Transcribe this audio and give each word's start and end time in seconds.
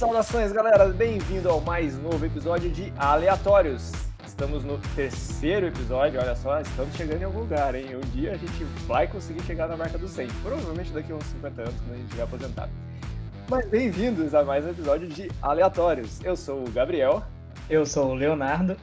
Saudações, 0.00 0.50
galera! 0.50 0.86
Bem-vindo 0.86 1.50
ao 1.50 1.60
mais 1.60 1.98
novo 1.98 2.24
episódio 2.24 2.70
de 2.70 2.90
Aleatórios. 2.96 3.92
Estamos 4.26 4.64
no 4.64 4.78
terceiro 4.96 5.66
episódio, 5.66 6.18
olha 6.18 6.34
só, 6.34 6.58
estamos 6.58 6.96
chegando 6.96 7.20
em 7.20 7.24
algum 7.24 7.40
lugar, 7.40 7.74
hein? 7.74 7.96
Um 7.96 8.00
dia 8.08 8.32
a 8.32 8.36
gente 8.38 8.64
vai 8.86 9.06
conseguir 9.06 9.42
chegar 9.42 9.68
na 9.68 9.76
marca 9.76 9.98
do 9.98 10.08
100, 10.08 10.28
provavelmente 10.42 10.90
daqui 10.90 11.12
a 11.12 11.16
uns 11.16 11.24
50 11.24 11.60
anos, 11.60 11.74
quando 11.74 11.92
a 11.92 11.96
gente 11.96 12.04
estiver 12.04 12.22
aposentado. 12.22 12.72
Mas 13.50 13.68
bem-vindos 13.68 14.34
a 14.34 14.42
mais 14.42 14.64
um 14.64 14.70
episódio 14.70 15.06
de 15.06 15.30
Aleatórios. 15.42 16.18
Eu 16.24 16.34
sou 16.34 16.64
o 16.64 16.70
Gabriel. 16.70 17.22
Eu 17.68 17.84
sou 17.84 18.12
o 18.12 18.14
Leonardo. 18.14 18.78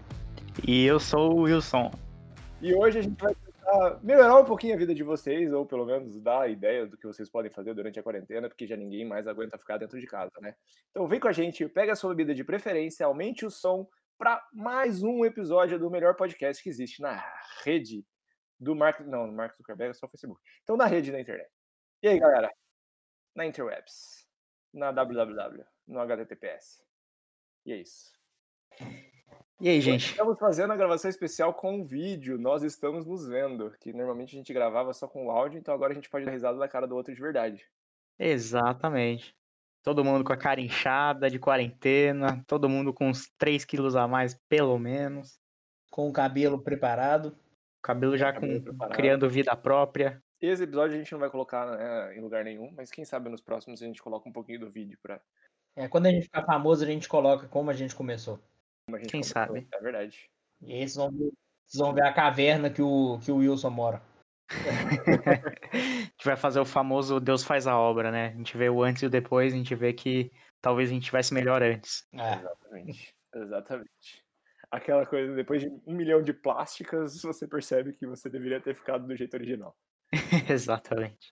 E 0.68 0.86
eu 0.86 1.00
sou 1.00 1.34
o 1.34 1.42
Wilson. 1.46 1.90
E 2.62 2.76
hoje 2.76 3.00
a 3.00 3.02
gente 3.02 3.20
vai 3.20 3.34
tentar 3.68 4.00
melhorar 4.02 4.40
um 4.40 4.46
pouquinho 4.46 4.74
a 4.74 4.78
vida 4.78 4.96
de 4.96 5.04
vocês, 5.04 5.52
ou 5.52 5.66
pelo 5.66 5.86
menos 5.86 6.20
dar 6.22 6.50
ideia 6.50 6.88
do 6.88 6.98
que 6.98 7.06
vocês 7.06 7.30
podem 7.30 7.52
fazer 7.52 7.74
durante 7.74 8.00
a 8.00 8.04
quarentena, 8.04 8.48
porque 8.48 8.66
já 8.66 8.78
ninguém 8.78 9.06
mais 9.06 9.28
aguenta 9.28 9.58
ficar 9.58 9.78
dentro 9.78 10.00
de 10.00 10.08
casa, 10.08 10.32
né? 10.40 10.56
Então 10.90 11.08
vem 11.08 11.20
com 11.20 11.28
a 11.28 11.34
gente, 11.34 11.68
pega 11.68 11.92
a 11.92 11.96
sua 11.96 12.12
bebida 12.12 12.34
de 12.34 12.44
preferência, 12.44 13.06
aumente 13.06 13.46
o 13.46 13.52
som 13.52 13.88
para 14.18 14.44
mais 14.54 15.04
um 15.04 15.26
episódio 15.26 15.78
do 15.78 15.92
melhor 15.92 16.16
podcast 16.16 16.64
que 16.64 16.70
existe 16.70 17.02
na 17.02 17.22
rede 17.64 18.06
do 18.60 18.76
Mark. 18.76 19.02
Não, 19.02 19.28
no 19.28 19.34
Mark 19.34 19.56
Zuckerberg 19.56 19.92
é 19.92 19.94
só 19.94 20.08
o 20.08 20.10
Facebook. 20.10 20.42
Então 20.64 20.78
na 20.78 20.86
rede 20.86 21.12
da 21.12 21.20
internet. 21.20 21.50
E 22.02 22.08
aí, 22.08 22.20
galera? 22.20 22.52
Na 23.36 23.46
interwebs, 23.46 24.26
na 24.74 24.92
www, 24.92 25.64
no 25.88 26.00
HTTPS. 26.00 26.82
E 27.66 27.74
é 27.74 27.78
isso. 27.78 28.12
E 29.60 29.70
aí, 29.70 29.78
Hoje 29.80 29.92
gente? 29.92 30.12
Estamos 30.12 30.38
fazendo 30.38 30.72
a 30.72 30.76
gravação 30.76 31.10
especial 31.10 31.52
com 31.52 31.84
vídeo, 31.84 32.38
nós 32.38 32.62
estamos 32.62 33.08
nos 33.08 33.28
vendo, 33.28 33.72
que 33.80 33.92
normalmente 33.92 34.36
a 34.36 34.38
gente 34.38 34.54
gravava 34.54 34.94
só 34.94 35.08
com 35.08 35.26
o 35.26 35.32
áudio, 35.32 35.58
então 35.58 35.74
agora 35.74 35.94
a 35.94 35.96
gente 35.96 36.10
pode 36.10 36.26
dar 36.26 36.32
risada 36.32 36.60
da 36.60 36.68
cara 36.68 36.86
do 36.86 36.96
outro 36.96 37.14
de 37.14 37.20
verdade. 37.20 37.66
Exatamente. 38.20 39.36
Todo 39.82 40.06
mundo 40.06 40.24
com 40.24 40.32
a 40.32 40.38
cara 40.38 40.62
inchada, 40.62 41.28
de 41.28 41.40
quarentena, 41.40 42.44
todo 42.46 42.70
mundo 42.70 42.94
com 42.94 43.10
uns 43.10 43.32
3 43.40 43.66
quilos 43.66 43.96
a 43.96 44.08
mais, 44.08 44.36
pelo 44.48 44.78
menos. 44.78 45.40
Com 45.90 46.08
o 46.08 46.14
cabelo 46.14 46.62
preparado. 46.62 47.30
O 47.80 47.82
cabelo 47.82 48.16
já 48.16 48.32
Cabelo 48.32 48.60
com, 48.60 48.64
preparado. 48.64 48.96
criando 48.96 49.30
vida 49.30 49.56
própria. 49.56 50.22
Esse 50.40 50.66
episódio 50.66 50.96
a 50.96 51.00
gente 51.00 51.12
não 51.12 51.20
vai 51.20 51.32
colocar 51.32 51.66
né, 51.66 52.16
em 52.16 52.22
lugar 52.22 52.44
nenhum, 52.44 52.72
mas 52.78 52.92
quem 52.92 53.04
sabe 53.04 53.28
nos 53.28 53.42
próximos 53.42 53.82
a 53.82 53.86
gente 53.86 54.04
coloca 54.04 54.30
um 54.30 54.32
pouquinho 54.32 54.60
do 54.60 54.70
vídeo 54.70 55.00
pra 55.02 55.20
É, 55.76 55.88
quando 55.88 56.06
a 56.06 56.12
gente 56.12 56.26
ficar 56.26 56.44
famoso, 56.46 56.84
a 56.84 56.88
gente 56.88 57.10
coloca 57.10 57.48
como 57.48 57.72
a 57.72 57.74
gente 57.74 57.96
começou. 57.96 58.40
Como 58.88 58.96
a 58.96 59.00
gente 59.00 59.12
Quem 59.12 59.22
começou. 59.22 59.34
sabe? 59.34 59.68
É 59.72 59.80
verdade. 59.80 60.30
E 60.62 60.74
aí 60.74 60.80
vocês 60.80 60.96
vão 60.96 61.12
vocês 61.12 61.80
vão 61.80 61.94
ver 61.94 62.04
a 62.04 62.14
caverna 62.14 62.70
que 62.70 62.82
o, 62.82 63.20
que 63.20 63.32
o 63.32 63.38
Wilson 63.38 63.70
mora. 63.70 64.02
A 65.74 65.78
gente 65.78 66.24
vai 66.24 66.38
fazer 66.38 66.62
o 66.62 66.66
famoso 66.66 67.20
Deus 67.20 67.44
faz 67.44 67.68
a 67.68 67.78
obra, 67.78 68.10
né? 68.10 68.28
A 68.28 68.38
gente 68.38 68.58
vê 68.58 68.70
o 68.70 68.82
antes 68.82 69.04
e 69.04 69.06
o 69.06 69.10
depois, 69.10 69.54
a 69.54 69.58
gente 69.58 69.76
vê 69.76 69.92
que 69.92 70.32
talvez 70.62 70.90
a 70.90 70.94
gente 70.94 71.04
tivesse 71.04 71.34
melhor 71.34 71.62
antes. 71.62 72.08
É, 72.14 72.36
Exatamente. 72.36 73.16
Exatamente. 73.36 74.24
Aquela 74.72 75.06
coisa, 75.06 75.36
depois 75.36 75.62
de 75.62 75.68
um 75.86 75.94
milhão 75.94 76.24
de 76.24 76.32
plásticas, 76.32 77.22
você 77.22 77.46
percebe 77.46 77.92
que 77.92 78.08
você 78.08 78.30
deveria 78.30 78.62
ter 78.62 78.74
ficado 78.74 79.06
do 79.06 79.16
jeito 79.16 79.34
original. 79.34 79.76
Exatamente. 80.50 81.30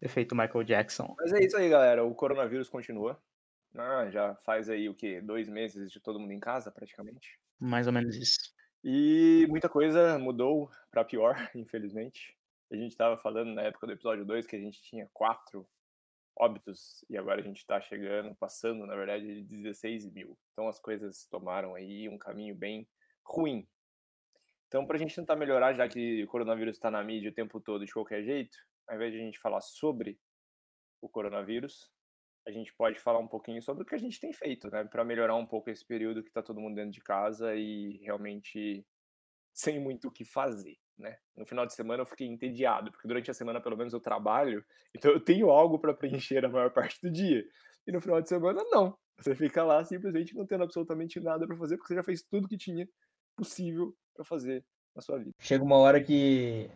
Efeito 0.00 0.36
Michael 0.36 0.62
Jackson. 0.62 1.12
Mas 1.18 1.32
é 1.32 1.44
isso 1.44 1.56
aí, 1.56 1.68
galera. 1.68 2.04
O 2.04 2.14
coronavírus 2.14 2.68
continua. 2.68 3.20
Ah, 3.76 4.08
já 4.10 4.34
faz 4.36 4.68
aí 4.68 4.88
o 4.88 4.94
quê? 4.94 5.20
Dois 5.20 5.48
meses 5.48 5.90
de 5.90 6.00
todo 6.00 6.20
mundo 6.20 6.32
em 6.32 6.40
casa, 6.40 6.70
praticamente. 6.70 7.38
Mais 7.58 7.86
ou 7.86 7.92
menos 7.92 8.16
isso. 8.16 8.54
E 8.82 9.46
muita 9.48 9.68
coisa 9.68 10.18
mudou 10.18 10.70
para 10.90 11.04
pior, 11.04 11.34
infelizmente. 11.54 12.36
A 12.70 12.76
gente 12.76 12.92
estava 12.92 13.16
falando 13.16 13.52
na 13.52 13.62
época 13.62 13.86
do 13.86 13.92
episódio 13.92 14.24
2 14.24 14.46
que 14.46 14.56
a 14.56 14.60
gente 14.60 14.82
tinha 14.82 15.08
quatro 15.12 15.66
óbitos 16.36 17.04
e 17.08 17.16
agora 17.16 17.40
a 17.40 17.44
gente 17.44 17.58
está 17.58 17.80
chegando, 17.80 18.34
passando, 18.34 18.86
na 18.86 18.94
verdade, 18.96 19.42
de 19.42 19.56
16 19.56 20.10
mil. 20.12 20.38
Então 20.52 20.68
as 20.68 20.80
coisas 20.80 21.26
tomaram 21.28 21.74
aí 21.74 22.08
um 22.08 22.18
caminho 22.18 22.54
bem 22.54 22.88
ruim. 23.24 23.66
Então, 24.68 24.86
para 24.86 24.96
a 24.96 24.98
gente 24.98 25.14
tentar 25.14 25.36
melhorar, 25.36 25.72
já 25.74 25.88
que 25.88 26.24
o 26.24 26.26
coronavírus 26.26 26.76
está 26.76 26.90
na 26.90 27.02
mídia 27.02 27.30
o 27.30 27.34
tempo 27.34 27.60
todo 27.60 27.86
de 27.86 27.92
qualquer 27.92 28.24
jeito, 28.24 28.56
ao 28.88 28.96
invés 28.96 29.12
de 29.12 29.20
a 29.20 29.22
gente 29.22 29.38
falar 29.38 29.60
sobre 29.60 30.18
o 31.00 31.08
coronavírus, 31.08 31.93
a 32.46 32.50
gente 32.50 32.74
pode 32.74 32.98
falar 32.98 33.18
um 33.18 33.28
pouquinho 33.28 33.62
sobre 33.62 33.82
o 33.82 33.86
que 33.86 33.94
a 33.94 33.98
gente 33.98 34.20
tem 34.20 34.32
feito, 34.32 34.70
né? 34.70 34.84
Para 34.84 35.04
melhorar 35.04 35.34
um 35.34 35.46
pouco 35.46 35.70
esse 35.70 35.84
período 35.84 36.22
que 36.22 36.28
está 36.28 36.42
todo 36.42 36.60
mundo 36.60 36.74
dentro 36.76 36.90
de 36.90 37.00
casa 37.00 37.54
e 37.54 37.98
realmente 38.02 38.86
sem 39.52 39.78
muito 39.78 40.08
o 40.08 40.10
que 40.10 40.24
fazer, 40.24 40.76
né? 40.98 41.16
No 41.36 41.46
final 41.46 41.64
de 41.64 41.72
semana 41.74 42.02
eu 42.02 42.06
fiquei 42.06 42.26
entediado, 42.26 42.90
porque 42.90 43.08
durante 43.08 43.30
a 43.30 43.34
semana 43.34 43.60
pelo 43.60 43.76
menos 43.76 43.92
eu 43.92 44.00
trabalho, 44.00 44.64
então 44.94 45.10
eu 45.10 45.20
tenho 45.20 45.50
algo 45.50 45.78
para 45.78 45.94
preencher 45.94 46.44
a 46.44 46.48
maior 46.48 46.70
parte 46.74 47.00
do 47.00 47.10
dia. 47.10 47.44
E 47.86 47.92
no 47.92 48.00
final 48.00 48.20
de 48.20 48.28
semana 48.28 48.62
não. 48.70 48.96
Você 49.18 49.34
fica 49.34 49.62
lá 49.62 49.84
simplesmente 49.84 50.34
não 50.34 50.46
tendo 50.46 50.64
absolutamente 50.64 51.20
nada 51.20 51.46
para 51.46 51.56
fazer, 51.56 51.76
porque 51.76 51.88
você 51.88 51.94
já 51.94 52.02
fez 52.02 52.22
tudo 52.22 52.48
que 52.48 52.56
tinha 52.56 52.88
possível 53.36 53.94
para 54.14 54.24
fazer 54.24 54.64
na 54.94 55.02
sua 55.02 55.18
vida. 55.18 55.32
chega 55.38 55.62
uma 55.62 55.76
hora 55.76 56.02
que, 56.02 56.68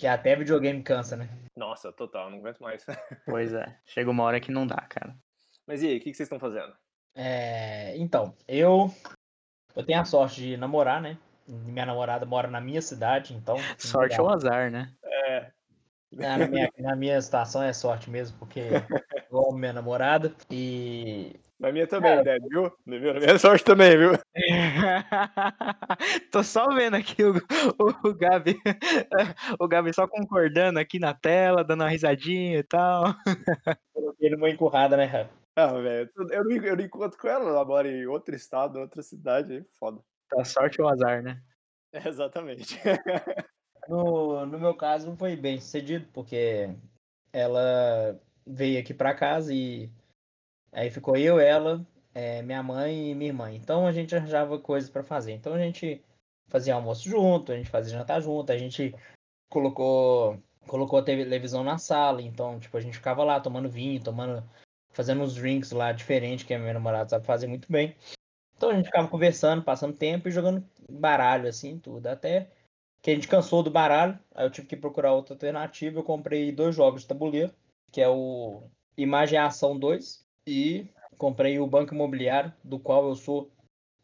que 0.00 0.06
até 0.06 0.34
videogame 0.34 0.82
cansa, 0.82 1.14
né? 1.14 1.28
Nossa, 1.54 1.92
total, 1.92 2.30
não 2.30 2.38
aguento 2.38 2.60
mais. 2.60 2.84
Pois 3.26 3.52
é. 3.52 3.78
Chega 3.84 4.10
uma 4.10 4.24
hora 4.24 4.40
que 4.40 4.50
não 4.50 4.66
dá, 4.66 4.80
cara. 4.88 5.14
Mas 5.66 5.82
e 5.82 5.88
aí, 5.88 5.96
o 5.98 6.00
que 6.00 6.10
que 6.10 6.16
vocês 6.16 6.26
estão 6.26 6.40
fazendo? 6.40 6.72
É, 7.14 7.94
então, 7.98 8.34
eu, 8.48 8.90
eu 9.76 9.84
tenho 9.84 10.00
a 10.00 10.04
sorte 10.06 10.40
de 10.40 10.56
namorar, 10.56 11.02
né? 11.02 11.18
Minha 11.46 11.84
namorada 11.84 12.24
mora 12.24 12.48
na 12.48 12.62
minha 12.62 12.80
cidade, 12.80 13.34
então. 13.34 13.56
Sorte 13.78 14.18
ou 14.18 14.30
azar, 14.30 14.70
né? 14.70 14.90
É, 15.04 15.50
Ah, 16.18 16.38
na, 16.38 16.48
minha, 16.48 16.72
na 16.78 16.96
minha 16.96 17.20
situação 17.20 17.62
é 17.62 17.72
sorte 17.72 18.08
mesmo, 18.08 18.38
porque 18.38 18.60
eu 19.30 19.38
amo 19.38 19.58
minha 19.58 19.74
namorada. 19.74 20.34
E 20.50 21.38
na 21.60 21.70
minha 21.70 21.86
também, 21.86 22.24
né, 22.24 22.38
viu? 22.48 22.72
Na 22.86 22.98
minha 22.98 23.12
na 23.12 23.20
minha 23.20 23.38
sorte 23.38 23.62
também, 23.62 23.96
viu? 23.96 24.12
Tô 26.32 26.42
só 26.42 26.66
vendo 26.74 26.96
aqui 26.96 27.22
o, 27.22 27.34
o, 27.34 28.08
o 28.08 28.14
Gabi. 28.14 28.58
O 29.60 29.68
Gabi 29.68 29.92
só 29.92 30.08
concordando 30.08 30.78
aqui 30.78 30.98
na 30.98 31.12
tela, 31.12 31.62
dando 31.62 31.82
uma 31.82 31.90
risadinha 31.90 32.58
e 32.58 32.62
tal. 32.62 33.14
coloquei 33.92 34.30
numa 34.30 34.48
encurrada, 34.48 34.96
né, 34.96 35.04
Rafa? 35.04 35.30
Ah, 35.54 35.66
velho, 35.66 36.10
eu 36.30 36.44
não, 36.44 36.64
eu 36.64 36.76
não 36.76 36.84
encontro 36.84 37.18
com 37.18 37.28
ela, 37.28 37.50
ela 37.50 37.64
mora 37.64 37.88
em 37.88 38.06
outro 38.06 38.34
estado, 38.34 38.78
em 38.78 38.82
outra 38.82 39.02
cidade, 39.02 39.52
aí 39.52 39.64
foda. 39.78 40.00
Tá 40.30 40.42
sorte 40.44 40.80
ou 40.80 40.88
azar, 40.88 41.22
né? 41.22 41.40
É, 41.92 42.06
exatamente. 42.06 42.80
No, 43.88 44.46
no 44.46 44.60
meu 44.60 44.72
caso, 44.76 45.08
não 45.08 45.16
foi 45.16 45.34
bem 45.34 45.58
sucedido, 45.58 46.06
porque 46.12 46.70
ela 47.32 48.16
veio 48.46 48.78
aqui 48.78 48.94
pra 48.94 49.12
casa 49.12 49.52
e 49.52 49.90
aí 50.72 50.90
ficou 50.90 51.16
eu, 51.16 51.38
ela, 51.38 51.84
eh, 52.14 52.42
minha 52.42 52.62
mãe 52.62 53.10
e 53.10 53.14
minha 53.14 53.30
irmã. 53.30 53.52
Então 53.52 53.86
a 53.86 53.92
gente 53.92 54.14
arranjava 54.14 54.58
coisas 54.58 54.90
pra 54.90 55.02
fazer. 55.02 55.32
Então 55.32 55.54
a 55.54 55.58
gente 55.58 56.02
fazia 56.48 56.74
almoço 56.74 57.08
junto, 57.08 57.52
a 57.52 57.56
gente 57.56 57.70
fazia 57.70 57.96
jantar 57.98 58.20
junto, 58.20 58.50
a 58.52 58.58
gente 58.58 58.94
colocou 59.50 60.38
colocou 60.66 60.98
a 60.98 61.02
televisão 61.02 61.64
na 61.64 61.78
sala, 61.78 62.22
então 62.22 62.60
tipo 62.60 62.76
a 62.76 62.80
gente 62.80 62.96
ficava 62.96 63.24
lá 63.24 63.40
tomando 63.40 63.68
vinho, 63.68 64.02
tomando 64.02 64.44
fazendo 64.92 65.22
uns 65.22 65.34
drinks 65.34 65.72
lá 65.72 65.92
diferentes 65.92 66.44
que 66.44 66.54
a 66.54 66.58
minha 66.58 66.74
namorada 66.74 67.08
sabe 67.08 67.26
fazer 67.26 67.46
muito 67.46 67.70
bem. 67.70 67.96
Então 68.56 68.70
a 68.70 68.74
gente 68.74 68.86
ficava 68.86 69.08
conversando, 69.08 69.62
passando 69.62 69.96
tempo 69.96 70.28
e 70.28 70.32
jogando 70.32 70.64
baralho 70.88 71.48
assim, 71.48 71.78
tudo, 71.78 72.06
até 72.06 72.50
que 73.02 73.10
a 73.10 73.14
gente 73.14 73.28
cansou 73.28 73.62
do 73.62 73.70
baralho, 73.70 74.18
aí 74.34 74.44
eu 74.44 74.50
tive 74.50 74.66
que 74.66 74.76
procurar 74.76 75.12
outra 75.12 75.34
alternativa. 75.34 75.98
Eu 75.98 76.04
comprei 76.04 76.52
dois 76.52 76.74
jogos 76.76 77.02
de 77.02 77.08
tabuleiro, 77.08 77.52
que 77.90 78.00
é 78.00 78.08
o 78.08 78.62
Imagem 78.96 79.38
Ação 79.38 79.78
2 79.78 80.26
e 80.46 80.86
comprei 81.16 81.58
o 81.58 81.66
Banco 81.66 81.94
Imobiliário, 81.94 82.52
do 82.64 82.78
qual 82.78 83.08
eu 83.08 83.14
sou 83.14 83.50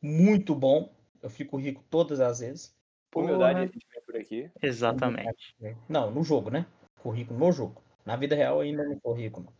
muito 0.01 0.55
bom. 0.55 0.93
Eu 1.23 1.31
fico 1.31 1.57
rico 1.57 1.83
todas 1.91 2.21
as 2.21 2.41
vezes. 2.41 2.77
Humildade 3.15 3.61
a 3.61 3.63
gente 3.63 3.87
vem 3.93 4.03
por 4.03 4.17
aqui. 4.17 4.51
Exatamente. 4.63 5.57
Não, 5.89 6.11
no 6.11 6.23
jogo, 6.23 6.51
né? 6.51 6.67
Fico 6.97 7.11
rico 7.11 7.33
no 7.33 7.51
jogo. 7.51 7.83
Na 8.05 8.15
vida 8.15 8.37
real 8.37 8.61
ainda 8.61 8.85
não 8.85 9.01
sou 9.01 9.15
rico. 9.15 9.41
Não. 9.41 9.53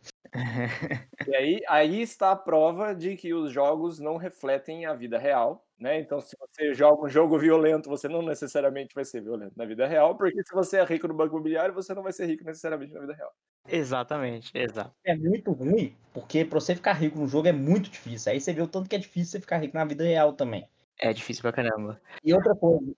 E 1.27 1.35
aí, 1.35 1.61
aí 1.67 2.01
está 2.01 2.31
a 2.31 2.35
prova 2.35 2.93
de 2.93 3.17
que 3.17 3.33
os 3.33 3.51
jogos 3.51 3.99
não 3.99 4.17
refletem 4.17 4.85
a 4.85 4.93
vida 4.93 5.17
real, 5.17 5.66
né? 5.79 5.99
Então, 5.99 6.19
se 6.19 6.35
você 6.39 6.73
joga 6.73 7.05
um 7.05 7.09
jogo 7.09 7.37
violento, 7.37 7.89
você 7.89 8.07
não 8.07 8.21
necessariamente 8.21 8.95
vai 8.95 9.05
ser 9.05 9.21
violento 9.21 9.53
na 9.55 9.65
vida 9.65 9.87
real, 9.87 10.17
porque 10.17 10.43
se 10.43 10.53
você 10.53 10.77
é 10.77 10.83
rico 10.83 11.07
no 11.07 11.13
banco 11.13 11.35
imobiliário, 11.35 11.73
você 11.73 11.93
não 11.93 12.03
vai 12.03 12.13
ser 12.13 12.25
rico 12.25 12.43
necessariamente 12.43 12.93
na 12.93 13.01
vida 13.01 13.13
real. 13.13 13.31
Exatamente, 13.67 14.51
exato. 14.55 14.91
É 15.05 15.15
muito 15.15 15.51
ruim, 15.51 15.95
porque 16.13 16.43
pra 16.43 16.59
você 16.59 16.75
ficar 16.75 16.93
rico 16.93 17.19
no 17.19 17.27
jogo 17.27 17.47
é 17.47 17.53
muito 17.53 17.89
difícil. 17.89 18.31
Aí 18.31 18.41
você 18.41 18.53
vê 18.53 18.61
o 18.61 18.67
tanto 18.67 18.89
que 18.89 18.95
é 18.95 18.99
difícil 18.99 19.31
você 19.31 19.41
ficar 19.41 19.57
rico 19.57 19.75
na 19.75 19.85
vida 19.85 20.03
real 20.03 20.33
também. 20.33 20.67
É 20.99 21.13
difícil 21.13 21.41
pra 21.43 21.51
caramba. 21.51 22.01
E 22.23 22.33
outra 22.33 22.55
coisa, 22.55 22.95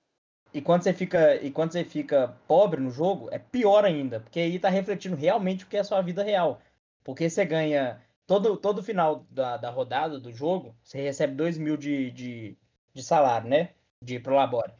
e 0.54 0.62
quando 0.62 0.84
você 0.84 0.94
fica, 0.94 1.36
e 1.36 1.52
quando 1.52 1.72
você 1.72 1.84
fica 1.84 2.36
pobre 2.48 2.82
no 2.82 2.90
jogo, 2.90 3.30
é 3.32 3.38
pior 3.38 3.86
ainda, 3.86 4.20
porque 4.20 4.40
aí 4.40 4.58
tá 4.58 4.70
refletindo 4.70 5.16
realmente 5.16 5.64
o 5.64 5.68
que 5.68 5.78
é 5.78 5.82
a 5.82 5.84
sua 5.84 6.02
vida 6.02 6.24
real. 6.24 6.62
Porque 7.04 7.30
você 7.30 7.46
ganha 7.46 8.02
todo, 8.26 8.58
todo 8.58 8.84
final 8.84 9.26
da, 9.30 9.58
da 9.58 9.70
rodada 9.70 10.20
do 10.20 10.34
jogo, 10.34 10.76
você 10.84 11.02
recebe 11.02 11.36
2 11.36 11.58
mil 11.58 11.78
de, 11.78 12.12
de, 12.12 12.58
de 13.00 13.06
salário, 13.06 13.50
né? 13.50 13.70
De 14.04 14.20
prolabore. 14.20 14.74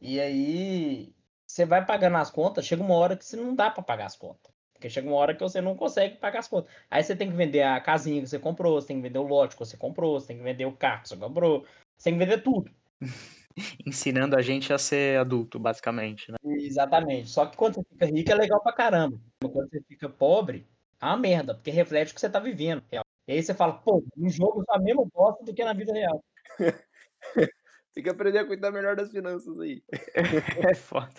E 0.00 0.20
aí 0.20 1.14
você 1.46 1.64
vai 1.64 1.84
pagando 1.84 2.16
as 2.16 2.30
contas, 2.30 2.66
chega 2.66 2.82
uma 2.82 2.94
hora 2.94 3.16
que 3.16 3.24
você 3.24 3.36
não 3.36 3.54
dá 3.54 3.70
pra 3.70 3.82
pagar 3.82 4.06
as 4.06 4.16
contas. 4.16 4.52
Porque 4.72 4.90
chega 4.90 5.08
uma 5.08 5.16
hora 5.16 5.34
que 5.34 5.40
você 5.40 5.60
não 5.60 5.76
consegue 5.76 6.16
pagar 6.16 6.40
as 6.40 6.48
contas. 6.48 6.72
Aí 6.90 7.02
você 7.02 7.14
tem 7.14 7.30
que 7.30 7.36
vender 7.36 7.62
a 7.62 7.80
casinha 7.80 8.20
que 8.20 8.28
você 8.28 8.38
comprou, 8.38 8.80
você 8.80 8.88
tem 8.88 8.96
que 8.96 9.02
vender 9.02 9.18
o 9.18 9.26
lote 9.26 9.54
que 9.54 9.64
você 9.64 9.76
comprou, 9.76 10.18
você 10.18 10.28
tem 10.28 10.38
que 10.38 10.42
vender 10.42 10.64
o 10.64 10.72
carro 10.72 11.02
que 11.02 11.08
você 11.08 11.16
comprou, 11.16 11.64
você 11.96 12.10
tem 12.10 12.18
que 12.18 12.24
vender 12.24 12.42
tudo. 12.42 12.70
Ensinando 13.86 14.34
a 14.34 14.42
gente 14.42 14.72
a 14.72 14.78
ser 14.78 15.18
adulto, 15.20 15.58
basicamente, 15.58 16.32
né? 16.32 16.38
Exatamente. 16.42 17.28
Só 17.28 17.46
que 17.46 17.56
quando 17.56 17.74
você 17.74 17.84
fica 17.90 18.06
rico 18.06 18.32
é 18.32 18.34
legal 18.34 18.60
pra 18.62 18.72
caramba. 18.72 19.20
Quando 19.40 19.68
você 19.68 19.82
fica 19.82 20.08
pobre, 20.08 20.66
é 21.00 21.04
uma 21.04 21.18
merda, 21.18 21.54
porque 21.54 21.70
reflete 21.70 22.12
o 22.12 22.14
que 22.14 22.20
você 22.20 22.30
tá 22.30 22.40
vivendo. 22.40 22.82
Real. 22.90 23.04
E 23.28 23.32
aí 23.32 23.42
você 23.42 23.54
fala, 23.54 23.74
pô, 23.74 24.02
no 24.16 24.28
jogo 24.30 24.64
tá 24.64 24.78
mesmo 24.80 25.08
bosta 25.12 25.44
do 25.44 25.54
que 25.54 25.64
na 25.64 25.74
vida 25.74 25.92
real. 25.92 26.24
Tem 27.94 28.02
que 28.02 28.10
aprender 28.10 28.38
a 28.38 28.46
cuidar 28.46 28.70
melhor 28.70 28.96
das 28.96 29.10
finanças 29.10 29.58
aí. 29.60 29.82
É 30.70 30.74
foda. 30.74 31.12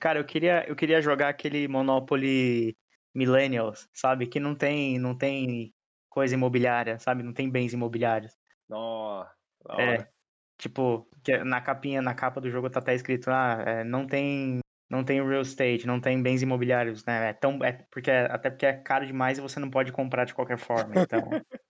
Cara, 0.00 0.18
eu 0.18 0.24
queria, 0.24 0.64
eu 0.68 0.74
queria 0.74 1.02
jogar 1.02 1.28
aquele 1.28 1.68
Monopoly 1.68 2.76
Millennials, 3.14 3.88
sabe? 3.92 4.26
Que 4.26 4.40
não 4.40 4.54
tem, 4.54 4.98
não 4.98 5.16
tem 5.16 5.74
coisa 6.08 6.34
imobiliária, 6.34 6.98
sabe? 6.98 7.22
Não 7.22 7.32
tem 7.32 7.50
bens 7.50 7.72
imobiliários. 7.72 8.32
Nossa, 8.68 9.30
da 9.66 9.82
É. 9.82 10.08
Tipo, 10.56 11.08
que 11.22 11.38
na 11.38 11.60
capinha, 11.60 12.02
na 12.02 12.14
capa 12.14 12.40
do 12.40 12.50
jogo 12.50 12.68
tá 12.68 12.80
até 12.80 12.94
escrito, 12.94 13.30
ah, 13.30 13.62
é, 13.64 13.84
não 13.84 14.06
tem. 14.06 14.58
Não 14.90 15.04
tem 15.04 15.22
real 15.22 15.42
estate, 15.42 15.86
não 15.86 16.00
tem 16.00 16.20
bens 16.22 16.40
imobiliários, 16.40 17.04
né? 17.04 17.28
É 17.28 17.32
tão, 17.34 17.62
é 17.62 17.72
porque, 17.90 18.10
até 18.10 18.48
porque 18.48 18.64
é 18.64 18.72
caro 18.72 19.06
demais 19.06 19.36
e 19.36 19.42
você 19.42 19.60
não 19.60 19.68
pode 19.68 19.92
comprar 19.92 20.24
de 20.24 20.32
qualquer 20.32 20.56
forma. 20.56 20.94
Então, 20.96 21.20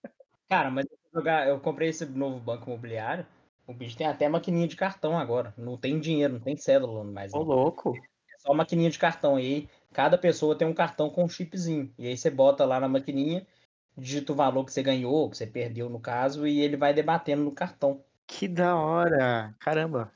Cara, 0.49 0.71
mas 0.71 0.85
eu, 0.89 0.97
jogar, 1.13 1.47
eu 1.47 1.59
comprei 1.59 1.89
esse 1.89 2.05
novo 2.05 2.39
banco 2.39 2.67
imobiliário. 2.67 3.25
O 3.69 3.73
bicho 3.73 3.95
tem 3.95 4.07
até 4.07 4.27
maquininha 4.27 4.67
de 4.67 4.75
cartão 4.75 5.15
agora. 5.15 5.53
Não 5.55 5.77
tem 5.77 5.99
dinheiro, 5.99 6.33
não 6.33 6.39
tem 6.39 6.57
cédula 6.57 7.03
mais. 7.03 7.31
ô 7.35 7.43
louco. 7.43 7.95
É 7.95 8.39
só 8.39 8.51
maquininha 8.51 8.89
de 8.89 8.97
cartão. 8.97 9.39
E 9.39 9.43
aí, 9.45 9.69
cada 9.93 10.17
pessoa 10.17 10.57
tem 10.57 10.67
um 10.67 10.73
cartão 10.73 11.07
com 11.07 11.23
um 11.23 11.29
chipzinho. 11.29 11.93
E 11.95 12.07
aí 12.07 12.17
você 12.17 12.31
bota 12.31 12.65
lá 12.65 12.79
na 12.79 12.87
maquininha, 12.87 13.45
digita 13.95 14.33
o 14.33 14.35
valor 14.35 14.65
que 14.65 14.73
você 14.73 14.81
ganhou, 14.81 15.29
que 15.29 15.37
você 15.37 15.45
perdeu 15.45 15.87
no 15.87 15.99
caso, 15.99 16.47
e 16.47 16.59
ele 16.59 16.75
vai 16.75 16.95
debatendo 16.95 17.43
no 17.43 17.51
cartão. 17.51 18.03
Que 18.25 18.47
da 18.47 18.75
hora. 18.75 19.53
Caramba. 19.59 20.11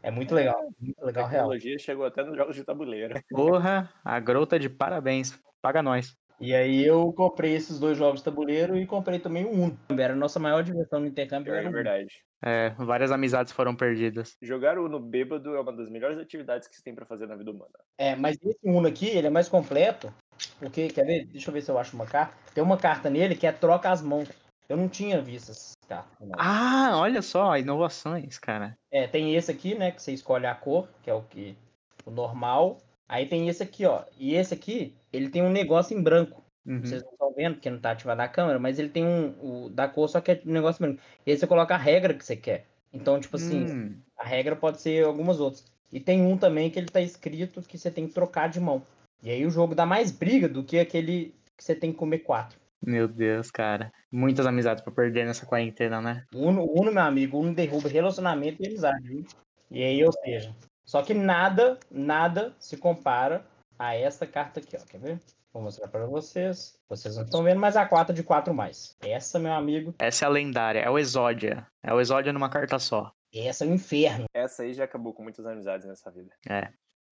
É 0.00 0.08
muito 0.12 0.32
legal. 0.32 0.62
Muito 0.78 1.02
A 1.02 1.06
legal, 1.06 1.26
real. 1.26 1.48
tecnologia 1.48 1.78
chegou 1.80 2.06
até 2.06 2.22
nos 2.22 2.36
jogos 2.36 2.54
de 2.54 2.62
tabuleiro. 2.62 3.20
Porra, 3.28 3.92
a 4.04 4.20
grota 4.20 4.60
de 4.60 4.68
parabéns. 4.68 5.36
Paga 5.60 5.82
nós. 5.82 6.16
E 6.40 6.54
aí 6.54 6.86
eu 6.86 7.12
comprei 7.12 7.56
esses 7.56 7.80
dois 7.80 7.98
jogos 7.98 8.20
de 8.20 8.24
tabuleiro 8.24 8.76
e 8.76 8.86
comprei 8.86 9.18
também 9.18 9.44
o 9.44 9.50
Uno. 9.50 9.76
Era 9.98 10.12
a 10.12 10.16
nossa 10.16 10.38
maior 10.38 10.62
diversão 10.62 11.00
no 11.00 11.06
intercâmbio. 11.06 11.52
É 11.52 11.68
verdade. 11.68 12.22
É, 12.42 12.70
várias 12.70 13.12
amizades 13.12 13.52
foram 13.52 13.74
perdidas. 13.74 14.36
Jogar 14.42 14.76
Uno 14.78 14.98
bêbado 14.98 15.54
é 15.54 15.60
uma 15.60 15.72
das 15.72 15.88
melhores 15.88 16.18
atividades 16.18 16.66
que 16.66 16.74
se 16.74 16.82
tem 16.82 16.94
pra 16.94 17.06
fazer 17.06 17.26
na 17.26 17.36
vida 17.36 17.50
humana. 17.50 17.70
É, 17.96 18.16
mas 18.16 18.36
esse 18.42 18.58
Uno 18.64 18.88
aqui, 18.88 19.08
ele 19.08 19.28
é 19.28 19.30
mais 19.30 19.48
completo, 19.48 20.12
porque, 20.58 20.88
quer 20.88 21.06
ver? 21.06 21.26
Deixa 21.26 21.50
eu 21.50 21.54
ver 21.54 21.62
se 21.62 21.70
eu 21.70 21.78
acho 21.78 21.94
uma 21.94 22.06
carta. 22.06 22.34
Tem 22.52 22.62
uma 22.62 22.76
carta 22.76 23.08
nele 23.08 23.36
que 23.36 23.46
é 23.46 23.52
troca 23.52 23.90
as 23.90 24.02
mãos. 24.02 24.28
Eu 24.68 24.76
não 24.76 24.88
tinha 24.88 25.20
visto 25.20 25.50
essas 25.50 25.72
cartas. 25.88 26.12
não. 26.20 26.32
Ah, 26.36 26.92
olha 26.94 27.22
só, 27.22 27.56
inovações, 27.56 28.38
cara. 28.38 28.76
É, 28.90 29.06
tem 29.06 29.34
esse 29.36 29.50
aqui, 29.50 29.74
né, 29.74 29.90
que 29.92 30.02
você 30.02 30.12
escolhe 30.12 30.46
a 30.46 30.54
cor, 30.54 30.88
que 31.02 31.10
é 31.10 31.14
o 31.14 31.22
que 31.22 31.56
o 32.04 32.10
normal. 32.10 32.78
Aí 33.08 33.26
tem 33.26 33.48
esse 33.48 33.62
aqui, 33.62 33.84
ó. 33.84 34.04
E 34.18 34.34
esse 34.34 34.54
aqui, 34.54 34.94
ele 35.12 35.28
tem 35.28 35.42
um 35.42 35.50
negócio 35.50 35.96
em 35.96 36.02
branco. 36.02 36.42
Uhum. 36.64 36.80
Vocês 36.80 37.02
não 37.02 37.11
estão 37.22 37.32
vendo 37.32 37.54
porque 37.54 37.70
não 37.70 37.78
tá 37.78 37.92
ativado 37.92 38.20
a 38.20 38.28
câmera, 38.28 38.58
mas 38.58 38.78
ele 38.78 38.88
tem 38.88 39.06
um 39.06 39.34
o, 39.40 39.70
da 39.70 39.86
cor, 39.86 40.08
só 40.08 40.20
que 40.20 40.32
é 40.32 40.42
um 40.44 40.52
negócio 40.52 40.80
branco. 40.82 41.00
E 41.24 41.30
aí 41.30 41.38
você 41.38 41.46
coloca 41.46 41.74
a 41.74 41.78
regra 41.78 42.14
que 42.14 42.24
você 42.24 42.36
quer. 42.36 42.66
Então, 42.92 43.18
tipo 43.20 43.36
assim, 43.36 43.64
Hum, 43.64 43.96
a 44.18 44.24
regra 44.24 44.56
pode 44.56 44.80
ser 44.80 45.04
algumas 45.04 45.40
outras. 45.40 45.64
E 45.90 46.00
tem 46.00 46.22
um 46.22 46.36
também 46.36 46.70
que 46.70 46.78
ele 46.78 46.88
tá 46.88 47.00
escrito 47.00 47.62
que 47.62 47.78
você 47.78 47.90
tem 47.90 48.06
que 48.06 48.14
trocar 48.14 48.48
de 48.48 48.60
mão. 48.60 48.82
E 49.22 49.30
aí 49.30 49.46
o 49.46 49.50
jogo 49.50 49.74
dá 49.74 49.86
mais 49.86 50.10
briga 50.10 50.48
do 50.48 50.64
que 50.64 50.78
aquele 50.78 51.34
que 51.56 51.64
você 51.64 51.74
tem 51.74 51.92
que 51.92 51.98
comer 51.98 52.20
quatro. 52.20 52.58
meu 52.84 53.06
Deus, 53.06 53.50
cara. 53.50 53.92
Muitas 54.10 54.46
amizades 54.46 54.82
pra 54.82 54.92
perder 54.92 55.24
nessa 55.24 55.46
quarentena, 55.46 56.00
né? 56.00 56.24
O 56.34 56.48
Uno, 56.48 56.64
Uno, 56.64 56.92
meu 56.92 57.02
amigo, 57.02 57.38
Uno 57.38 57.54
derruba 57.54 57.88
relacionamento 57.88 58.62
e 58.62 58.66
amizade, 58.66 59.06
viu? 59.06 59.24
E 59.70 59.82
aí, 59.82 60.04
ou 60.04 60.12
seja, 60.12 60.54
só 60.84 61.02
que 61.02 61.14
nada, 61.14 61.78
nada 61.90 62.54
se 62.58 62.76
compara 62.76 63.46
a 63.78 63.94
essa 63.94 64.26
carta 64.26 64.60
aqui, 64.60 64.76
ó. 64.76 64.84
Quer 64.84 64.98
ver? 64.98 65.20
Vou 65.52 65.62
mostrar 65.62 65.88
para 65.88 66.06
vocês. 66.06 66.78
Vocês 66.88 67.16
não 67.16 67.24
estão 67.24 67.42
vendo, 67.42 67.60
mas 67.60 67.76
a 67.76 67.84
4 67.86 68.14
de 68.14 68.22
4 68.22 68.54
mais. 68.54 68.96
Essa, 69.02 69.38
meu 69.38 69.52
amigo, 69.52 69.94
Essa 69.98 70.24
é 70.24 70.26
a 70.26 70.30
lendária, 70.30 70.80
é 70.80 70.88
o 70.88 70.98
Exódia. 70.98 71.66
É 71.82 71.92
o 71.92 72.00
Exódia 72.00 72.32
numa 72.32 72.48
carta 72.48 72.78
só. 72.78 73.12
essa 73.34 73.64
é 73.64 73.68
o 73.68 73.74
inferno. 73.74 74.24
Essa 74.32 74.62
aí 74.62 74.72
já 74.72 74.84
acabou 74.84 75.12
com 75.12 75.22
muitas 75.22 75.44
amizades 75.44 75.86
nessa 75.86 76.10
vida. 76.10 76.32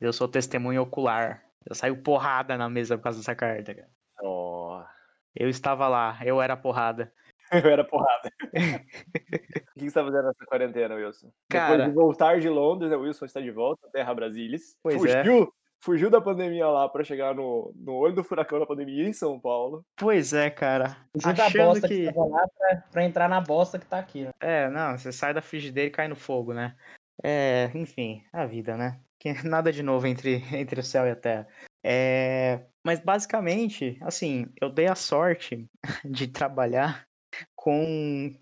Eu 0.00 0.12
sou 0.12 0.26
testemunha 0.26 0.80
ocular. 0.80 1.44
Eu 1.68 1.74
saio 1.74 2.02
porrada 2.02 2.56
na 2.56 2.70
mesa 2.70 2.96
por 2.96 3.04
causa 3.04 3.18
dessa 3.18 3.34
carta, 3.34 3.74
cara. 3.74 3.90
Oh, 4.22 4.82
Eu 5.36 5.48
estava 5.50 5.86
lá, 5.88 6.18
eu 6.24 6.40
era 6.40 6.56
porrada. 6.56 7.12
eu 7.52 7.70
era 7.70 7.84
porrada. 7.84 8.30
o 8.44 9.78
que 9.78 9.90
você 9.90 9.92
tá 9.92 10.04
fazendo 10.04 10.22
nessa 10.24 10.46
quarentena, 10.46 10.94
Wilson? 10.94 11.30
Cara- 11.50 11.68
Depois 11.76 11.88
de 11.88 11.94
voltar 11.94 12.40
de 12.40 12.48
Londres, 12.48 12.90
né, 12.90 12.96
o 12.96 13.02
Wilson 13.02 13.26
está 13.26 13.40
de 13.40 13.50
volta, 13.50 13.86
Terra 13.92 14.14
Brasilis. 14.14 14.78
Pois 14.82 15.04
é. 15.04 15.22
Fugiu, 15.80 16.10
da 16.10 16.20
pandemia 16.20 16.68
lá 16.68 16.88
pra 16.88 17.04
chegar 17.04 17.34
no, 17.34 17.72
no 17.74 17.94
olho 17.94 18.14
do 18.14 18.24
furacão 18.24 18.58
da 18.58 18.66
pandemia 18.66 19.08
em 19.08 19.12
São 19.12 19.38
Paulo. 19.40 19.84
Pois 19.96 20.32
é, 20.32 20.50
cara. 20.50 20.96
Fugir 21.12 21.34
da 21.34 21.46
Achando 21.46 21.64
bosta 21.66 21.88
que... 21.88 22.06
que. 22.06 22.12
tava 22.12 22.26
lá 22.26 22.48
pra, 22.48 22.76
pra 22.92 23.04
entrar 23.04 23.28
na 23.28 23.40
bosta 23.40 23.78
que 23.78 23.86
tá 23.86 23.98
aqui, 23.98 24.24
né? 24.24 24.30
É, 24.40 24.68
não, 24.68 24.96
você 24.96 25.10
sai 25.10 25.34
da 25.34 25.42
frigideira 25.42 25.88
e 25.88 25.92
cai 25.92 26.08
no 26.08 26.16
fogo, 26.16 26.52
né? 26.52 26.76
É, 27.22 27.70
enfim, 27.74 28.22
a 28.32 28.46
vida, 28.46 28.76
né? 28.76 29.00
Que 29.18 29.32
nada 29.46 29.72
de 29.72 29.82
novo 29.82 30.06
entre, 30.06 30.44
entre 30.52 30.80
o 30.80 30.84
céu 30.84 31.06
e 31.06 31.10
a 31.10 31.16
terra. 31.16 31.48
É, 31.82 32.66
mas 32.84 33.00
basicamente, 33.00 33.98
assim, 34.02 34.46
eu 34.60 34.70
dei 34.70 34.86
a 34.86 34.94
sorte 34.94 35.66
de 36.04 36.28
trabalhar 36.28 37.06
com 37.54 38.34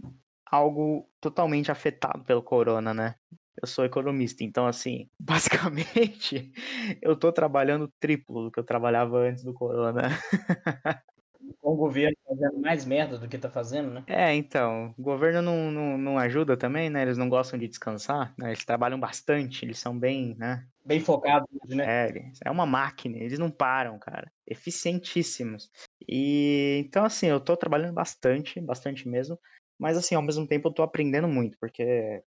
algo 0.51 1.09
totalmente 1.21 1.71
afetado 1.71 2.25
pelo 2.25 2.43
corona, 2.43 2.95
né? 2.95 3.15
Eu 3.61 3.67
sou 3.67 3.85
economista, 3.85 4.45
então 4.45 4.67
assim, 4.67 5.09
basicamente, 5.21 6.53
eu 7.03 7.17
tô 7.17 7.33
trabalhando 7.33 7.93
triplo 7.99 8.45
do 8.45 8.51
que 8.51 8.61
eu 8.61 8.65
trabalhava 8.65 9.19
antes 9.19 9.43
do 9.45 9.53
corona. 9.53 10.03
Com 11.61 11.73
o 11.73 11.77
governo 11.77 12.17
fazendo 12.27 12.59
mais 12.61 12.85
merda 12.85 13.17
do 13.19 13.29
que 13.29 13.39
tá 13.39 13.49
fazendo, 13.49 13.91
né? 13.91 14.05
É, 14.07 14.35
então, 14.35 14.93
o 14.99 15.03
governo 15.03 15.41
não, 15.41 15.71
não, 15.71 15.99
não 15.99 16.19
ajuda 16.19 16.57
também, 16.57 16.91
né? 16.91 17.03
Eles 17.03 17.17
não 17.17 17.29
gostam 17.29 17.59
de 17.59 17.69
descansar, 17.69 18.35
né? 18.37 18.49
Eles 18.51 18.65
trabalham 18.65 18.99
bastante, 18.99 19.65
eles 19.65 19.79
são 19.79 19.97
bem, 19.99 20.35
né? 20.37 20.67
Bem 20.85 21.01
focado, 21.01 21.47
né? 21.69 22.05
É, 22.07 22.09
eles- 22.09 22.39
é 22.45 22.51
uma 22.51 22.67
máquina, 22.67 23.17
eles 23.19 23.39
não 23.39 23.51
param, 23.51 23.99
cara. 23.99 24.31
Eficientíssimos. 24.47 25.71
E 26.09 26.83
então, 26.85 27.05
assim, 27.05 27.27
eu 27.27 27.41
tô 27.41 27.57
trabalhando 27.57 27.93
bastante, 27.95 28.61
bastante 28.61 29.09
mesmo, 29.09 29.39
mas 29.79 29.97
assim, 29.97 30.15
ao 30.15 30.23
mesmo 30.23 30.47
tempo 30.47 30.69
eu 30.69 30.73
tô 30.73 30.83
aprendendo 30.83 31.29
muito, 31.29 31.57
porque, 31.61 31.83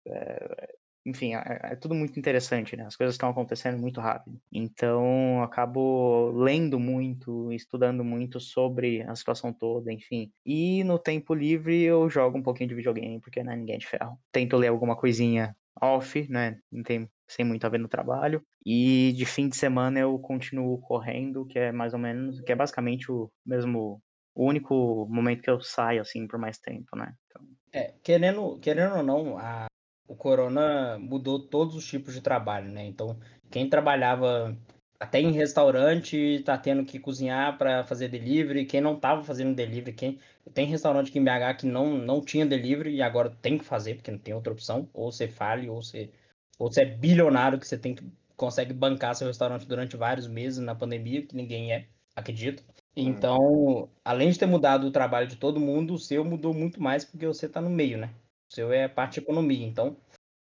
é, 0.06 0.74
enfim, 1.06 1.34
é, 1.34 1.60
é 1.72 1.76
tudo 1.76 1.94
muito 1.94 2.18
interessante, 2.18 2.76
né? 2.76 2.84
As 2.86 2.96
coisas 2.96 3.14
estão 3.14 3.30
acontecendo 3.30 3.78
muito 3.78 4.00
rápido. 4.00 4.40
Então, 4.52 5.42
acabo 5.42 6.30
lendo 6.32 6.80
muito, 6.80 7.52
estudando 7.52 8.04
muito 8.04 8.40
sobre 8.40 9.02
a 9.02 9.14
situação 9.14 9.52
toda, 9.52 9.92
enfim. 9.92 10.32
E 10.44 10.82
no 10.84 10.98
tempo 10.98 11.32
livre 11.34 11.82
eu 11.82 12.10
jogo 12.10 12.38
um 12.38 12.42
pouquinho 12.42 12.68
de 12.68 12.74
videogame, 12.74 13.20
porque 13.20 13.42
não 13.42 13.52
é 13.52 13.56
ninguém 13.56 13.78
de 13.78 13.86
ferro. 13.86 14.18
Tento 14.32 14.56
ler 14.56 14.68
alguma 14.68 14.96
coisinha 14.96 15.56
off, 15.80 16.26
né? 16.28 16.58
Não 16.72 16.82
tem 16.82 17.08
sem 17.28 17.44
muito 17.44 17.64
a 17.66 17.68
ver 17.68 17.78
no 17.78 17.88
trabalho. 17.88 18.42
E 18.64 19.12
de 19.16 19.24
fim 19.26 19.48
de 19.48 19.56
semana 19.56 20.00
eu 20.00 20.18
continuo 20.18 20.80
correndo, 20.80 21.46
que 21.46 21.58
é 21.58 21.72
mais 21.72 21.92
ou 21.92 21.98
menos, 22.00 22.40
que 22.40 22.52
é 22.52 22.56
basicamente 22.56 23.10
o 23.12 23.30
mesmo, 23.44 24.02
o 24.34 24.44
único 24.44 25.06
momento 25.08 25.42
que 25.42 25.50
eu 25.50 25.60
saio 25.60 26.00
assim 26.00 26.26
por 26.26 26.38
mais 26.38 26.58
tempo, 26.58 26.96
né? 26.96 27.14
Então, 27.26 27.46
É, 27.72 27.94
querendo, 28.02 28.58
querendo 28.58 28.96
ou 28.96 29.02
não, 29.02 29.38
a, 29.38 29.66
o 30.08 30.14
corona 30.14 30.98
mudou 30.98 31.38
todos 31.38 31.74
os 31.74 31.86
tipos 31.86 32.14
de 32.14 32.20
trabalho, 32.20 32.70
né? 32.70 32.84
Então, 32.84 33.18
quem 33.50 33.68
trabalhava 33.68 34.56
até 34.98 35.20
em 35.20 35.32
restaurante 35.32 36.42
tá 36.44 36.56
tendo 36.56 36.84
que 36.84 36.98
cozinhar 36.98 37.58
para 37.58 37.84
fazer 37.84 38.08
delivery, 38.08 38.64
quem 38.64 38.80
não 38.80 38.98
tava 38.98 39.22
fazendo 39.22 39.54
delivery, 39.54 39.92
quem 39.92 40.18
tem 40.54 40.66
restaurante 40.66 41.10
aqui 41.10 41.18
em 41.18 41.24
BH 41.24 41.58
que 41.58 41.66
não, 41.66 41.98
não 41.98 42.20
tinha 42.20 42.46
delivery 42.46 42.94
e 42.94 43.02
agora 43.02 43.30
tem 43.42 43.58
que 43.58 43.64
fazer, 43.64 43.96
porque 43.96 44.10
não 44.10 44.18
tem 44.18 44.34
outra 44.34 44.52
opção, 44.52 44.88
ou 44.94 45.12
você 45.12 45.28
fale, 45.28 45.68
ou 45.68 45.82
você, 45.82 46.10
ou 46.58 46.70
você 46.70 46.82
é 46.82 46.86
bilionário 46.86 47.58
que 47.58 47.66
você 47.66 47.76
tem 47.76 47.94
que 47.94 48.04
consegue 48.36 48.72
bancar 48.72 49.14
seu 49.14 49.26
restaurante 49.26 49.66
durante 49.66 49.96
vários 49.96 50.28
meses 50.28 50.58
na 50.58 50.74
pandemia, 50.74 51.22
que 51.22 51.34
ninguém 51.34 51.72
é, 51.72 51.86
acredito. 52.14 52.62
Então, 52.94 53.88
além 54.04 54.30
de 54.30 54.38
ter 54.38 54.46
mudado 54.46 54.86
o 54.86 54.90
trabalho 54.90 55.26
de 55.26 55.36
todo 55.36 55.60
mundo, 55.60 55.94
o 55.94 55.98
seu 55.98 56.24
mudou 56.24 56.54
muito 56.54 56.82
mais 56.82 57.04
porque 57.04 57.26
você 57.26 57.46
está 57.46 57.60
no 57.60 57.70
meio, 57.70 57.98
né? 57.98 58.10
O 58.50 58.54
seu 58.54 58.72
é 58.72 58.88
parte 58.88 59.14
de 59.14 59.20
economia, 59.20 59.66
então 59.66 59.96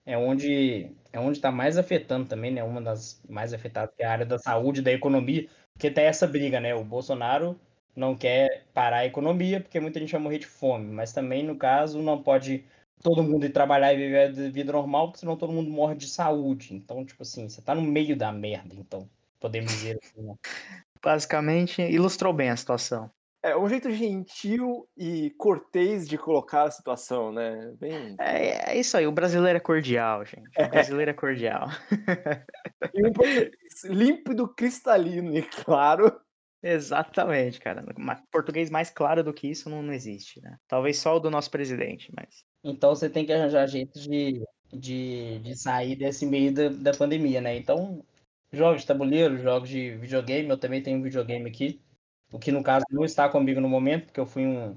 é 0.04 0.16
onde 0.16 0.90
é 1.12 1.20
onde 1.20 1.38
está 1.38 1.50
mais 1.50 1.76
afetando 1.78 2.28
também, 2.28 2.50
né? 2.50 2.62
Uma 2.62 2.80
das 2.80 3.20
mais 3.28 3.52
afetadas 3.52 3.94
que 3.94 4.02
é 4.02 4.06
a 4.06 4.12
área 4.12 4.26
da 4.26 4.38
saúde, 4.38 4.82
da 4.82 4.92
economia, 4.92 5.48
porque 5.72 5.90
tem 5.90 6.04
essa 6.04 6.26
briga, 6.26 6.60
né? 6.60 6.74
O 6.74 6.84
Bolsonaro 6.84 7.58
não 7.94 8.16
quer 8.16 8.64
parar 8.72 8.98
a 8.98 9.06
economia 9.06 9.60
porque 9.60 9.80
muita 9.80 10.00
gente 10.00 10.12
vai 10.12 10.20
morrer 10.20 10.38
de 10.38 10.46
fome, 10.46 10.90
mas 10.90 11.12
também 11.12 11.44
no 11.44 11.56
caso 11.56 12.00
não 12.00 12.22
pode 12.22 12.64
todo 13.02 13.22
mundo 13.22 13.46
ir 13.46 13.50
trabalhar 13.50 13.92
e 13.92 13.96
viver 13.96 14.28
a 14.28 14.50
vida 14.50 14.72
normal, 14.72 15.08
porque 15.08 15.20
senão 15.20 15.36
todo 15.36 15.52
mundo 15.52 15.70
morre 15.70 15.94
de 15.94 16.08
saúde. 16.08 16.74
Então, 16.74 17.04
tipo 17.04 17.22
assim, 17.22 17.48
você 17.48 17.62
tá 17.62 17.74
no 17.74 17.82
meio 17.82 18.16
da 18.16 18.32
merda, 18.32 18.74
então 18.74 19.08
podemos 19.40 19.70
dizer 19.72 19.98
assim, 20.02 20.22
né? 20.22 20.34
Basicamente, 21.02 21.80
ilustrou 21.82 22.32
bem 22.32 22.50
a 22.50 22.56
situação. 22.56 23.10
É 23.42 23.56
um 23.56 23.68
jeito 23.68 23.90
gentil 23.92 24.88
e 24.96 25.30
cortês 25.38 26.08
de 26.08 26.18
colocar 26.18 26.64
a 26.64 26.70
situação, 26.70 27.32
né? 27.32 27.72
Bem... 27.78 28.16
É, 28.18 28.72
é 28.72 28.78
isso 28.78 28.96
aí, 28.96 29.06
o 29.06 29.12
brasileiro 29.12 29.56
é 29.56 29.60
cordial, 29.60 30.24
gente. 30.24 30.50
O 30.58 30.68
brasileiro 30.68 31.10
é 31.10 31.14
cordial. 31.14 31.68
E 32.94 33.06
um 33.06 33.12
português 33.12 33.50
límpido, 33.84 34.48
cristalino 34.48 35.36
e 35.36 35.42
claro. 35.42 36.20
Exatamente, 36.62 37.60
cara. 37.60 37.84
Português 38.32 38.70
mais 38.70 38.90
claro 38.90 39.22
do 39.22 39.32
que 39.32 39.48
isso 39.48 39.70
não, 39.70 39.82
não 39.82 39.92
existe, 39.92 40.40
né? 40.40 40.56
Talvez 40.66 40.98
só 40.98 41.16
o 41.16 41.20
do 41.20 41.30
nosso 41.30 41.50
presidente, 41.50 42.12
mas. 42.16 42.44
Então 42.64 42.94
você 42.94 43.08
tem 43.08 43.24
que 43.24 43.32
arranjar 43.32 43.68
jeito 43.68 44.00
de, 44.00 44.42
de, 44.72 45.38
de 45.38 45.56
sair 45.56 45.94
desse 45.94 46.26
meio 46.26 46.52
da, 46.52 46.68
da 46.68 46.92
pandemia, 46.92 47.40
né? 47.40 47.56
Então, 47.56 48.04
jogos 48.52 48.80
de 48.80 48.88
tabuleiro, 48.88 49.38
jogos 49.38 49.68
de 49.68 49.92
videogame, 49.96 50.48
eu 50.48 50.58
também 50.58 50.82
tenho 50.82 50.98
um 50.98 51.02
videogame 51.02 51.48
aqui. 51.48 51.80
O 52.30 52.38
que 52.38 52.52
no 52.52 52.62
caso 52.62 52.84
não 52.90 53.04
está 53.04 53.28
comigo 53.28 53.60
no 53.60 53.68
momento, 53.68 54.06
porque 54.06 54.20
eu 54.20 54.26
fui 54.26 54.46
um, 54.46 54.76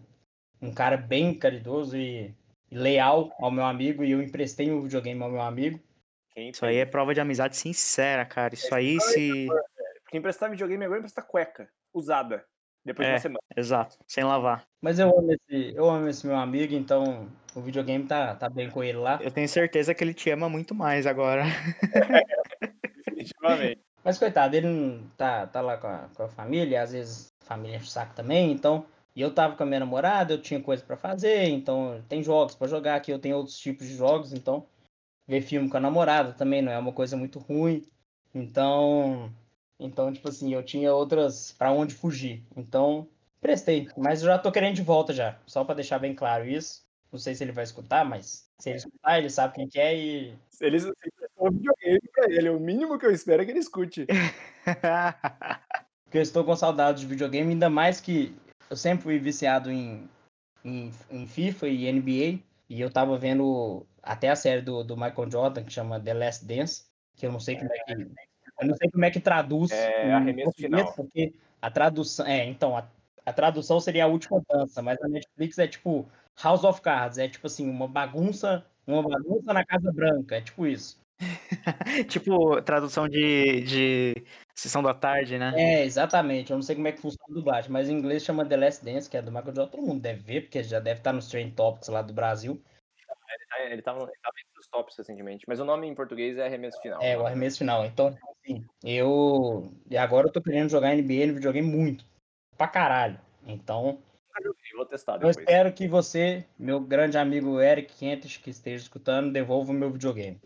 um 0.62 0.74
cara 0.74 0.96
bem 0.96 1.34
caridoso 1.34 1.98
e, 1.98 2.34
e 2.70 2.78
leal 2.78 3.34
ao 3.40 3.52
meu 3.52 3.66
amigo 3.66 4.04
e 4.04 4.12
eu 4.12 4.22
emprestei 4.22 4.72
um 4.72 4.82
videogame 4.82 5.22
ao 5.22 5.32
meu 5.32 5.42
amigo. 5.42 5.80
Isso 6.36 6.66
aí 6.66 6.78
é 6.78 6.86
prova 6.86 7.14
de 7.14 7.20
amizade 7.20 7.58
sincera, 7.58 8.26
cara. 8.26 8.54
Isso 8.54 8.74
aí 8.74 9.00
se. 9.02 9.48
Porque 10.04 10.18
emprestar 10.18 10.50
videogame 10.50 10.86
agora 10.86 11.00
é 11.00 11.02
emprestar 11.02 11.26
cueca, 11.26 11.70
usada, 11.94 12.46
depois 12.86 13.06
de 13.06 13.12
É. 13.12 13.16
uma 13.16 13.20
semana. 13.20 13.40
Exato, 13.56 13.98
sem 14.08 14.24
lavar. 14.24 14.66
Mas 14.82 14.98
eu 14.98 15.10
amo 15.10 15.34
esse, 15.34 15.76
eu 15.76 15.90
amo 15.90 16.08
esse 16.08 16.26
meu 16.26 16.38
amigo, 16.38 16.74
então 16.74 17.30
o 17.54 17.62
videogame 17.62 18.06
tá, 18.06 18.36
tá 18.36 18.50
bem 18.50 18.70
com 18.70 18.82
ele 18.84 18.98
lá. 18.98 19.20
Eu 19.22 19.32
tenho 19.32 19.48
certeza 19.48 19.94
que 19.94 20.04
ele 20.04 20.14
te 20.14 20.30
ama 20.30 20.48
muito 20.48 20.74
mais 20.74 21.06
agora. 21.06 21.44
Definitivamente. 22.96 23.82
Mas 24.04 24.18
coitado, 24.18 24.56
ele 24.56 24.68
não 24.68 25.08
tá, 25.18 25.46
tá 25.48 25.62
lá 25.62 25.78
com 25.78 25.88
a, 25.88 26.10
com 26.16 26.24
a 26.24 26.28
família, 26.30 26.82
às 26.82 26.92
vezes 26.92 27.28
família 27.52 27.78
enche 27.78 27.86
o 27.86 27.90
saco 27.90 28.16
também, 28.16 28.52
então. 28.52 28.86
E 29.16 29.22
eu 29.22 29.34
tava 29.34 29.56
com 29.56 29.64
a 29.64 29.66
minha 29.66 29.80
namorada, 29.82 30.34
eu 30.34 30.42
tinha 30.42 30.62
coisa 30.62 30.84
pra 30.84 30.96
fazer, 30.96 31.46
então 31.50 32.02
tem 32.08 32.24
jogos 32.24 32.56
pra 32.56 32.68
jogar 32.68 32.96
aqui, 32.96 33.12
eu 33.12 33.20
tenho 33.20 33.36
outros 33.38 33.58
tipos 33.58 33.86
de 33.88 33.96
jogos, 33.96 34.32
então 34.34 34.66
ver 35.28 35.42
filme 35.42 35.70
com 35.70 35.78
a 35.78 35.80
namorada 35.82 36.34
também 36.34 36.62
não 36.62 36.72
é 36.72 36.78
uma 36.78 36.94
coisa 36.94 37.18
muito 37.18 37.40
ruim. 37.40 37.86
Então, 38.34 39.32
então 39.80 40.12
tipo 40.14 40.30
assim, 40.30 40.54
eu 40.54 40.64
tinha 40.64 40.94
outras 40.94 41.52
pra 41.54 41.72
onde 41.72 41.94
fugir. 41.94 42.44
Então, 42.56 43.08
prestei, 43.42 43.90
mas 43.98 44.22
eu 44.22 44.28
já 44.28 44.38
tô 44.40 44.52
querendo 44.52 44.76
de 44.76 44.82
volta 44.84 45.14
já, 45.14 45.38
só 45.46 45.64
pra 45.66 45.76
deixar 45.76 46.00
bem 46.00 46.16
claro 46.16 46.48
isso. 46.48 46.84
Não 47.12 47.20
sei 47.20 47.36
se 47.36 47.44
ele 47.44 47.52
vai 47.52 47.66
escutar, 47.66 48.06
mas 48.06 48.50
se 48.58 48.70
ele 48.70 48.78
escutar, 48.78 49.20
ele 49.20 49.30
sabe 49.30 49.56
quem 49.56 49.68
que 49.68 49.80
é 49.80 49.98
e 49.98 50.34
um 51.38 51.52
videogame 51.52 52.00
pra 52.14 52.32
ele. 52.32 52.50
O 52.50 52.60
mínimo 52.60 52.98
que 52.98 53.06
eu 53.06 53.12
espero 53.12 53.42
é 53.42 53.46
que 53.46 53.52
ele 53.52 53.60
escute. 53.60 54.06
Porque 56.12 56.18
eu 56.18 56.24
estou 56.24 56.44
com 56.44 56.54
saudade 56.58 57.00
de 57.00 57.08
videogame, 57.08 57.52
ainda 57.52 57.70
mais 57.70 58.02
que 58.02 58.36
eu 58.70 58.76
sempre 58.76 59.04
fui 59.04 59.18
viciado 59.18 59.72
em, 59.72 60.10
em, 60.62 60.92
em 61.10 61.26
FIFA 61.26 61.70
e 61.70 61.90
NBA. 61.90 62.44
E 62.70 62.82
eu 62.82 62.92
tava 62.92 63.18
vendo 63.18 63.86
até 64.04 64.28
a 64.28 64.36
série 64.36 64.62
do, 64.62 64.84
do 64.84 64.98
Michael 64.98 65.32
Jordan, 65.32 65.64
que 65.64 65.72
chama 65.72 66.02
The 66.02 66.14
Last 66.14 66.46
Dance, 66.46 66.84
que 67.16 67.26
eu 67.26 67.32
não 67.32 67.40
sei 67.40 67.56
como 67.56 67.70
é 67.74 67.78
que. 67.86 67.94
Eu 67.94 68.68
não 68.68 68.76
sei 68.76 68.92
como 68.92 69.06
é 69.06 69.10
que 69.10 69.22
traduz 69.22 69.72
É, 69.72 70.10
em 70.10 70.12
arremesso 70.12 70.52
final. 70.58 70.94
porque 70.94 71.34
a 71.62 71.72
tradução. 71.72 72.26
É, 72.26 72.46
então, 72.46 72.76
a, 72.76 72.86
a 73.26 73.32
tradução 73.32 73.80
seria 73.80 74.04
a 74.04 74.08
última 74.08 74.44
dança, 74.50 74.82
mas 74.82 75.02
a 75.02 75.08
Netflix 75.08 75.58
é 75.60 75.68
tipo 75.68 76.06
House 76.44 76.66
of 76.66 76.82
Cards, 76.82 77.20
é 77.20 77.30
tipo 77.30 77.48
assim, 77.48 77.70
uma 77.70 77.88
bagunça, 77.88 78.66
uma 78.86 79.02
bagunça 79.02 79.54
na 79.54 79.64
Casa 79.64 79.90
Branca, 79.94 80.36
é 80.36 80.42
tipo 80.42 80.68
isso. 80.68 81.01
tipo, 82.10 82.62
tradução 82.62 83.08
de, 83.08 83.62
de 83.62 84.14
sessão 84.56 84.82
da 84.82 84.94
tarde, 84.94 85.38
né? 85.38 85.54
É, 85.56 85.84
exatamente. 85.84 86.52
Eu 86.52 86.58
não 86.58 86.62
sei 86.62 86.76
como 86.76 86.88
é 86.88 86.92
que 86.92 87.02
funciona 87.02 87.26
a 87.30 87.34
dublagem, 87.34 87.72
mas 87.72 87.90
em 87.90 87.94
inglês 87.94 88.24
chama 88.24 88.46
The 88.46 88.58
Last 88.58 88.84
Dance, 88.84 89.10
que 89.10 89.18
é 89.18 89.22
do 89.22 89.32
Michael 89.32 89.56
Jordan. 89.56 89.72
Todo 89.72 89.86
mundo 89.86 90.02
deve 90.02 90.22
ver, 90.22 90.42
porque 90.42 90.64
já 90.64 90.80
deve 90.80 91.00
estar 91.00 91.14
nos 91.14 91.28
Trend 91.28 91.54
Topics 91.54 91.88
lá 91.88 92.02
do 92.02 92.14
Brasil. 92.14 92.62
É, 93.58 93.74
Ele 93.74 93.82
tava, 93.82 94.02
ele 94.04 94.12
tava 94.22 94.36
entre 94.40 94.60
os 94.60 94.68
tops 94.68 94.98
recentemente. 94.98 95.46
Mas 95.48 95.60
o 95.60 95.66
nome 95.66 95.88
em 95.88 95.96
português 95.96 96.38
é 96.38 96.46
arremesso 96.46 96.82
final. 96.82 97.02
É, 97.02 97.18
o 97.18 97.26
arremesso 97.26 97.58
final. 97.58 97.86
Então, 97.86 98.08
assim, 98.08 98.66
eu. 98.84 99.72
E 99.90 99.98
agora 99.98 100.28
eu 100.28 100.32
tô 100.32 100.42
querendo 100.42 100.70
jogar 100.70 100.96
NBA 100.96 101.28
no 101.28 101.34
videogame 101.36 101.68
muito. 101.68 102.06
Pra 102.58 102.68
caralho. 102.68 103.20
Então, 103.46 104.02
Vou 104.76 104.86
testar 104.86 105.14
eu 105.14 105.20
depois. 105.20 105.38
espero 105.38 105.74
que 105.74 105.88
você, 105.88 106.46
meu 106.58 106.80
grande 106.80 107.18
amigo 107.18 107.60
Eric 107.60 107.94
Quentes, 107.96 108.38
que 108.38 108.50
esteja 108.50 108.84
escutando, 108.84 109.32
devolva 109.32 109.72
o 109.72 109.76
meu 109.76 109.92
videogame. 109.92 110.40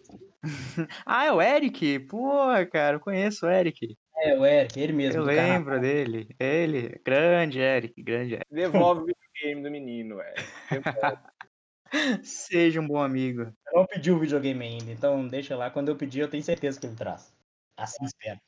Ah, 1.05 1.25
é 1.25 1.31
o 1.31 1.41
Eric? 1.41 1.99
Pô, 2.07 2.29
cara, 2.71 2.97
eu 2.97 2.99
conheço 2.99 3.45
o 3.45 3.49
Eric. 3.49 3.97
É, 4.17 4.37
o 4.37 4.45
Eric, 4.45 4.79
ele 4.79 4.93
mesmo. 4.93 5.21
Eu 5.21 5.25
lembro 5.25 5.79
dele. 5.79 6.29
Ele, 6.39 6.99
grande 7.03 7.59
Eric, 7.59 8.01
grande 8.01 8.35
Eric. 8.35 8.47
Devolve 8.49 9.01
o 9.01 9.05
videogame 9.05 9.63
do 9.63 9.71
menino, 9.71 10.21
é. 10.21 10.33
Seja 12.23 12.81
um 12.81 12.87
bom 12.87 13.01
amigo. 13.01 13.41
Eu 13.41 13.79
não 13.79 13.85
pedi 13.85 14.11
o 14.11 14.19
videogame 14.19 14.65
ainda, 14.65 14.91
então 14.91 15.27
deixa 15.27 15.55
lá. 15.55 15.69
Quando 15.69 15.89
eu 15.89 15.95
pedir, 15.95 16.21
eu 16.21 16.29
tenho 16.29 16.43
certeza 16.43 16.79
que 16.79 16.87
ele 16.87 16.95
traz. 16.95 17.33
Assim 17.77 18.05
espero. 18.05 18.39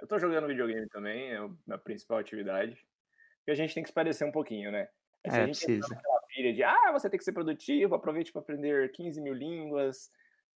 Eu 0.00 0.06
tô 0.08 0.18
jogando 0.18 0.46
videogame 0.46 0.88
também, 0.88 1.32
é 1.32 1.38
a 1.70 1.78
principal 1.78 2.18
atividade. 2.18 2.74
Porque 3.38 3.50
a 3.52 3.54
gente 3.54 3.74
tem 3.74 3.82
que 3.82 3.88
se 3.90 3.94
parecer 3.94 4.24
um 4.24 4.32
pouquinho, 4.32 4.70
né? 4.72 4.88
Se 5.28 5.36
É, 5.36 5.42
a 5.42 5.46
gente 5.46 5.62
entrar 5.62 5.66
precisa. 5.66 5.94
naquela 5.94 6.20
pilha 6.28 6.52
de, 6.54 6.62
ah, 6.62 6.92
você 6.92 7.08
tem 7.10 7.18
que 7.18 7.24
ser 7.24 7.32
produtivo, 7.32 7.94
aproveite 7.94 8.32
para 8.32 8.40
aprender 8.40 8.90
15 8.92 9.20
mil 9.20 9.34
línguas, 9.34 10.10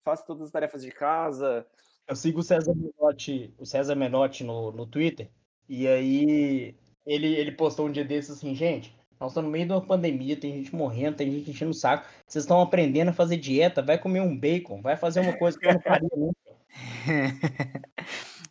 faça 0.05 0.25
todas 0.27 0.45
as 0.47 0.53
tarefas 0.53 0.83
de 0.83 0.91
casa. 0.91 1.67
Eu 2.07 2.15
sigo 2.15 2.41
o 2.41 2.43
César 2.43 2.75
Menotti, 2.75 3.55
o 3.59 3.65
César 3.65 3.95
Menotti 3.95 4.45
no, 4.45 4.71
no 4.71 4.87
Twitter, 4.87 5.31
e 5.69 5.89
aí 5.89 6.77
ele, 7.07 7.35
ele 7.35 7.53
postou 7.53 7.87
um 7.87 7.93
dia 7.93 8.05
desses 8.05 8.37
assim, 8.37 8.55
gente, 8.55 8.95
nós 9.19 9.31
estamos 9.31 9.49
no 9.49 9.53
meio 9.53 9.67
de 9.67 9.73
uma 9.73 9.81
pandemia, 9.81 10.37
tem 10.37 10.53
gente 10.53 10.75
morrendo, 10.75 11.17
tem 11.17 11.31
gente 11.31 11.51
enchendo 11.51 11.71
o 11.71 11.75
saco, 11.75 12.07
vocês 12.27 12.45
estão 12.45 12.61
aprendendo 12.61 13.09
a 13.09 13.15
fazer 13.15 13.39
dieta, 13.39 13.81
vai 13.81 13.97
comer 13.97 14.21
um 14.21 14.37
bacon, 14.37 14.83
vai 14.83 14.97
fazer 14.97 15.21
uma 15.21 15.37
coisa 15.39 15.59
que 15.59 15.67
eu 15.67 15.73
não 15.73 15.81
faria 15.81 16.09
nunca. 16.15 16.55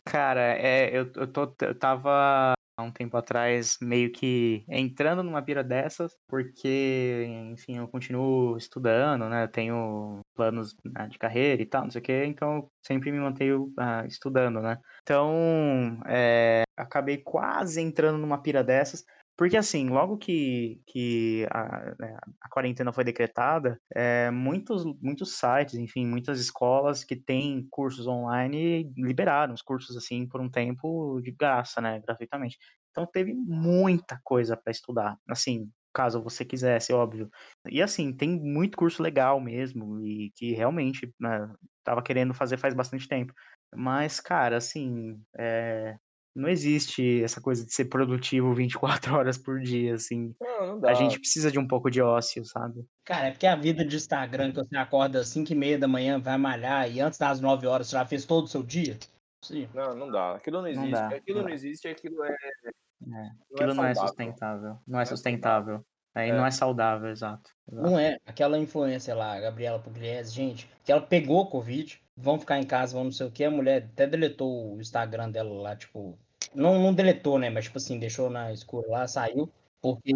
Cara, 0.04 0.58
é, 0.58 0.90
eu, 0.90 1.10
eu, 1.14 1.26
tô, 1.28 1.54
eu 1.62 1.74
tava 1.78 2.53
há 2.76 2.82
um 2.82 2.90
tempo 2.90 3.16
atrás 3.16 3.76
meio 3.80 4.10
que 4.12 4.64
entrando 4.68 5.22
numa 5.22 5.42
pira 5.42 5.62
dessas, 5.62 6.16
porque, 6.28 7.26
enfim, 7.52 7.78
eu 7.78 7.88
continuo 7.88 8.56
estudando, 8.56 9.28
né? 9.28 9.44
Eu 9.44 9.48
tenho 9.48 10.20
planos 10.34 10.74
né, 10.84 11.08
de 11.08 11.18
carreira 11.18 11.62
e 11.62 11.66
tal, 11.66 11.84
não 11.84 11.90
sei 11.90 12.00
o 12.00 12.04
quê, 12.04 12.24
então 12.26 12.56
eu 12.56 12.72
sempre 12.82 13.12
me 13.12 13.18
mantenho 13.18 13.72
ah, 13.78 14.04
estudando, 14.06 14.60
né? 14.60 14.78
Então, 15.02 16.00
é, 16.06 16.64
acabei 16.76 17.18
quase 17.18 17.80
entrando 17.80 18.18
numa 18.18 18.40
pira 18.42 18.62
dessas. 18.64 19.04
Porque 19.36 19.56
assim, 19.56 19.88
logo 19.88 20.16
que, 20.16 20.80
que 20.86 21.46
a, 21.50 21.94
né, 21.98 22.16
a 22.40 22.48
quarentena 22.48 22.92
foi 22.92 23.02
decretada, 23.04 23.80
é, 23.94 24.30
muitos, 24.30 24.84
muitos 25.00 25.36
sites, 25.38 25.74
enfim, 25.74 26.06
muitas 26.06 26.38
escolas 26.40 27.02
que 27.04 27.16
têm 27.16 27.66
cursos 27.70 28.06
online 28.06 28.92
liberaram 28.96 29.52
os 29.54 29.62
cursos 29.62 29.96
assim 29.96 30.26
por 30.28 30.40
um 30.40 30.48
tempo 30.50 31.20
de 31.20 31.32
graça, 31.32 31.80
né, 31.80 32.00
gratuitamente. 32.00 32.56
Então 32.90 33.06
teve 33.06 33.34
muita 33.34 34.20
coisa 34.22 34.56
para 34.56 34.70
estudar, 34.70 35.16
assim, 35.28 35.68
caso 35.92 36.22
você 36.22 36.44
quisesse, 36.44 36.92
óbvio. 36.92 37.28
E 37.70 37.82
assim, 37.82 38.12
tem 38.12 38.40
muito 38.40 38.76
curso 38.76 39.02
legal 39.02 39.40
mesmo 39.40 40.00
e 40.04 40.30
que 40.36 40.52
realmente 40.52 41.12
né, 41.20 41.52
tava 41.84 42.02
querendo 42.02 42.34
fazer 42.34 42.56
faz 42.56 42.74
bastante 42.74 43.08
tempo. 43.08 43.32
Mas, 43.74 44.20
cara, 44.20 44.56
assim, 44.58 45.20
é, 45.36 45.96
não 46.34 46.48
existe 46.48 47.22
essa 47.22 47.40
coisa 47.40 47.64
de 47.64 47.72
ser 47.72 47.86
produtivo 47.86 48.52
24 48.54 49.14
horas 49.14 49.38
por 49.38 49.60
dia, 49.60 49.94
assim. 49.94 50.34
Não, 50.40 50.66
não 50.66 50.80
dá. 50.80 50.90
A 50.90 50.94
gente 50.94 51.18
precisa 51.18 51.50
de 51.50 51.58
um 51.58 51.66
pouco 51.66 51.90
de 51.90 52.00
ócio, 52.02 52.44
sabe? 52.44 52.84
Cara, 53.04 53.28
é 53.28 53.30
porque 53.30 53.46
a 53.46 53.56
vida 53.56 53.84
de 53.84 53.96
Instagram, 53.96 54.50
que 54.50 54.56
você 54.56 54.76
acorda 54.76 55.20
às 55.20 55.28
5 55.28 55.52
e 55.52 55.54
meia 55.54 55.78
da 55.78 55.86
manhã, 55.88 56.18
vai 56.20 56.36
malhar, 56.38 56.90
e 56.90 57.00
antes 57.00 57.18
das 57.18 57.40
9 57.40 57.66
horas 57.66 57.88
você 57.88 57.96
já 57.96 58.04
fez 58.06 58.24
todo 58.24 58.44
o 58.44 58.48
seu 58.48 58.62
dia? 58.62 58.98
Sim. 59.42 59.68
Não, 59.74 59.94
não 59.94 60.10
dá. 60.10 60.34
Aquilo 60.36 60.60
não 60.62 60.68
existe. 60.68 60.90
dá, 60.90 61.08
aquilo 61.08 61.38
não 61.38 61.48
não 61.48 61.54
existe, 61.54 61.86
aquilo 61.88 62.24
é. 62.24 62.34
Aquilo 63.52 63.74
não 63.74 63.84
é 63.84 63.94
saudável. 63.94 64.08
sustentável. 64.08 64.78
Não 64.86 64.98
é 64.98 65.02
é 65.02 65.06
sustentável. 65.06 65.86
Aí 66.14 66.30
É. 66.30 66.32
não 66.32 66.46
é 66.46 66.50
saudável, 66.50 67.10
exato. 67.10 67.50
exato. 67.70 67.90
Não 67.90 67.98
é. 67.98 68.16
Aquela 68.24 68.58
influência 68.58 69.14
lá, 69.14 69.34
a 69.34 69.40
Gabriela 69.40 69.78
Pugliese, 69.78 70.32
gente, 70.34 70.68
que 70.84 70.90
ela 70.92 71.02
pegou 71.02 71.50
Covid, 71.50 72.00
vão 72.16 72.38
ficar 72.38 72.58
em 72.58 72.66
casa, 72.66 72.94
vão 72.94 73.04
não 73.04 73.12
sei 73.12 73.26
o 73.26 73.30
que, 73.30 73.44
a 73.44 73.50
mulher 73.50 73.84
até 73.92 74.06
deletou 74.06 74.76
o 74.76 74.80
Instagram 74.80 75.30
dela 75.30 75.52
lá, 75.60 75.76
tipo. 75.76 76.18
Não, 76.54 76.78
não 76.80 76.94
deletou, 76.94 77.38
né? 77.38 77.50
Mas, 77.50 77.64
tipo 77.64 77.78
assim, 77.78 77.98
deixou 77.98 78.30
na 78.30 78.52
escura 78.52 78.88
lá, 78.88 79.06
saiu, 79.06 79.50
porque 79.80 80.12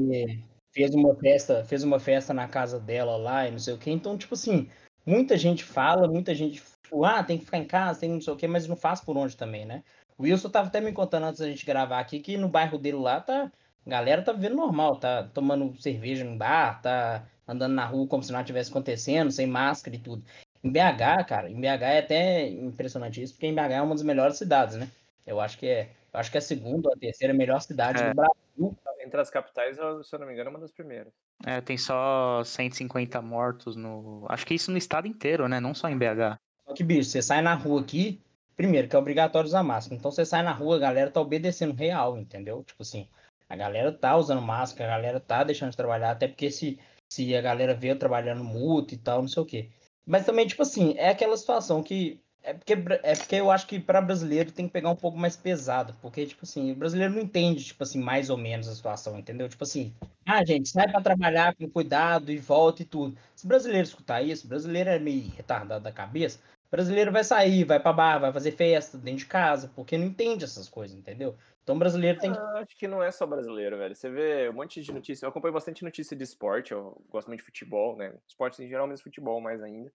fez 0.73 0.95
uma 0.95 1.14
festa, 1.16 1.64
fez 1.64 1.83
uma 1.83 1.99
festa 1.99 2.33
na 2.33 2.47
casa 2.49 2.78
dela 2.78 3.16
lá 3.16 3.49
e 3.49 3.50
não 3.50 3.59
sei 3.59 3.75
o 3.75 3.78
que. 3.78 3.90
Então, 3.90 4.16
tipo 4.16 4.35
assim, 4.35 4.68
muita 5.04 5.37
gente 5.37 5.64
fala, 5.64 6.07
muita 6.09 6.35
gente, 6.35 6.62
tipo, 6.83 7.04
ah, 7.04 7.23
tem 7.23 7.38
que 7.38 7.45
ficar 7.45 7.59
em 7.59 7.66
casa, 7.66 8.00
tem 8.00 8.11
não 8.11 8.21
sei 8.21 8.33
o 8.33 8.37
que, 8.37 8.47
mas 8.47 8.66
não 8.66 8.76
faz 8.76 9.00
por 9.00 9.16
onde 9.16 9.37
também, 9.37 9.64
né? 9.66 9.83
O 10.16 10.25
Wilson 10.25 10.50
tava 10.50 10.68
até 10.68 10.80
me 10.80 10.92
contando 10.92 11.25
antes 11.25 11.40
da 11.40 11.49
gente 11.49 11.64
gravar 11.64 12.00
aqui 12.00 12.21
que 12.21 12.37
no 12.37 12.49
bairro 12.49 12.78
dele 12.78 12.97
lá 12.99 13.21
tá. 13.21 13.50
A 13.87 13.90
galera 13.90 14.23
tá 14.23 14.33
vivendo 14.33 14.57
normal, 14.57 14.97
tá 14.97 15.25
tomando 15.33 15.75
cerveja 15.80 16.25
no 16.25 16.37
bar, 16.37 16.80
tá 16.83 17.26
andando 17.47 17.73
na 17.75 17.87
rua 17.87 18.07
como 18.07 18.23
se 18.23 18.33
nada 18.33 18.45
tivesse 18.45 18.71
acontecendo, 18.71 19.30
sem 19.30 19.47
máscara 19.47 19.97
e 19.97 19.99
tudo. 19.99 20.23
Em 20.62 20.71
BH, 20.71 21.25
cara, 21.26 21.50
em 21.50 21.61
BH 21.61 21.83
é 21.83 21.99
até 22.00 22.49
impressionante 22.49 23.23
isso, 23.23 23.35
porque 23.35 23.47
em 23.47 23.54
BH 23.54 23.73
é 23.73 23.83
uma 23.83 23.95
das 23.95 24.02
melhores 24.02 24.37
cidades, 24.37 24.76
né? 24.76 24.88
Eu 25.26 25.40
acho 25.40 25.57
que 25.59 25.66
é, 25.66 25.90
acho 26.12 26.31
que 26.31 26.37
é 26.37 26.41
a 26.41 26.43
segunda 26.43 26.88
ou 26.88 26.95
a 26.95 26.99
terceira 26.99 27.33
melhor 27.35 27.61
cidade 27.61 28.03
É. 28.03 28.11
do 28.11 28.15
Brasil. 28.17 28.77
Entre 29.00 29.21
as 29.21 29.31
capitais, 29.31 29.77
se 29.77 29.83
eu 29.83 30.19
não 30.19 30.27
me 30.27 30.33
engano, 30.33 30.49
é 30.49 30.50
uma 30.50 30.59
das 30.59 30.73
primeiras. 30.73 31.12
É, 31.47 31.61
tem 31.61 31.79
só 31.79 32.43
150 32.45 33.23
mortos 33.23 33.77
no. 33.77 34.27
Acho 34.29 34.45
que 34.45 34.55
isso 34.55 34.71
no 34.71 34.77
estado 34.77 35.07
inteiro, 35.07 35.49
né? 35.49 35.61
Não 35.61 35.73
só 35.73 35.88
em 35.88 35.97
BH. 35.97 36.37
Só 36.67 36.75
que, 36.75 36.83
bicho, 36.83 37.09
você 37.09 37.23
sai 37.23 37.41
na 37.41 37.55
rua 37.55 37.81
aqui, 37.81 38.21
primeiro 38.57 38.88
que 38.88 38.97
é 38.97 38.99
obrigatório 38.99 39.47
usar 39.47 39.62
máscara. 39.62 39.97
Então 39.97 40.11
você 40.11 40.27
sai 40.27 40.43
na 40.43 40.53
rua, 40.53 40.77
a 40.77 40.81
galera 40.81 41.11
tá 41.11 41.21
obedecendo 41.21 41.73
real, 41.75 42.19
entendeu? 42.19 42.62
Tipo 42.65 42.83
assim, 42.83 43.09
a 43.49 43.57
galera 43.57 43.93
tá 43.93 44.17
usando 44.17 44.43
máscara, 44.43 44.93
a 44.93 44.97
galera 44.97 45.21
tá 45.21 45.45
deixando 45.45 45.71
de 45.71 45.77
trabalhar, 45.77 46.11
até 46.11 46.27
porque 46.29 46.50
se, 46.50 46.79
se 47.09 47.35
a 47.35 47.41
galera 47.41 47.75
vê 47.75 47.93
eu 47.93 47.99
trabalhando 47.99 48.43
multa 48.45 48.93
e 48.95 48.99
tal, 48.99 49.23
não 49.23 49.29
sei 49.29 49.43
o 49.43 49.47
quê. 49.47 49.71
Mas 50.05 50.27
também, 50.27 50.47
tipo 50.47 50.62
assim, 50.62 50.95
é 50.99 51.11
aquela 51.11 51.37
situação 51.37 51.83
que. 51.83 52.21
É 52.42 52.54
porque, 52.54 52.73
é 52.73 53.14
porque 53.14 53.37
eu 53.37 53.50
acho 53.50 53.66
que 53.66 53.78
para 53.78 54.00
brasileiro 54.00 54.52
tem 54.52 54.66
que 54.66 54.73
pegar 54.73 54.90
um 54.90 54.97
pouco 54.97 55.18
mais 55.18 55.37
pesado. 55.37 55.95
Porque, 56.00 56.25
tipo 56.26 56.45
assim, 56.45 56.73
o 56.73 56.75
brasileiro 56.75 57.12
não 57.12 57.21
entende, 57.21 57.64
tipo 57.64 57.83
assim, 57.83 58.00
mais 58.00 58.30
ou 58.30 58.37
menos 58.37 58.68
a 58.68 58.75
situação, 58.75 59.18
entendeu? 59.18 59.49
Tipo 59.49 59.64
assim, 59.64 59.92
ah, 60.25 60.45
gente, 60.45 60.68
sai 60.68 60.90
para 60.90 61.00
trabalhar 61.00 61.54
com 61.54 61.68
cuidado 61.68 62.30
e 62.30 62.38
volta 62.38 62.83
e 62.83 62.85
tudo. 62.85 63.16
Se 63.35 63.45
o 63.45 63.49
brasileiro 63.49 63.87
escutar 63.87 64.23
isso, 64.23 64.47
o 64.47 64.49
brasileiro 64.49 64.90
é 64.90 64.99
meio 64.99 65.30
retardado 65.30 65.83
da 65.83 65.92
cabeça. 65.92 66.38
O 66.66 66.71
brasileiro 66.71 67.11
vai 67.11 67.25
sair, 67.25 67.64
vai 67.64 67.80
pra 67.80 67.95
bar, 67.95 68.18
vai 68.18 68.33
fazer 68.33 68.52
festa 68.52 68.99
dentro 68.99 69.21
de 69.21 69.26
casa, 69.26 69.73
porque 69.75 69.97
não 69.97 70.07
entende 70.07 70.45
essas 70.45 70.68
coisas, 70.68 70.97
entendeu? 70.97 71.35
Então 71.62 71.76
o 71.76 71.78
brasileiro 71.78 72.18
tem 72.18 72.33
que. 72.33 72.38
Ah, 72.38 72.61
acho 72.62 72.76
que 72.76 72.87
não 72.87 73.02
é 73.02 73.11
só 73.11 73.26
brasileiro, 73.26 73.78
velho. 73.78 73.95
Você 73.95 74.11
vê 74.11 74.50
um 74.50 74.52
monte 74.52 74.83
de 74.83 74.92
notícia. 74.92 75.25
Eu 75.25 75.30
acompanho 75.30 75.54
bastante 75.54 75.83
notícia 75.83 76.14
de 76.16 76.25
esporte. 76.25 76.73
Eu 76.73 77.02
gosto 77.09 77.28
muito 77.28 77.40
de 77.40 77.47
futebol, 77.47 77.97
né? 77.97 78.14
Esportes 78.28 78.61
em 78.61 78.68
geral, 78.68 78.87
mas 78.87 79.00
futebol 79.00 79.40
mais 79.40 79.62
ainda. 79.62 79.90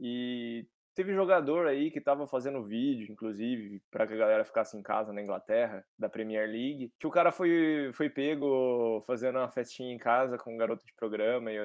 E 0.00 0.66
teve 0.96 1.14
jogador 1.14 1.68
aí 1.68 1.90
que 1.90 2.00
tava 2.00 2.26
fazendo 2.26 2.64
vídeo, 2.64 3.12
inclusive, 3.12 3.82
pra 3.90 4.06
que 4.06 4.14
a 4.14 4.16
galera 4.16 4.44
ficasse 4.46 4.76
em 4.76 4.82
casa 4.82 5.12
na 5.12 5.20
Inglaterra, 5.20 5.84
da 5.98 6.08
Premier 6.08 6.48
League, 6.48 6.90
que 6.98 7.06
o 7.06 7.10
cara 7.10 7.30
foi, 7.30 7.90
foi 7.92 8.08
pego 8.08 9.02
fazendo 9.06 9.38
uma 9.38 9.50
festinha 9.50 9.94
em 9.94 9.98
casa 9.98 10.38
com 10.38 10.54
um 10.54 10.56
garoto 10.56 10.84
de 10.84 10.94
programa 10.94 11.52
e, 11.52 11.58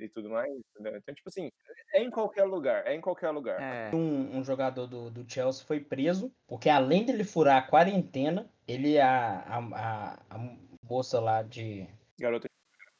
e 0.00 0.08
tudo 0.08 0.30
mais. 0.30 0.50
entendeu? 0.70 0.96
Então, 0.96 1.14
tipo 1.14 1.28
assim, 1.28 1.52
é 1.92 2.02
em 2.02 2.10
qualquer 2.10 2.44
lugar, 2.44 2.86
é 2.86 2.94
em 2.94 3.00
qualquer 3.00 3.30
lugar. 3.30 3.60
É. 3.60 3.94
Um, 3.94 4.38
um 4.38 4.42
jogador 4.42 4.86
do, 4.86 5.10
do 5.10 5.30
Chelsea 5.30 5.66
foi 5.66 5.80
preso, 5.80 6.32
porque 6.46 6.70
além 6.70 7.04
dele 7.04 7.24
furar 7.24 7.58
a 7.58 7.66
quarentena, 7.66 8.50
ele, 8.66 8.98
a, 8.98 9.40
a, 9.40 9.58
a, 9.58 10.18
a 10.30 10.38
moça 10.82 11.20
lá 11.20 11.42
de. 11.42 11.86
Garoto 12.18 12.48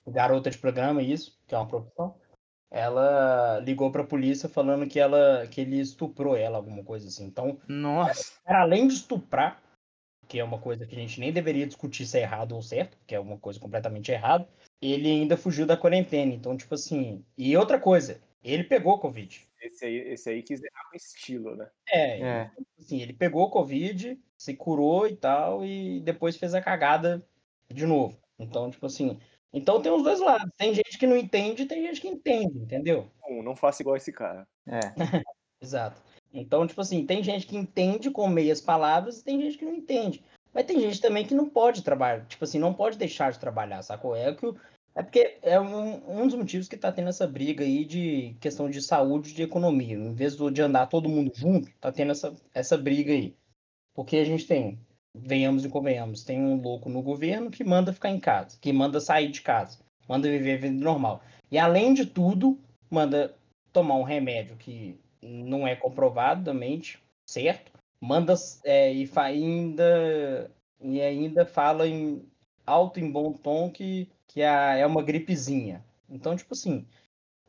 Garota 0.07 0.51
de 0.51 0.59
programa, 0.59 1.03
isso, 1.03 1.39
que 1.47 1.55
é 1.55 1.59
uma 1.59 1.69
profissão. 1.69 2.15
Ela 2.71 3.61
ligou 3.61 3.91
pra 3.91 4.05
polícia 4.05 4.49
falando 4.49 4.87
que 4.87 5.01
ela 5.01 5.47
que 5.47 5.61
ele 5.61 5.81
estuprou 5.81 6.37
ela, 6.37 6.59
alguma 6.59 6.85
coisa 6.85 7.09
assim. 7.09 7.25
Então, 7.25 7.59
Nossa. 7.67 8.35
Cara, 8.45 8.63
além 8.63 8.87
de 8.87 8.95
estuprar, 8.95 9.63
que 10.27 10.39
é 10.39 10.45
uma 10.45 10.59
coisa 10.59 10.87
que 10.87 10.95
a 10.95 10.99
gente 10.99 11.19
nem 11.19 11.33
deveria 11.33 11.67
discutir 11.67 12.07
se 12.07 12.19
é 12.19 12.23
errado 12.23 12.53
ou 12.53 12.61
certo, 12.63 12.99
que 13.07 13.15
é 13.15 13.21
uma 13.21 13.39
coisa 13.39 13.59
completamente 13.59 14.13
errada, 14.13 14.47
ele 14.83 15.09
ainda 15.09 15.37
fugiu 15.37 15.65
da 15.67 15.77
quarentena. 15.77 16.33
Então, 16.35 16.57
tipo 16.57 16.75
assim. 16.75 17.25
E 17.37 17.57
outra 17.57 17.81
coisa, 17.81 18.21
ele 18.45 18.65
pegou 18.65 18.99
Covid. 18.99 19.49
esse 19.63 19.85
aí, 19.87 19.97
esse 20.13 20.29
aí 20.29 20.43
quis 20.43 20.63
errar 20.63 20.91
com 20.91 20.97
estilo, 20.97 21.57
né? 21.57 21.69
É, 21.89 22.21
É. 22.21 22.51
então, 22.53 22.67
assim, 22.79 23.01
ele 23.01 23.15
pegou 23.15 23.51
Covid, 23.51 24.21
se 24.37 24.55
curou 24.55 25.09
e 25.09 25.17
tal, 25.17 25.65
e 25.65 26.01
depois 26.01 26.37
fez 26.37 26.55
a 26.55 26.61
cagada 26.61 27.27
de 27.73 27.87
novo. 27.87 28.19
Então, 28.39 28.71
tipo 28.71 28.85
assim. 28.85 29.19
Então 29.53 29.81
tem 29.81 29.91
os 29.91 30.03
dois 30.03 30.21
lados. 30.21 30.51
Tem 30.57 30.75
gente 30.75 30.99
que 30.99 31.07
não 31.07 31.17
entende 31.17 31.63
e 31.63 31.67
tem 31.67 31.83
gente 31.83 32.01
que 32.01 32.09
entende, 32.09 32.59
entendeu? 32.59 33.11
Não, 33.23 33.43
não 33.43 33.57
faça 33.57 33.83
igual 33.83 33.97
esse 33.97 34.13
cara. 34.13 34.47
É. 34.67 34.81
Exato. 35.61 36.01
Então, 36.33 36.67
tipo 36.67 36.81
assim, 36.81 37.07
tem 37.07 37.23
gente 37.23 37.47
que 37.47 37.57
entende 37.57 38.11
com 38.11 38.29
meias 38.29 38.61
palavras 38.61 39.19
e 39.21 39.25
tem 39.25 39.41
gente 39.41 39.57
que 39.57 39.65
não 39.65 39.75
entende. 39.75 40.23
Mas 40.53 40.67
tem 40.67 40.79
gente 40.81 41.01
também 41.01 41.27
que 41.27 41.35
não 41.35 41.49
pode 41.49 41.83
trabalhar, 41.83 42.27
tipo 42.27 42.45
assim, 42.45 42.59
não 42.59 42.75
pode 42.75 42.99
deixar 42.99 43.33
de 43.33 43.39
trabalhar, 43.39 43.83
sacou? 43.83 44.15
É, 44.15 44.35
que 44.35 44.47
o- 44.47 44.57
é 44.95 45.03
porque 45.03 45.39
é 45.43 45.59
um, 45.61 46.21
um 46.23 46.27
dos 46.27 46.35
motivos 46.37 46.69
que 46.69 46.77
tá 46.77 46.91
tendo 46.91 47.09
essa 47.09 47.27
briga 47.27 47.65
aí 47.65 47.85
de 47.85 48.37
questão 48.41 48.69
de 48.69 48.83
saúde 48.83 49.31
e 49.31 49.35
de 49.35 49.43
economia. 49.43 49.95
Em 49.97 50.13
vez 50.13 50.37
de 50.37 50.63
andar 50.63 50.87
todo 50.87 51.09
mundo 51.09 51.31
junto, 51.35 51.71
tá 51.81 51.91
tendo 51.93 52.13
essa, 52.13 52.35
essa 52.53 52.77
briga 52.77 53.13
aí. 53.13 53.35
Porque 53.95 54.17
a 54.17 54.25
gente 54.25 54.47
tem, 54.47 54.79
venhamos 55.23 55.65
e 55.65 55.69
convenhamos, 55.69 56.23
tem 56.25 56.41
um 56.41 56.61
louco 56.61 56.89
no 56.89 57.03
governo 57.03 57.51
que 57.51 57.65
manda 57.65 57.93
ficar 57.93 58.11
em 58.11 58.21
casa, 58.21 58.57
que 58.61 58.73
manda 58.73 59.01
sair 59.01 59.31
de 59.31 59.41
casa, 59.41 59.79
manda 60.09 60.29
viver 60.29 60.55
a 60.55 60.61
vida 60.61 60.85
normal. 60.85 61.23
E 61.51 61.59
além 61.59 61.95
de 61.95 62.05
tudo, 62.07 62.59
manda 62.91 63.35
tomar 63.73 63.95
um 63.97 64.03
remédio 64.03 64.57
que 64.57 64.99
não 65.23 65.67
é 65.67 65.75
comprovadamente 65.77 66.99
certo, 67.29 67.73
manda 68.01 68.35
é, 68.65 68.93
e 68.95 69.11
ainda 69.17 70.51
e 70.81 71.01
ainda 71.01 71.45
fala 71.45 71.87
em 71.89 72.23
alto 72.65 73.01
em 73.01 73.11
bom 73.11 73.33
tom 73.33 73.69
que, 73.71 74.09
que 74.29 74.43
a- 74.43 74.77
é 74.77 74.87
uma 74.87 75.03
gripezinha. 75.03 75.85
Então, 76.09 76.37
tipo 76.37 76.55
assim, 76.55 76.87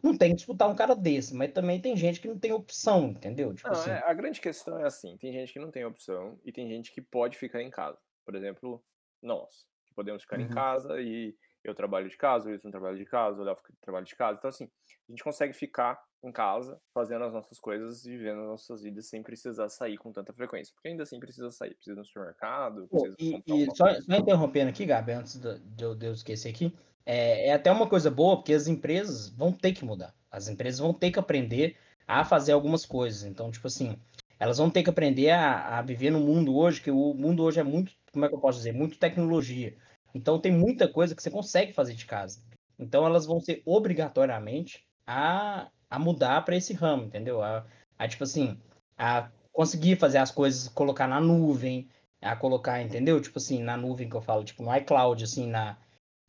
não 0.03 0.17
tem 0.17 0.29
que 0.31 0.37
disputar 0.37 0.69
um 0.69 0.75
cara 0.75 0.95
desse, 0.95 1.33
mas 1.35 1.51
também 1.51 1.81
tem 1.81 1.95
gente 1.95 2.19
que 2.19 2.27
não 2.27 2.39
tem 2.39 2.51
opção, 2.51 3.09
entendeu? 3.09 3.53
Tipo 3.53 3.69
Não, 3.69 3.79
assim, 3.79 3.89
é, 3.89 4.03
a 4.03 4.13
grande 4.13 4.39
questão 4.41 4.79
é 4.79 4.85
assim: 4.85 5.17
tem 5.17 5.31
gente 5.33 5.53
que 5.53 5.59
não 5.59 5.71
tem 5.71 5.85
opção 5.85 6.39
e 6.45 6.51
tem 6.51 6.67
gente 6.69 6.91
que 6.91 7.01
pode 7.01 7.37
ficar 7.37 7.61
em 7.61 7.69
casa. 7.69 7.99
Por 8.25 8.35
exemplo, 8.35 8.83
nós, 9.21 9.65
que 9.85 9.93
podemos 9.93 10.23
ficar 10.23 10.39
em 10.39 10.43
Uhum. 10.43 10.49
casa 10.49 11.01
e 11.01 11.35
eu 11.63 11.75
trabalho 11.75 12.09
de 12.09 12.17
casa, 12.17 12.47
o 12.47 12.51
Wilson 12.51 12.71
trabalha 12.71 12.97
de 12.97 13.05
casa, 13.05 13.41
o 13.41 13.43
Léo 13.43 13.57
trabalha 13.81 14.05
de 14.05 14.15
casa. 14.15 14.37
Então, 14.37 14.49
assim, 14.49 14.69
a 15.07 15.11
gente 15.11 15.23
consegue 15.23 15.53
ficar 15.53 16.01
em 16.23 16.31
casa, 16.31 16.81
fazendo 16.93 17.25
as 17.25 17.33
nossas 17.33 17.59
coisas 17.59 18.05
e 18.05 18.17
vivendo 18.17 18.41
as 18.41 18.47
nossas 18.47 18.81
vidas 18.81 19.07
sem 19.07 19.23
precisar 19.23 19.69
sair 19.69 19.97
com 19.97 20.11
tanta 20.11 20.33
frequência. 20.33 20.73
Porque 20.73 20.87
ainda 20.89 21.03
assim 21.03 21.19
precisa 21.19 21.49
sair, 21.51 21.75
precisa 21.75 21.95
ir 21.95 21.99
no 21.99 22.05
supermercado, 22.05 22.87
Pô, 22.89 23.01
precisa 23.01 23.17
e, 23.19 23.31
comprar 23.31 23.55
e 23.55 23.65
uma 23.65 23.75
só, 23.75 24.01
só 24.01 24.15
interrompendo 24.15 24.69
aqui, 24.69 24.85
Gabi, 24.85 25.11
antes 25.11 25.37
de, 25.37 25.59
de 25.59 25.83
eu, 25.83 25.95
de 25.95 26.05
eu 26.07 26.13
esquecer 26.13 26.49
aqui, 26.49 26.73
é, 27.05 27.47
é 27.47 27.53
até 27.53 27.71
uma 27.71 27.87
coisa 27.87 28.09
boa, 28.11 28.37
porque 28.37 28.53
as 28.53 28.67
empresas 28.67 29.29
vão 29.29 29.51
ter 29.51 29.73
que 29.73 29.85
mudar. 29.85 30.13
As 30.31 30.47
empresas 30.47 30.79
vão 30.79 30.93
ter 30.93 31.11
que 31.11 31.19
aprender 31.19 31.75
a 32.07 32.23
fazer 32.25 32.51
algumas 32.51 32.85
coisas. 32.85 33.23
Então, 33.23 33.51
tipo 33.51 33.67
assim, 33.67 33.97
elas 34.39 34.57
vão 34.57 34.69
ter 34.69 34.83
que 34.83 34.89
aprender 34.89 35.31
a, 35.31 35.79
a 35.79 35.81
viver 35.81 36.11
no 36.11 36.19
mundo 36.19 36.55
hoje, 36.55 36.81
que 36.81 36.91
o 36.91 37.13
mundo 37.13 37.43
hoje 37.43 37.59
é 37.59 37.63
muito, 37.63 37.91
como 38.11 38.25
é 38.25 38.29
que 38.29 38.35
eu 38.35 38.39
posso 38.39 38.57
dizer, 38.57 38.73
muito 38.73 38.97
tecnologia. 38.97 39.75
Então 40.13 40.39
tem 40.39 40.51
muita 40.51 40.87
coisa 40.87 41.13
que 41.13 41.21
você 41.21 41.29
consegue 41.29 41.73
fazer 41.73 41.93
de 41.93 42.05
casa. 42.05 42.41
Então 42.77 43.05
elas 43.05 43.25
vão 43.25 43.39
ser 43.39 43.61
obrigatoriamente 43.65 44.85
a, 45.05 45.67
a 45.89 45.99
mudar 45.99 46.43
para 46.45 46.55
esse 46.55 46.73
ramo, 46.73 47.03
entendeu? 47.03 47.43
A, 47.43 47.65
a, 47.97 48.07
tipo 48.07 48.23
assim, 48.23 48.57
a 48.97 49.29
conseguir 49.51 49.97
fazer 49.97 50.19
as 50.19 50.31
coisas, 50.31 50.69
colocar 50.69 51.07
na 51.07 51.19
nuvem, 51.19 51.89
a 52.21 52.35
colocar, 52.35 52.81
entendeu? 52.81 53.19
Tipo 53.21 53.39
assim, 53.39 53.61
na 53.61 53.75
nuvem 53.75 54.09
que 54.09 54.15
eu 54.15 54.21
falo, 54.21 54.43
tipo 54.43 54.63
no 54.63 54.75
iCloud, 54.75 55.23
assim, 55.23 55.47
na, 55.47 55.77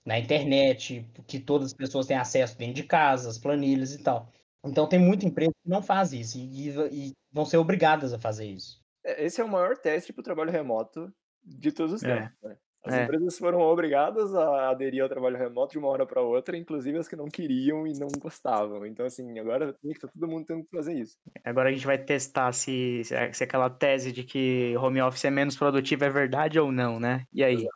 na 0.04 0.18
internet, 0.18 1.06
que 1.26 1.38
todas 1.40 1.68
as 1.68 1.74
pessoas 1.74 2.06
têm 2.06 2.16
acesso 2.16 2.56
dentro 2.58 2.74
de 2.74 2.84
casa, 2.84 3.28
as 3.28 3.38
planilhas 3.38 3.92
e 3.94 4.02
tal. 4.02 4.28
Então 4.64 4.88
tem 4.88 4.98
muita 4.98 5.26
empresa 5.26 5.52
que 5.62 5.68
não 5.70 5.82
faz 5.82 6.12
isso 6.12 6.38
e, 6.38 6.68
e- 6.70 7.08
e 7.10 7.12
vão 7.32 7.44
ser 7.44 7.56
obrigadas 7.58 8.12
a 8.12 8.18
fazer 8.18 8.46
isso. 8.46 8.80
É, 9.04 9.24
Esse 9.24 9.40
é 9.40 9.44
o 9.44 9.48
maior 9.48 9.76
teste 9.78 10.12
para 10.12 10.20
o 10.20 10.24
trabalho 10.24 10.50
remoto 10.50 11.12
de 11.42 11.72
todos 11.72 11.92
os 11.94 12.02
É. 12.02 12.14
tempos. 12.22 12.36
né? 12.42 12.56
As 12.82 12.94
É. 12.94 13.04
empresas 13.04 13.36
foram 13.38 13.60
obrigadas 13.60 14.34
a 14.34 14.70
aderir 14.70 15.02
ao 15.02 15.08
trabalho 15.08 15.36
remoto 15.36 15.72
de 15.72 15.78
uma 15.78 15.88
hora 15.88 16.06
para 16.06 16.22
outra, 16.22 16.56
inclusive 16.56 16.96
as 16.98 17.06
que 17.06 17.14
não 17.14 17.26
queriam 17.26 17.86
e 17.86 17.92
não 17.92 18.08
gostavam. 18.08 18.86
Então, 18.86 19.04
assim, 19.04 19.38
agora 19.38 19.74
tem 19.74 19.92
que 19.92 20.00
tá 20.00 20.08
todo 20.08 20.26
mundo 20.26 20.46
tendo 20.46 20.64
que 20.64 20.70
fazer 20.70 20.94
isso. 20.94 21.16
Agora 21.44 21.68
a 21.68 21.72
gente 21.72 21.84
vai 21.84 22.02
testar 22.02 22.52
se, 22.52 23.02
se 23.04 23.32
se 23.34 23.44
aquela 23.44 23.68
tese 23.68 24.12
de 24.12 24.24
que 24.24 24.74
home 24.78 25.00
office 25.02 25.26
é 25.26 25.30
menos 25.30 25.56
produtivo 25.58 26.04
é 26.04 26.10
verdade 26.10 26.58
ou 26.58 26.72
não, 26.72 26.98
né? 26.98 27.24
E 27.34 27.44
aí? 27.44 27.66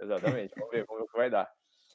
Exatamente. 0.00 0.54
Vamos 0.56 0.70
ver, 0.70 0.84
vamos 0.86 1.00
ver 1.02 1.04
o 1.04 1.08
que 1.08 1.18
vai 1.18 1.30
dar. 1.30 1.50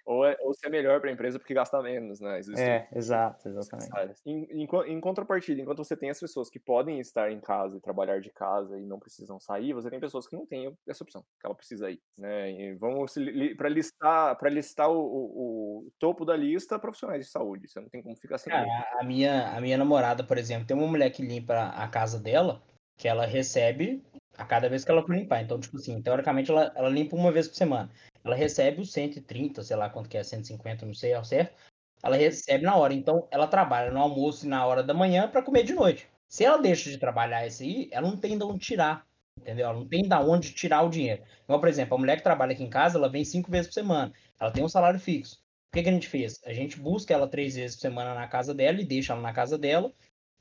Ou, 0.08 0.26
é, 0.26 0.38
ou 0.40 0.54
se 0.54 0.66
é 0.66 0.70
melhor 0.70 1.02
para 1.02 1.10
a 1.10 1.14
empresa 1.14 1.38
porque 1.38 1.54
gasta 1.54 1.82
menos, 1.82 2.22
né? 2.22 2.40
Existem 2.40 2.64
É, 2.66 2.88
exato, 2.96 3.50
exatamente. 3.50 3.94
áreas. 3.94 4.22
Em, 4.26 4.46
em, 4.64 4.68
em 4.88 5.02
contrapartida, 5.02 5.62
enquanto 5.62 5.80
você 5.84 5.98
tem 5.98 6.10
as 6.10 6.20
pessoas 6.20 6.50
que 6.50 6.60
podem 6.60 7.00
estar 7.02 7.30
em 7.30 7.42
casa 7.42 7.78
e 7.78 7.82
trabalhar 7.82 8.22
de 8.22 8.32
casa 8.32 8.80
e 8.80 8.86
não 8.86 9.00
precisam 9.00 9.38
sair, 9.38 9.74
você 9.74 9.90
tem 9.90 10.00
pessoas 10.00 10.26
que 10.26 10.36
não 10.38 10.46
têm 10.46 10.74
essa 10.88 11.04
opção, 11.04 11.24
que 11.40 11.46
ela 11.46 11.54
precisa 11.56 11.92
ir, 11.92 12.00
né? 12.18 12.52
E 12.52 12.74
vamos 12.76 13.16
para 13.58 13.68
listar, 13.68 14.38
para 14.38 14.50
listar 14.50 14.90
o, 14.90 14.98
o- 14.98 15.88
o 15.88 15.92
topo 16.00 16.24
da 16.24 16.38
lista, 16.38 16.80
profissionais 16.80 17.26
de 17.26 17.30
saúde. 17.32 17.68
Você 17.68 17.82
não 17.82 17.90
tem 17.90 18.02
como 18.02 18.16
ficar 18.16 18.38
sem 18.38 18.52
Cara, 18.52 18.66
a 19.00 19.04
minha, 19.04 19.50
a 19.58 19.60
minha 19.60 19.78
namorada, 19.78 20.24
por 20.24 20.38
exemplo, 20.38 20.66
tem 20.66 20.76
uma 20.78 20.88
mulher 20.88 21.10
que 21.10 21.22
limpa 21.22 21.70
a 21.76 21.88
casa 21.90 22.18
dela, 22.18 22.64
que 22.98 23.08
ela 23.10 23.26
recebe 23.26 24.02
a 24.38 24.46
cada 24.46 24.70
vez 24.70 24.86
que 24.86 24.92
ela 24.92 25.02
for 25.02 25.16
limpar. 25.16 25.42
Então, 25.42 25.60
tipo 25.60 25.78
assim, 25.78 26.02
teoricamente 26.02 26.52
ela, 26.52 26.72
ela 26.76 26.90
limpa 26.90 27.16
uma 27.16 27.32
vez 27.32 27.48
por 27.48 27.56
semana. 27.56 27.90
Ela 28.24 28.36
recebe 28.36 28.82
os 28.82 28.92
130, 28.92 29.64
sei 29.64 29.76
lá 29.76 29.90
quanto 29.90 30.10
que 30.10 30.18
é, 30.18 30.24
150, 30.24 30.86
não 30.86 30.94
sei 30.94 31.14
ao 31.14 31.24
certo. 31.24 31.56
Ela 32.04 32.16
recebe 32.16 32.64
na 32.64 32.76
hora. 32.76 32.94
Então, 32.94 33.28
ela 33.32 33.48
trabalha 33.48 33.92
no 33.92 34.00
almoço 34.00 34.46
e 34.46 34.50
na 34.50 34.66
hora 34.66 34.84
da 34.84 34.94
manhã 34.94 35.28
para 35.28 35.42
comer 35.42 35.64
de 35.64 35.74
noite. 35.74 36.08
Se 36.28 36.46
ela 36.46 36.58
deixa 36.58 36.90
de 36.90 36.98
trabalhar 36.98 37.48
isso 37.48 37.64
aí, 37.64 37.90
ela 37.92 38.08
não 38.08 38.18
tem 38.18 38.38
de 38.38 38.44
onde 38.44 38.60
tirar. 38.60 39.06
Entendeu? 39.40 39.68
Ela 39.68 39.78
não 39.80 39.88
tem 39.88 40.08
da 40.08 40.20
onde 40.20 40.52
tirar 40.54 40.84
o 40.84 40.90
dinheiro. 40.90 41.24
Então, 41.44 41.60
por 41.60 41.70
exemplo, 41.70 41.96
a 41.96 41.98
mulher 41.98 42.18
que 42.18 42.24
trabalha 42.24 42.54
aqui 42.54 42.64
em 42.64 42.70
casa, 42.70 42.98
ela 42.98 43.10
vem 43.10 43.24
cinco 43.24 43.50
vezes 43.50 43.68
por 43.68 43.74
semana. 43.74 44.14
Ela 44.40 44.52
tem 44.52 44.64
um 44.64 44.70
salário 44.70 45.00
fixo. 45.00 45.36
O 45.72 45.76
que, 45.78 45.84
que 45.84 45.90
a 45.90 45.92
gente 45.92 46.08
fez? 46.08 46.40
A 46.46 46.54
gente 46.54 46.80
busca 46.80 47.14
ela 47.14 47.28
três 47.28 47.56
vezes 47.56 47.76
por 47.76 47.82
semana 47.82 48.14
na 48.14 48.28
casa 48.28 48.54
dela 48.54 48.80
e 48.82 48.86
deixa 48.86 49.14
ela 49.14 49.22
na 49.22 49.34
casa 49.34 49.58
dela 49.58 49.92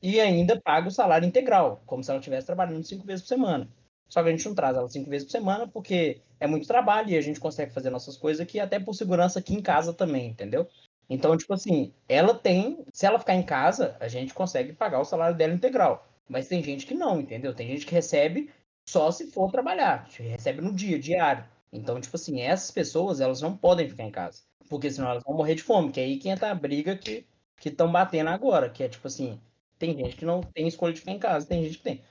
e 0.02 0.20
ainda 0.20 0.60
paga 0.60 0.88
o 0.88 0.90
salário 0.90 1.26
integral, 1.26 1.82
como 1.86 2.02
se 2.02 2.10
ela 2.10 2.20
estivesse 2.20 2.46
trabalhando 2.46 2.84
cinco 2.84 3.06
vezes 3.06 3.22
por 3.22 3.28
semana. 3.28 3.68
Só 4.08 4.22
que 4.22 4.28
a 4.28 4.32
gente 4.32 4.46
não 4.46 4.54
traz 4.54 4.76
ela 4.76 4.88
cinco 4.88 5.10
vezes 5.10 5.26
por 5.26 5.32
semana 5.32 5.66
porque 5.66 6.20
é 6.38 6.46
muito 6.46 6.66
trabalho 6.66 7.10
e 7.10 7.16
a 7.16 7.20
gente 7.20 7.40
consegue 7.40 7.72
fazer 7.72 7.90
nossas 7.90 8.16
coisas 8.16 8.40
aqui, 8.40 8.60
até 8.60 8.78
por 8.78 8.94
segurança 8.94 9.38
aqui 9.38 9.54
em 9.54 9.62
casa 9.62 9.92
também, 9.92 10.28
entendeu? 10.28 10.68
Então, 11.08 11.36
tipo 11.36 11.54
assim, 11.54 11.92
ela 12.08 12.34
tem. 12.34 12.84
Se 12.92 13.06
ela 13.06 13.18
ficar 13.18 13.34
em 13.34 13.42
casa, 13.42 13.96
a 14.00 14.08
gente 14.08 14.34
consegue 14.34 14.72
pagar 14.72 15.00
o 15.00 15.04
salário 15.04 15.36
dela 15.36 15.54
integral. 15.54 16.06
Mas 16.28 16.48
tem 16.48 16.62
gente 16.62 16.86
que 16.86 16.94
não, 16.94 17.20
entendeu? 17.20 17.54
Tem 17.54 17.68
gente 17.68 17.86
que 17.86 17.94
recebe 17.94 18.50
só 18.88 19.10
se 19.10 19.30
for 19.30 19.50
trabalhar. 19.50 20.08
Recebe 20.18 20.60
no 20.60 20.72
dia, 20.72 20.98
diário. 20.98 21.44
Então, 21.72 22.00
tipo 22.00 22.16
assim, 22.16 22.40
essas 22.40 22.70
pessoas, 22.70 23.20
elas 23.20 23.40
não 23.40 23.56
podem 23.56 23.88
ficar 23.88 24.04
em 24.04 24.10
casa. 24.10 24.42
Porque 24.68 24.90
senão 24.90 25.10
elas 25.10 25.22
vão 25.22 25.36
morrer 25.36 25.54
de 25.54 25.62
fome. 25.62 25.92
Que 25.92 26.00
é 26.00 26.04
aí 26.04 26.18
que 26.18 26.28
entra 26.28 26.50
a 26.50 26.54
briga 26.54 26.96
que 26.96 27.24
estão 27.64 27.90
batendo 27.90 28.30
agora. 28.30 28.68
Que 28.68 28.82
é 28.82 28.88
tipo 28.88 29.06
assim, 29.06 29.40
tem 29.78 29.96
gente 29.96 30.16
que 30.16 30.24
não 30.24 30.40
tem 30.40 30.66
escolha 30.66 30.92
de 30.92 31.00
ficar 31.00 31.12
em 31.12 31.18
casa, 31.18 31.46
tem 31.46 31.62
gente 31.62 31.78
que 31.78 31.84
tem. 31.84 32.02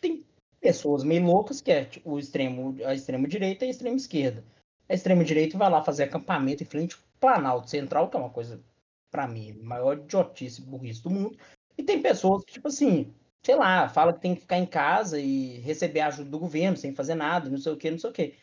Tem 0.00 0.24
pessoas 0.60 1.04
meio 1.04 1.24
loucas, 1.24 1.60
que 1.60 1.70
é 1.70 1.84
tipo, 1.84 2.10
o 2.10 2.18
extremo, 2.18 2.76
a 2.84 2.94
extrema 2.94 3.28
direita 3.28 3.64
e 3.64 3.68
a 3.68 3.70
extrema 3.70 3.96
esquerda. 3.96 4.44
A 4.88 4.94
extrema 4.94 5.24
direita 5.24 5.58
vai 5.58 5.70
lá 5.70 5.82
fazer 5.82 6.04
acampamento 6.04 6.62
em 6.62 6.66
frente 6.66 6.94
ao 6.94 7.00
Planalto 7.20 7.70
Central, 7.70 8.08
que 8.08 8.16
é 8.16 8.20
uma 8.20 8.30
coisa, 8.30 8.60
para 9.10 9.26
mim, 9.26 9.52
maior 9.62 9.98
idiotice 9.98 10.62
burrice 10.62 11.02
do 11.02 11.10
mundo. 11.10 11.36
E 11.76 11.82
tem 11.82 12.00
pessoas 12.00 12.44
que, 12.44 12.54
tipo 12.54 12.68
assim, 12.68 13.12
sei 13.44 13.54
lá, 13.54 13.88
fala 13.88 14.12
que 14.12 14.20
tem 14.20 14.34
que 14.34 14.40
ficar 14.40 14.58
em 14.58 14.66
casa 14.66 15.20
e 15.20 15.58
receber 15.58 16.00
ajuda 16.00 16.30
do 16.30 16.38
governo 16.38 16.76
sem 16.76 16.94
fazer 16.94 17.14
nada, 17.14 17.50
não 17.50 17.58
sei 17.58 17.72
o 17.72 17.76
que, 17.76 17.90
não 17.90 17.98
sei 17.98 18.10
o 18.10 18.12
que. 18.12 18.34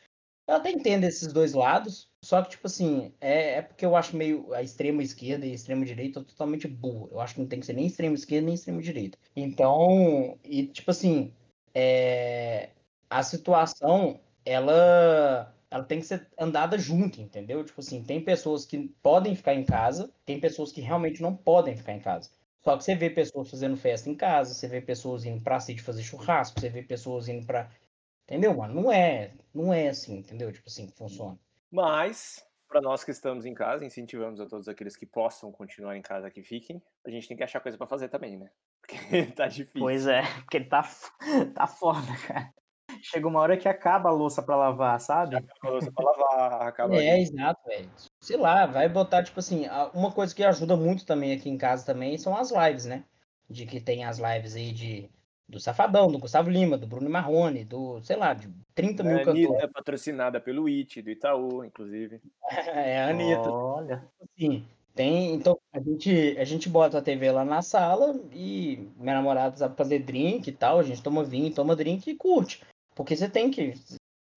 Eu 0.48 0.56
até 0.56 0.72
entendo 0.72 1.06
esses 1.06 1.32
dois 1.32 1.54
lados, 1.54 2.10
só 2.24 2.42
que, 2.42 2.52
tipo 2.52 2.68
assim, 2.68 3.14
é, 3.22 3.56
é 3.56 3.62
porque 3.62 3.86
eu 3.86 3.96
acho 3.96 4.16
meio 4.16 4.54
a 4.54 4.62
extrema 4.62 5.02
esquerda 5.02 5.46
e 5.46 5.52
a 5.52 5.56
extrema 5.56 5.86
direita 5.86 6.22
totalmente 6.22 6.68
burro. 6.68 7.10
Eu 7.12 7.22
acho 7.22 7.36
que 7.36 7.42
não 7.42 7.48
tem 7.48 7.62
que 7.62 7.66
ser 7.66 7.74
nem 7.74 7.86
extrema 7.86 8.16
esquerda 8.16 8.46
nem 8.46 8.56
extrema 8.56 8.82
direita. 8.82 9.18
Então, 9.36 10.38
e 10.44 10.68
tipo 10.68 10.92
assim, 10.92 11.34
é, 11.74 12.72
a 13.10 13.24
situação, 13.24 14.20
ela, 14.46 15.56
ela 15.70 15.84
tem 15.84 16.00
que 16.00 16.06
ser 16.06 16.28
andada 16.38 16.78
junto, 16.78 17.22
entendeu? 17.22 17.64
Tipo 17.64 17.82
assim, 17.82 18.04
tem 18.04 18.24
pessoas 18.24 18.66
que 18.66 18.88
podem 19.02 19.36
ficar 19.36 19.54
em 19.54 19.66
casa, 19.66 20.12
tem 20.26 20.40
pessoas 20.40 20.72
que 20.72 20.82
realmente 20.82 21.22
não 21.22 21.36
podem 21.36 21.76
ficar 21.76 21.94
em 21.94 22.00
casa. 22.00 22.30
Só 22.64 22.78
que 22.78 22.84
você 22.84 22.96
vê 22.96 23.10
pessoas 23.10 23.50
fazendo 23.50 23.76
festa 23.76 24.10
em 24.10 24.16
casa, 24.16 24.54
você 24.54 24.68
vê 24.68 24.82
pessoas 24.82 25.26
indo 25.26 25.42
pra 25.44 25.60
sítio 25.60 25.84
fazer 25.84 26.02
churrasco, 26.04 26.60
você 26.60 26.70
vê 26.70 26.82
pessoas 26.82 27.28
indo 27.28 27.46
pra. 27.46 27.70
Entendeu, 28.24 28.56
mano? 28.56 28.74
Não 28.82 28.92
é, 28.92 29.34
não 29.54 29.74
é 29.74 29.90
assim, 29.90 30.18
entendeu? 30.18 30.52
Tipo 30.52 30.70
assim 30.70 30.88
que 30.88 30.94
funciona. 30.94 31.38
Mas, 31.70 32.46
para 32.68 32.82
nós 32.82 33.04
que 33.04 33.12
estamos 33.12 33.46
em 33.46 33.54
casa, 33.54 33.86
incentivamos 33.86 34.40
a 34.40 34.46
todos 34.48 34.70
aqueles 34.70 34.96
que 34.96 35.06
possam 35.06 35.52
continuar 35.52 35.98
em 35.98 36.02
casa 36.02 36.32
que 36.32 36.42
fiquem. 36.42 36.82
A 37.06 37.10
gente 37.10 37.28
tem 37.28 37.36
que 37.36 37.44
achar 37.44 37.60
coisa 37.60 37.78
para 37.78 37.88
fazer 37.88 38.08
também, 38.08 38.38
né? 38.38 38.50
Porque 38.84 38.98
tá 39.36 39.48
difícil. 39.48 39.82
Pois 39.82 40.06
é, 40.06 40.22
porque 40.42 40.60
tá, 40.62 40.88
tá 41.56 41.66
foda, 41.68 42.08
cara. 42.28 42.54
Chega 43.02 43.28
uma 43.28 43.40
hora 43.40 43.58
que 43.58 43.68
acaba 43.68 44.10
a 44.10 44.12
louça 44.12 44.42
para 44.42 44.56
lavar, 44.56 45.00
sabe? 45.00 45.36
Acaba 45.36 45.68
a 45.68 45.70
louça 45.70 45.92
pra 45.92 46.06
lavar, 46.06 46.62
acaba. 46.68 46.96
É, 46.96 47.20
exato, 47.20 47.62
velho. 47.68 47.90
Sei 48.20 48.38
lá, 48.38 48.66
vai 48.66 48.88
botar, 48.88 49.24
tipo 49.24 49.40
assim, 49.40 49.66
uma 49.94 50.12
coisa 50.12 50.34
que 50.34 50.44
ajuda 50.44 50.78
muito 50.78 51.06
também 51.06 51.34
aqui 51.34 51.50
em 51.50 51.58
casa 51.58 51.86
também 51.86 52.18
são 52.18 52.38
as 52.38 52.52
lives, 52.52 52.86
né? 52.86 53.04
De 53.50 53.66
que 53.66 53.82
tem 53.82 54.06
as 54.06 54.20
lives 54.20 54.56
aí 54.56 54.72
de 54.72 55.10
do 55.48 55.60
Safadão, 55.60 56.12
do 56.12 56.18
Gustavo 56.18 56.50
Lima, 56.50 56.78
do 56.78 56.88
Bruno 56.88 57.10
Marrone, 57.10 57.66
do, 57.66 58.02
sei 58.02 58.16
lá, 58.16 58.34
de 58.34 58.50
30 58.74 59.04
mil 59.04 59.18
é, 59.18 59.24
cantores. 59.24 59.46
Anitta, 59.46 59.68
patrocinada 59.68 60.40
pelo 60.40 60.68
IT, 60.68 61.02
do 61.02 61.12
Itaú, 61.12 61.64
inclusive. 61.64 62.22
é, 62.50 63.04
a 63.04 63.10
Anitta. 63.10 63.52
Olha. 63.52 64.08
Sim, 64.38 64.66
tem, 64.96 65.34
então 65.34 65.60
a 65.74 65.80
gente, 65.80 66.38
a 66.38 66.44
gente 66.44 66.70
bota 66.70 67.00
a 67.00 67.02
TV 67.02 67.32
lá 67.32 67.44
na 67.44 67.62
sala 67.62 68.14
e 68.32 68.90
minha 68.96 69.16
namorada 69.16 69.58
sabe 69.58 69.76
fazer 69.76 70.00
drink 70.00 70.48
e 70.48 70.54
tal, 70.54 70.80
a 70.80 70.84
gente 70.84 71.02
toma 71.02 71.24
vinho, 71.24 71.54
toma 71.54 71.76
drink 71.76 72.10
e 72.10 72.16
curte. 72.16 72.62
Porque 72.96 73.16
você 73.16 73.28
tem 73.28 73.50
que 73.50 73.74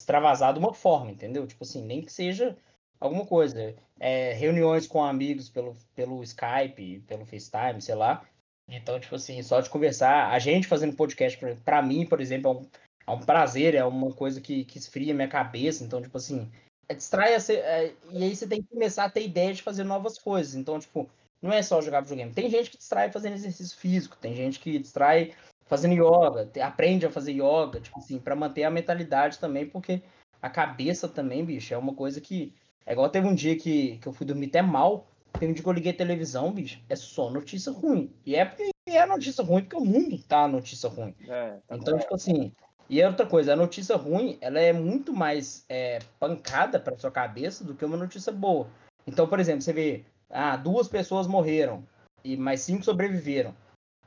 extravasar 0.00 0.52
de 0.54 0.58
uma 0.58 0.72
forma, 0.72 1.10
entendeu? 1.10 1.46
Tipo 1.46 1.64
assim, 1.64 1.84
nem 1.84 2.02
que 2.02 2.12
seja 2.12 2.56
alguma 2.98 3.26
coisa. 3.26 3.74
É, 3.98 4.32
reuniões 4.32 4.86
com 4.86 5.04
amigos 5.04 5.48
pelo, 5.48 5.74
pelo 5.94 6.22
Skype, 6.22 7.00
pelo 7.06 7.26
FaceTime, 7.26 7.80
sei 7.80 7.94
lá. 7.94 8.26
Então, 8.68 8.98
tipo 8.98 9.14
assim, 9.14 9.42
só 9.42 9.60
de 9.60 9.70
conversar, 9.70 10.30
a 10.30 10.38
gente 10.38 10.66
fazendo 10.66 10.96
podcast, 10.96 11.38
para 11.64 11.82
mim, 11.82 12.06
por 12.06 12.20
exemplo, 12.20 12.50
é 12.50 12.54
um, 12.54 13.14
é 13.14 13.16
um 13.16 13.24
prazer, 13.24 13.74
é 13.74 13.84
uma 13.84 14.12
coisa 14.12 14.40
que, 14.40 14.64
que 14.64 14.78
esfria 14.78 15.14
minha 15.14 15.28
cabeça. 15.28 15.84
Então, 15.84 16.02
tipo 16.02 16.16
assim, 16.16 16.50
é, 16.88 16.94
distrai 16.94 17.34
a 17.34 17.40
ser, 17.40 17.58
é, 17.58 17.94
e 18.10 18.24
aí 18.24 18.34
você 18.34 18.46
tem 18.46 18.62
que 18.62 18.68
começar 18.68 19.04
a 19.04 19.10
ter 19.10 19.24
ideia 19.24 19.52
de 19.52 19.62
fazer 19.62 19.84
novas 19.84 20.18
coisas. 20.18 20.54
Então, 20.54 20.78
tipo, 20.78 21.08
não 21.40 21.52
é 21.52 21.62
só 21.62 21.80
jogar 21.80 22.00
videogame. 22.00 22.32
Tem 22.32 22.50
gente 22.50 22.70
que 22.70 22.78
distrai 22.78 23.10
fazendo 23.10 23.34
exercício 23.34 23.76
físico, 23.76 24.16
tem 24.16 24.34
gente 24.34 24.60
que 24.60 24.78
distrai 24.78 25.32
fazendo 25.66 25.94
yoga, 25.94 26.48
aprende 26.62 27.06
a 27.06 27.10
fazer 27.10 27.32
yoga, 27.32 27.80
tipo 27.80 27.98
assim, 27.98 28.18
para 28.18 28.36
manter 28.36 28.64
a 28.64 28.70
mentalidade 28.70 29.38
também, 29.38 29.66
porque 29.66 30.02
a 30.40 30.48
cabeça 30.48 31.08
também, 31.08 31.44
bicho, 31.44 31.74
é 31.74 31.78
uma 31.78 31.94
coisa 31.94 32.20
que. 32.20 32.54
É 32.84 32.92
igual 32.92 33.08
teve 33.08 33.26
um 33.26 33.34
dia 33.34 33.56
que, 33.56 33.98
que 33.98 34.06
eu 34.06 34.12
fui 34.12 34.24
dormir 34.24 34.46
até 34.46 34.62
mal, 34.62 35.08
tem 35.40 35.48
um 35.48 35.52
dia 35.52 35.62
que 35.62 35.68
eu 35.68 35.72
liguei 35.72 35.90
a 35.90 35.96
televisão, 35.96 36.52
bicho, 36.52 36.80
é 36.88 36.94
só 36.94 37.28
notícia 37.30 37.72
ruim. 37.72 38.12
E 38.24 38.36
é 38.36 38.44
porque 38.44 38.70
é 38.86 39.04
notícia 39.04 39.42
ruim, 39.42 39.62
porque 39.62 39.76
o 39.76 39.84
mundo 39.84 40.18
tá 40.22 40.46
notícia 40.46 40.88
ruim. 40.88 41.12
É, 41.28 41.58
tá 41.66 41.76
então, 41.76 41.94
bom. 41.94 42.00
tipo 42.00 42.14
assim, 42.14 42.52
e 42.88 43.00
é 43.00 43.06
outra 43.06 43.26
coisa, 43.26 43.52
a 43.52 43.56
notícia 43.56 43.96
ruim, 43.96 44.38
ela 44.40 44.60
é 44.60 44.72
muito 44.72 45.12
mais 45.12 45.64
é, 45.68 45.98
pancada 46.20 46.78
para 46.78 46.96
sua 46.96 47.10
cabeça 47.10 47.64
do 47.64 47.74
que 47.74 47.84
uma 47.84 47.96
notícia 47.96 48.32
boa. 48.32 48.68
Então, 49.06 49.26
por 49.26 49.40
exemplo, 49.40 49.62
você 49.62 49.72
vê, 49.72 50.04
ah, 50.30 50.56
duas 50.56 50.88
pessoas 50.88 51.26
morreram 51.26 51.84
e 52.24 52.36
mais 52.36 52.60
cinco 52.60 52.84
sobreviveram. 52.84 53.54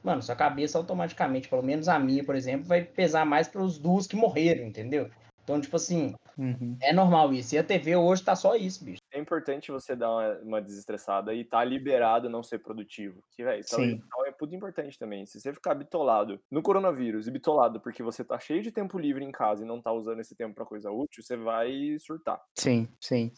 Mano, 0.03 0.21
sua 0.21 0.35
cabeça 0.35 0.77
automaticamente, 0.77 1.49
pelo 1.49 1.61
menos 1.61 1.89
a 1.89 1.99
minha, 1.99 2.23
por 2.23 2.35
exemplo, 2.35 2.67
vai 2.67 2.83
pesar 2.83 3.25
mais 3.25 3.47
para 3.47 3.61
os 3.61 3.77
duas 3.77 4.07
que 4.07 4.15
morreram, 4.15 4.65
entendeu? 4.65 5.09
Então, 5.43 5.59
tipo 5.59 5.75
assim, 5.75 6.15
uhum. 6.37 6.77
é 6.81 6.93
normal 6.93 7.33
isso. 7.33 7.55
E 7.55 7.57
a 7.57 7.63
TV 7.63 7.97
hoje 7.97 8.23
tá 8.23 8.35
só 8.35 8.55
isso, 8.55 8.85
bicho. 8.85 8.98
É 9.19 9.21
importante 9.21 9.69
você 9.69 9.97
dar 9.97 10.09
uma, 10.09 10.39
uma 10.39 10.61
desestressada 10.61 11.33
e 11.33 11.43
tá 11.43 11.61
liberado 11.61 12.29
não 12.29 12.41
ser 12.41 12.59
produtivo. 12.59 13.21
Que, 13.31 13.43
velho, 13.43 13.61
saúde 13.67 13.95
mental 13.95 14.25
é 14.25 14.33
muito 14.39 14.55
importante 14.55 14.97
também. 14.97 15.25
Se 15.25 15.41
você 15.41 15.53
ficar 15.53 15.75
bitolado 15.75 16.39
no 16.49 16.63
coronavírus 16.63 17.27
e 17.27 17.31
bitolado 17.31 17.81
porque 17.81 18.01
você 18.01 18.23
tá 18.23 18.39
cheio 18.39 18.63
de 18.63 18.71
tempo 18.71 18.97
livre 18.97 19.25
em 19.25 19.31
casa 19.31 19.63
e 19.63 19.67
não 19.67 19.81
tá 19.81 19.91
usando 19.91 20.21
esse 20.21 20.35
tempo 20.35 20.55
para 20.55 20.65
coisa 20.65 20.89
útil, 20.89 21.21
você 21.21 21.35
vai 21.35 21.97
surtar. 21.99 22.41
Sim, 22.55 22.87
sim. 22.97 23.33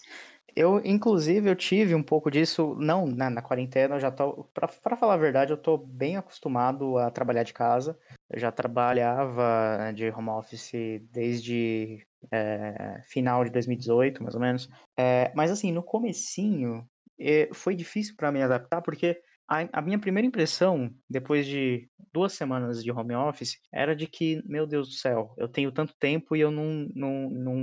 Eu, 0.55 0.81
inclusive, 0.85 1.49
eu 1.49 1.55
tive 1.55 1.95
um 1.95 2.03
pouco 2.03 2.29
disso, 2.29 2.75
não 2.79 3.05
na, 3.05 3.29
na 3.29 3.41
quarentena, 3.41 3.95
eu 3.95 3.99
já 3.99 4.11
tô, 4.11 4.43
para 4.53 4.97
falar 4.97 5.13
a 5.13 5.17
verdade, 5.17 5.51
eu 5.51 5.57
tô 5.57 5.77
bem 5.77 6.17
acostumado 6.17 6.97
a 6.97 7.09
trabalhar 7.09 7.43
de 7.43 7.53
casa. 7.53 7.97
Eu 8.29 8.39
já 8.39 8.51
trabalhava 8.51 9.77
né, 9.77 9.93
de 9.93 10.09
home 10.09 10.29
office 10.29 10.71
desde 11.11 12.05
é, 12.31 13.01
final 13.05 13.43
de 13.43 13.51
2018, 13.51 14.23
mais 14.23 14.35
ou 14.35 14.41
menos. 14.41 14.69
É, 14.97 15.31
mas 15.35 15.51
assim, 15.51 15.71
no 15.71 15.83
comecinho, 15.83 16.87
é, 17.19 17.49
foi 17.53 17.75
difícil 17.75 18.15
para 18.15 18.31
me 18.31 18.41
adaptar, 18.41 18.81
porque 18.81 19.21
a, 19.51 19.67
a, 19.79 19.81
minha 19.81 19.99
primeira 19.99 20.25
impressão, 20.25 20.89
depois 21.09 21.45
de 21.45 21.89
duas 22.13 22.31
semanas 22.31 22.81
de 22.81 22.89
home 22.89 23.13
office, 23.13 23.59
era 23.71 23.93
de 23.93 24.07
que, 24.07 24.41
meu 24.45 24.65
Deus 24.65 24.87
do 24.87 24.93
céu, 24.93 25.33
eu 25.37 25.49
tenho 25.49 25.73
tanto 25.73 25.93
tempo 25.99 26.37
e 26.37 26.39
eu 26.39 26.49
não, 26.49 26.87
não, 26.95 27.29
não, 27.29 27.55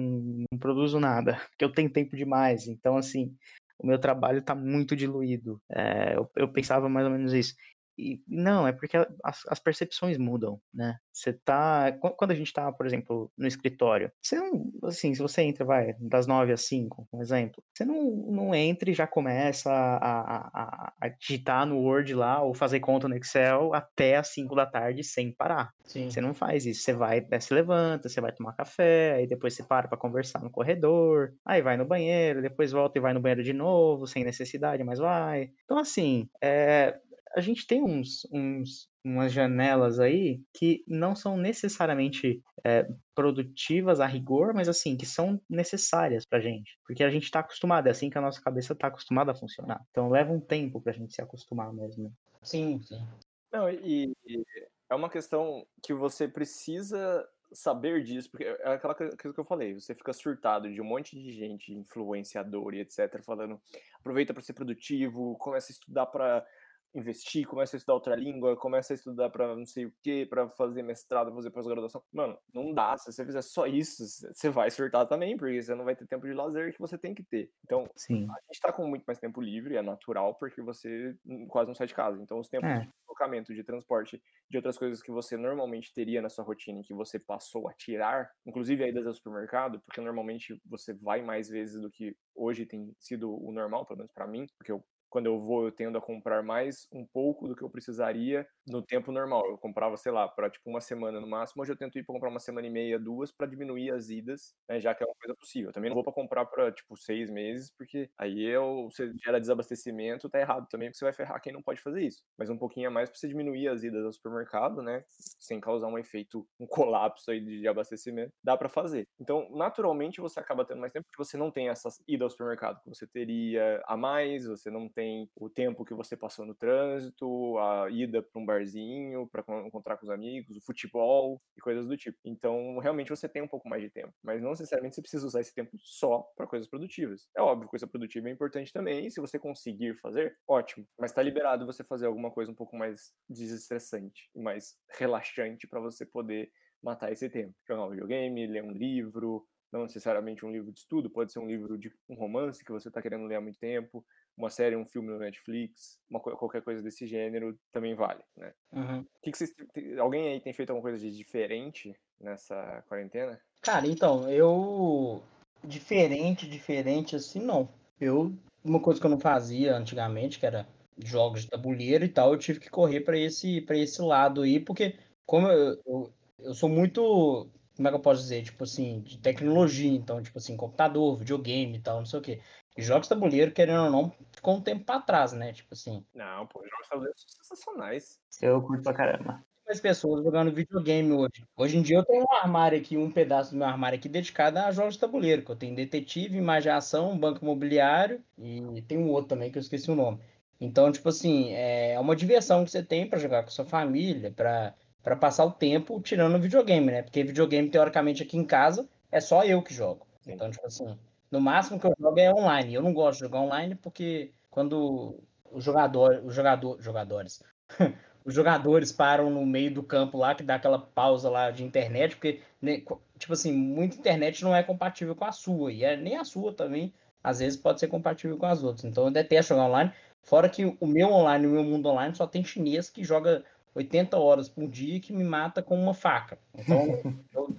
não 0.53 0.59
produzo 0.59 1.01
nada, 1.01 1.41
que 1.59 1.65
eu 1.65 1.73
tenho 1.73 1.91
tempo 1.91 2.15
demais. 2.15 2.69
Então, 2.69 2.99
assim, 2.99 3.35
o 3.79 3.87
meu 3.87 3.99
trabalho 3.99 4.41
está 4.41 4.55
muito 4.55 4.95
diluído. 4.95 5.63
É, 5.71 6.15
eu, 6.15 6.31
eu, 6.37 6.53
pensava 6.53 6.91
mais 6.91 7.07
ou 7.07 7.13
menos 7.13 7.33
isso. 7.33 7.55
E, 7.99 8.23
não, 8.29 8.67
é 8.67 8.73
porque 8.73 8.97
as, 9.25 9.43
as, 9.49 9.59
percepções 9.59 10.17
mudam, 10.17 10.61
né? 10.73 10.99
Você 11.13 11.33
tá. 11.33 11.91
Quando 12.17 12.31
a 12.31 12.35
gente 12.35 12.53
tá, 12.53 12.71
por 12.71 12.87
exemplo, 12.87 13.31
no 13.37 13.49
escritório, 13.49 14.13
você 14.23 14.37
não. 14.37 14.71
Assim, 14.85 15.13
se 15.13 15.21
você 15.21 15.43
entra, 15.43 15.65
vai, 15.65 15.95
das 15.99 16.29
nove 16.29 16.53
às 16.53 16.65
cinco, 16.67 17.09
um 17.13 17.21
exemplo, 17.21 17.63
você 17.75 17.85
não, 17.85 18.05
não 18.31 18.55
entra 18.55 18.89
e 18.89 18.95
já 18.95 19.07
começa 19.07 19.71
a, 19.71 20.37
a, 20.55 20.93
a, 21.01 21.09
digitar 21.09 21.67
no 21.67 21.79
Word 21.79 22.15
lá 22.15 22.41
ou 22.41 22.55
fazer 22.55 22.79
conta 22.79 23.09
no 23.09 23.17
Excel 23.17 23.75
até 23.75 24.17
às 24.17 24.29
cinco 24.29 24.55
da 24.55 24.65
tarde 24.65 25.03
sem 25.03 25.33
parar. 25.33 25.73
Sim. 25.85 26.09
Você 26.09 26.21
não 26.21 26.33
faz 26.33 26.67
isso. 26.67 26.83
Você 26.83 26.93
vai, 26.93 27.27
se 27.41 27.53
levanta, 27.53 28.09
você 28.09 28.21
vai 28.21 28.31
tomar 28.31 28.53
café, 28.53 29.15
aí 29.15 29.27
depois 29.27 29.55
você 29.55 29.65
para 29.65 29.89
para 29.89 29.99
conversar 29.99 30.41
no 30.43 30.51
corredor, 30.51 31.33
aí 31.45 31.61
vai 31.61 31.77
no 31.77 31.85
banheiro, 31.85 32.43
depois 32.43 32.71
volta 32.71 32.99
e 32.99 33.01
vai 33.01 33.13
no 33.13 33.21
banheiro 33.21 33.43
de 33.43 33.53
novo, 33.53 34.07
sem 34.07 34.23
necessidade, 34.23 34.85
mas 34.85 35.01
vai. 35.01 35.51
Então, 35.65 35.79
assim, 35.79 36.29
é, 36.41 37.01
a 37.35 37.41
gente 37.41 37.67
tem 37.67 37.83
uns, 37.83 38.27
uns, 38.33 38.89
umas 39.05 39.33
janelas 39.33 39.99
aí 39.99 40.41
que 40.55 40.85
não 40.87 41.15
são 41.15 41.37
necessariamente 41.37 42.43
é, 42.65 42.89
produtivas 43.15 44.01
a 44.01 44.07
rigor, 44.07 44.55
mas 44.55 44.69
assim, 44.69 44.97
que 44.97 45.07
são 45.07 45.41
necessárias 45.49 46.25
pra 46.25 46.41
gente. 46.41 46.79
Porque 46.87 47.05
a 47.05 47.11
gente 47.11 47.25
está 47.25 47.41
acostumado, 47.41 47.87
é 47.87 47.91
assim 47.91 48.11
que 48.11 48.19
a 48.19 48.23
nossa 48.23 48.41
cabeça 48.41 48.73
está 48.73 48.89
acostumada 48.89 49.33
a 49.33 49.37
funcionar. 49.37 49.81
Então 49.91 50.09
leva 50.09 50.33
um 50.33 50.41
tempo 50.41 50.81
pra 50.81 50.93
gente 50.93 51.15
se 51.15 51.23
acostumar 51.23 51.73
mesmo. 51.73 52.13
Sim, 52.43 52.81
sim. 52.83 53.07
Não, 53.53 53.71
e, 53.71 54.13
e 54.27 54.45
é 54.91 54.95
uma 54.95 55.09
questão 55.09 55.67
que 55.83 55.95
você 55.95 56.29
precisa 56.29 57.27
saber 57.53 58.03
disso, 58.05 58.31
porque 58.31 58.45
é 58.45 58.73
aquela 58.73 58.95
coisa 58.95 59.17
que 59.17 59.41
eu 59.41 59.45
falei, 59.45 59.75
você 59.75 59.95
fica 59.95 60.13
surtado 60.13 60.71
de 60.71 60.81
um 60.81 60.85
monte 60.85 61.17
de 61.17 61.33
gente, 61.33 61.73
influenciador 61.73 62.75
e 62.75 62.81
etc, 62.81 63.23
falando, 63.23 63.61
aproveita 63.99 64.35
para 64.35 64.43
ser 64.43 64.53
produtivo, 64.53 65.37
começa 65.39 65.73
a 65.73 65.75
estudar 65.75 66.07
para 66.07 66.47
investir, 66.95 67.47
começa 67.47 67.77
a 67.77 67.79
estudar 67.79 67.95
outra 67.95 68.17
língua, 68.17 68.57
começa 68.57 68.93
a 68.93 68.97
estudar 68.97 69.31
para 69.31 69.55
não 69.55 69.67
sei 69.67 69.87
o 69.87 69.95
que, 70.03 70.27
para 70.27 70.49
fazer 70.51 70.83
mestrado, 70.83 71.33
fazer 71.35 71.51
pós-graduação. 71.51 72.03
Mano, 72.13 72.39
não 72.53 72.73
dá. 72.75 72.97
Se 72.97 73.13
você 73.13 73.25
fizer 73.25 73.43
só 73.43 73.67
isso, 73.67 74.05
você 74.07 74.49
vai 74.51 74.71
surtar 74.71 75.07
também, 75.07 75.37
porque 75.37 75.63
você 75.63 75.75
não 75.75 75.85
vai 75.85 75.95
ter 75.97 76.07
tempo 76.07 76.27
de 76.27 76.33
lazer 76.35 76.73
que 76.73 76.79
você 76.81 76.99
tem 76.99 77.15
que 77.15 77.23
ter. 77.25 77.51
Então, 77.65 77.85
Sim. 77.95 78.39
a 78.49 78.53
gente 78.53 78.61
tá 78.61 78.73
com 78.73 78.87
muito 78.87 79.05
mais 79.07 79.19
tempo 79.19 79.41
livre, 79.41 79.77
é 79.77 79.83
natural, 79.83 80.35
porque 80.37 80.63
você 80.63 81.15
quase 81.49 81.69
não 81.69 81.75
sai 81.75 81.87
de 81.87 81.95
casa. 81.95 82.23
Então, 82.23 82.39
os 82.41 82.49
tempos 82.49 82.79
É. 82.79 82.79
de 82.79 82.91
deslocamento, 83.01 83.55
de 83.55 83.65
transporte, 83.65 84.23
de 84.51 84.57
outras 84.57 84.79
coisas 84.79 85.03
que 85.03 85.11
você 85.11 85.37
normalmente 85.37 85.93
teria 85.93 86.23
na 86.23 86.29
sua 86.29 86.45
rotina 86.45 86.81
e 86.81 86.85
que 86.85 86.95
você 86.95 87.19
passou 87.19 87.69
a 87.69 87.75
tirar, 87.75 88.31
inclusive 88.47 88.83
a 88.85 88.89
ida 88.89 89.07
ao 89.07 89.15
supermercado, 89.15 89.81
porque 89.85 90.01
normalmente 90.01 90.61
você 90.65 90.95
vai 90.95 91.23
mais 91.23 91.49
vezes 91.49 91.81
do 91.81 91.91
que 91.91 92.17
hoje 92.35 92.65
tem 92.67 92.95
sido 92.99 93.31
o 93.35 93.53
normal, 93.53 93.85
pelo 93.87 93.99
menos 93.99 94.13
para 94.13 94.27
mim, 94.27 94.47
porque 94.57 94.73
eu 94.73 94.85
quando 95.09 95.27
eu 95.27 95.39
vou, 95.41 95.65
eu 95.65 95.73
tendo 95.73 95.97
a 95.99 96.01
comprar 96.01 96.43
mais 96.43 96.87
um 96.93 97.07
pouco 97.07 97.49
do 97.49 97.57
que 97.57 97.63
eu 97.63 97.71
precisaria 97.71 98.47
no 98.67 98.83
tempo 98.83 99.11
normal. 99.13 99.47
Eu 99.47 99.59
comprava, 99.59 99.97
sei 99.97 100.13
lá, 100.13 100.29
para 100.29 100.51
tipo 100.51 100.69
uma 100.69 100.81
semana 100.81 101.21
no 101.21 101.27
máximo. 101.27 101.63
Hoje 101.63 101.73
eu 101.73 101.77
tento 101.77 101.99
ir 101.99 102.05
para 102.05 102.13
comprar 102.15 102.29
uma 102.31 102.41
semana 102.41 102.67
e 102.67 102.71
meia, 102.71 102.99
duas, 102.99 103.33
para 103.33 103.47
diminuir 103.47 103.91
as 103.93 104.11
idas, 104.11 104.55
né, 104.69 104.81
já 104.81 104.95
que 104.95 105.03
é 105.03 105.07
uma 105.07 105.15
coisa 105.15 105.35
possível. 105.37 105.71
Eu 105.71 105.73
também 105.73 105.91
não 105.91 105.95
vou 105.95 106.05
para 106.05 106.13
comprar 106.13 106.45
para 106.47 106.71
tipo 106.73 106.97
seis 106.97 107.31
meses, 107.31 107.71
porque 107.77 108.11
aí 108.19 108.43
eu, 108.45 108.89
você 108.91 109.13
gera 109.25 109.41
desabastecimento, 109.41 110.29
tá 110.29 110.41
errado 110.41 110.67
também, 110.69 110.89
porque 110.89 110.99
você 110.99 111.05
vai 111.05 111.13
ferrar 111.13 111.41
quem 111.41 111.53
não 111.53 111.63
pode 111.63 111.81
fazer 111.81 112.03
isso. 112.03 112.23
Mas 112.37 112.51
um 112.51 112.59
pouquinho 112.59 112.89
a 112.89 112.91
mais 112.91 113.09
para 113.11 113.19
você 113.19 113.29
diminuir 113.29 113.69
as 113.69 113.83
idas 113.83 114.05
ao 114.05 114.13
supermercado, 114.13 114.83
né, 114.83 115.05
sem 115.09 115.61
causar 115.61 115.89
um 115.89 115.99
efeito, 115.99 116.47
um 116.59 116.67
colapso 116.67 117.31
aí 117.31 117.41
de 117.41 117.67
abastecimento, 117.69 118.33
dá 118.43 118.57
para 118.57 118.69
fazer. 118.69 119.07
Então, 119.21 119.49
naturalmente, 119.51 120.21
você 120.21 120.41
acaba 120.41 120.65
tendo 120.65 120.81
mais 120.81 120.93
tempo, 120.93 121.05
porque 121.07 121.23
você 121.23 121.37
não 121.37 121.51
tem 121.51 121.69
essa 121.69 121.89
ida 122.07 122.25
ao 122.25 122.31
supermercado 122.31 122.81
que 122.83 122.89
você 122.89 123.07
teria 123.07 123.83
a 123.87 123.97
mais, 123.97 124.47
você 124.47 124.71
não 124.71 124.89
tem 124.99 125.31
o 125.37 125.49
tempo 125.49 125.85
que 125.85 125.95
você 125.95 126.17
passou 126.17 126.45
no 126.45 126.57
trânsito, 126.57 127.57
a 127.59 127.89
ida 127.89 128.21
para 128.21 128.43
um 128.43 128.45
barzinho, 128.45 129.29
para 129.29 129.45
encontrar 129.65 129.97
com 129.97 130.03
os 130.05 130.11
amigos, 130.11 130.57
o 130.57 130.61
futebol 130.61 131.41
e 131.57 131.61
coisas 131.61 131.87
do 131.87 131.97
tipo. 131.97 132.19
Então, 132.25 132.79
realmente 132.79 133.11
você 133.11 133.29
tem 133.29 133.41
um 133.41 133.47
pouco 133.47 133.69
mais 133.69 133.81
de 133.81 133.91
tempo, 133.91 134.13
mas 134.21 134.43
não 134.43 134.51
necessariamente 134.51 134.97
você 134.97 135.01
precisa 135.01 135.25
usar 135.25 135.41
esse 135.41 135.55
tempo 135.55 135.71
só 135.79 136.29
para 136.37 136.49
coisas 136.49 136.69
produtivas. 136.69 137.29
É 137.37 137.41
óbvio, 137.41 137.69
coisa 137.69 137.87
produtiva 137.87 138.29
é 138.29 138.33
importante 138.33 138.73
também, 138.73 139.07
e 139.07 139.11
se 139.13 139.21
você 139.21 139.39
conseguir 139.39 139.95
fazer, 140.01 140.37
ótimo, 140.49 140.85
mas 140.99 141.13
está 141.13 141.23
liberado 141.23 141.65
você 141.65 141.85
fazer 141.85 142.07
alguma 142.07 142.33
coisa 142.33 142.51
um 142.51 142.57
pouco 142.57 142.77
mais 142.77 143.13
desestressante 143.31 144.29
e 144.35 144.41
mais 144.41 144.75
relaxante 144.99 145.69
para 145.69 145.79
você 145.79 146.05
poder 146.05 146.51
matar 146.83 147.13
esse 147.13 147.31
tempo. 147.31 147.55
Jogar 147.69 147.85
um 147.85 147.91
videogame, 147.91 148.49
ler 148.49 148.65
um 148.65 148.73
livro, 148.73 149.47
não 149.73 149.83
necessariamente 149.83 150.45
um 150.45 150.51
livro 150.51 150.73
de 150.73 150.79
estudo, 150.81 151.11
pode 151.11 151.33
ser 151.33 151.39
um 151.39 151.47
livro 151.47 151.79
de 151.79 151.93
um 152.09 152.15
romance 152.15 152.65
que 152.65 152.73
você 152.73 152.89
está 152.89 153.01
querendo 153.01 153.27
ler 153.27 153.37
há 153.37 153.41
muito 153.41 153.59
tempo, 153.59 154.05
uma 154.39 154.51
série, 154.51 154.77
um 154.77 154.87
filme 154.87 155.09
no 155.09 155.19
Netflix, 155.19 155.99
uma, 156.09 156.21
qualquer 156.21 156.63
coisa 156.63 156.81
desse 156.81 157.07
gênero 157.07 157.59
também 157.73 157.95
vale, 157.95 158.23
né? 158.37 158.53
Uhum. 158.73 159.05
Que 159.21 159.33
que 159.33 159.39
vocês, 159.39 159.53
alguém 159.99 160.29
aí 160.29 160.41
tem 160.41 160.53
feito 160.53 160.71
alguma 160.71 160.89
coisa 160.89 160.99
de 160.99 161.15
diferente 161.15 161.95
nessa 162.21 162.85
quarentena? 162.89 163.39
Cara, 163.61 163.87
então, 163.87 164.31
eu. 164.31 165.21
Diferente, 165.65 166.49
diferente 166.49 167.17
assim, 167.17 167.41
não. 167.41 167.69
Eu. 168.01 168.33
Uma 168.65 168.81
coisa 168.81 169.01
que 169.01 169.07
eu 169.07 169.11
não 169.11 169.19
fazia 169.19 169.77
antigamente, 169.77 170.39
que 170.39 170.47
era 170.47 170.67
jogos 171.05 171.43
de 171.43 171.49
tabuleiro 171.49 172.05
e 172.05 172.09
tal, 172.09 172.33
eu 172.33 172.39
tive 172.39 172.61
que 172.61 172.71
correr 172.71 173.01
para 173.01 173.19
esse, 173.19 173.61
pra 173.63 173.77
esse 173.77 174.01
lado 174.03 174.43
aí, 174.43 174.61
porque, 174.61 174.97
como 175.27 175.49
eu, 175.49 175.81
eu, 175.85 176.13
eu 176.39 176.55
sou 176.55 176.69
muito. 176.69 177.49
Como 177.77 177.87
é 177.87 177.91
que 177.91 177.97
eu 177.97 178.03
posso 178.03 178.23
dizer? 178.23 178.43
Tipo 178.43 178.65
assim, 178.65 179.01
de 179.01 179.19
tecnologia, 179.19 179.93
então, 179.93 180.21
tipo 180.23 180.39
assim, 180.39 180.57
computador, 180.57 181.17
videogame 181.17 181.77
e 181.77 181.81
tal, 181.81 181.99
não 181.99 182.07
sei 182.07 182.19
o 182.19 182.23
quê. 182.23 182.41
E 182.77 182.83
jogos 182.83 183.09
de 183.09 183.09
tabuleiro, 183.09 183.51
querendo 183.51 183.85
ou 183.85 183.91
não, 183.91 184.13
ficou 184.39 184.57
um 184.57 184.61
tempo 184.61 184.85
pra 184.85 185.01
trás, 185.01 185.33
né? 185.33 185.53
Tipo 185.53 185.75
assim. 185.75 186.05
Não, 186.15 186.47
pô, 186.47 186.61
jogos 186.61 186.83
de 186.83 186.89
tabuleiro 186.89 187.19
são 187.19 187.29
sensacionais. 187.43 188.21
Eu 188.41 188.63
curto 188.63 188.83
pra 188.83 188.95
caramba. 188.95 189.45
mais 189.67 189.81
pessoas 189.81 190.25
jogando 190.25 190.53
videogame 190.53 191.13
hoje. 191.13 191.45
Hoje 191.57 191.77
em 191.77 191.83
dia 191.83 191.99
eu 191.99 192.05
tenho 192.05 192.25
um 192.25 192.35
armário 192.35 192.79
aqui, 192.79 192.97
um 192.97 193.11
pedaço 193.11 193.51
do 193.51 193.59
meu 193.59 193.67
armário 193.67 193.99
aqui 193.99 194.09
dedicado 194.09 194.59
a 194.59 194.71
jogos 194.71 194.95
de 194.95 195.01
tabuleiro, 195.01 195.45
que 195.45 195.51
eu 195.51 195.57
tenho 195.57 195.77
detetive, 195.77 196.39
imaginação, 196.39 197.19
banco 197.19 197.45
imobiliário 197.45 198.23
e 198.39 198.83
tem 198.83 198.97
um 198.97 199.11
outro 199.11 199.29
também 199.29 199.51
que 199.51 199.59
eu 199.59 199.63
esqueci 199.63 199.91
o 199.91 199.97
nome. 199.97 200.21
Então, 200.61 200.91
tipo 200.91 201.09
assim, 201.09 201.53
é 201.53 201.99
uma 202.01 202.17
diversão 202.17 202.65
que 202.65 202.71
você 202.71 202.83
tem 202.83 203.09
para 203.09 203.19
jogar 203.19 203.43
com 203.45 203.51
sua 203.51 203.65
família, 203.65 204.33
para 204.33 204.75
para 205.03 205.17
passar 205.17 205.45
o 205.45 205.53
tempo 205.53 206.01
tirando 206.03 206.35
o 206.35 206.41
videogame, 206.41 206.87
né? 206.87 207.03
Porque 207.03 207.23
videogame, 207.23 207.71
teoricamente, 207.71 208.23
aqui 208.23 208.37
em 208.37 208.45
casa, 208.45 208.87
é 209.11 209.21
só 209.21 209.43
eu 209.45 209.63
que 209.63 209.73
jogo. 209.73 210.07
Sim. 210.21 210.33
Então, 210.33 210.51
tipo 210.51 210.67
assim, 210.67 210.99
no 211.31 211.41
máximo 211.41 211.79
que 211.79 211.87
eu 211.87 211.95
jogo 211.99 212.19
é 212.19 212.33
online. 212.33 212.75
Eu 212.75 212.83
não 212.83 212.93
gosto 212.93 213.19
de 213.19 213.25
jogar 213.27 213.41
online 213.41 213.75
porque 213.75 214.33
quando 214.51 215.21
o 215.51 215.61
jogador, 215.61 216.23
os 216.25 216.35
jogador, 216.35 216.81
jogadores, 216.81 217.43
os 218.25 218.35
jogadores 218.35 218.93
param 218.93 219.31
no 219.31 219.45
meio 219.47 219.73
do 219.73 219.83
campo 219.83 220.19
lá, 220.19 220.35
que 220.35 220.43
dá 220.43 220.57
aquela 220.57 220.79
pausa 220.79 221.31
lá 221.31 221.51
de 221.51 221.65
internet, 221.65 222.17
porque, 222.17 222.41
né, 222.61 222.83
tipo 223.19 223.33
assim, 223.33 223.53
muita 223.53 223.97
internet 223.97 224.43
não 224.45 224.55
é 224.55 224.63
compatível 224.63 225.15
com 225.15 225.25
a 225.25 225.33
sua, 225.33 225.73
e 225.73 225.85
é, 225.85 225.97
nem 225.97 226.17
a 226.17 226.25
sua 226.25 226.53
também, 226.53 226.93
às 227.23 227.39
vezes 227.39 227.59
pode 227.59 227.81
ser 227.81 227.89
compatível 227.89 228.37
com 228.37 228.47
as 228.47 228.63
outras. 228.63 228.85
Então 228.85 229.05
eu 229.05 229.11
detesto 229.11 229.55
jogar 229.55 229.67
online, 229.67 229.93
fora 230.23 230.49
que 230.49 230.77
o 230.81 230.87
meu 230.87 231.11
online, 231.11 231.47
o 231.47 231.51
meu 231.51 231.65
mundo 231.65 231.89
online, 231.89 232.15
só 232.15 232.27
tem 232.27 232.45
chinês 232.45 232.91
que 232.91 233.03
joga 233.03 233.45
80 233.75 234.19
horas 234.19 234.49
por 234.49 234.69
dia 234.69 235.01
que 235.01 235.13
me 235.13 235.25
mata 235.25 235.63
com 235.63 235.81
uma 235.81 235.95
faca. 235.95 236.39
Então, 236.55 236.85
eu, 237.33 237.55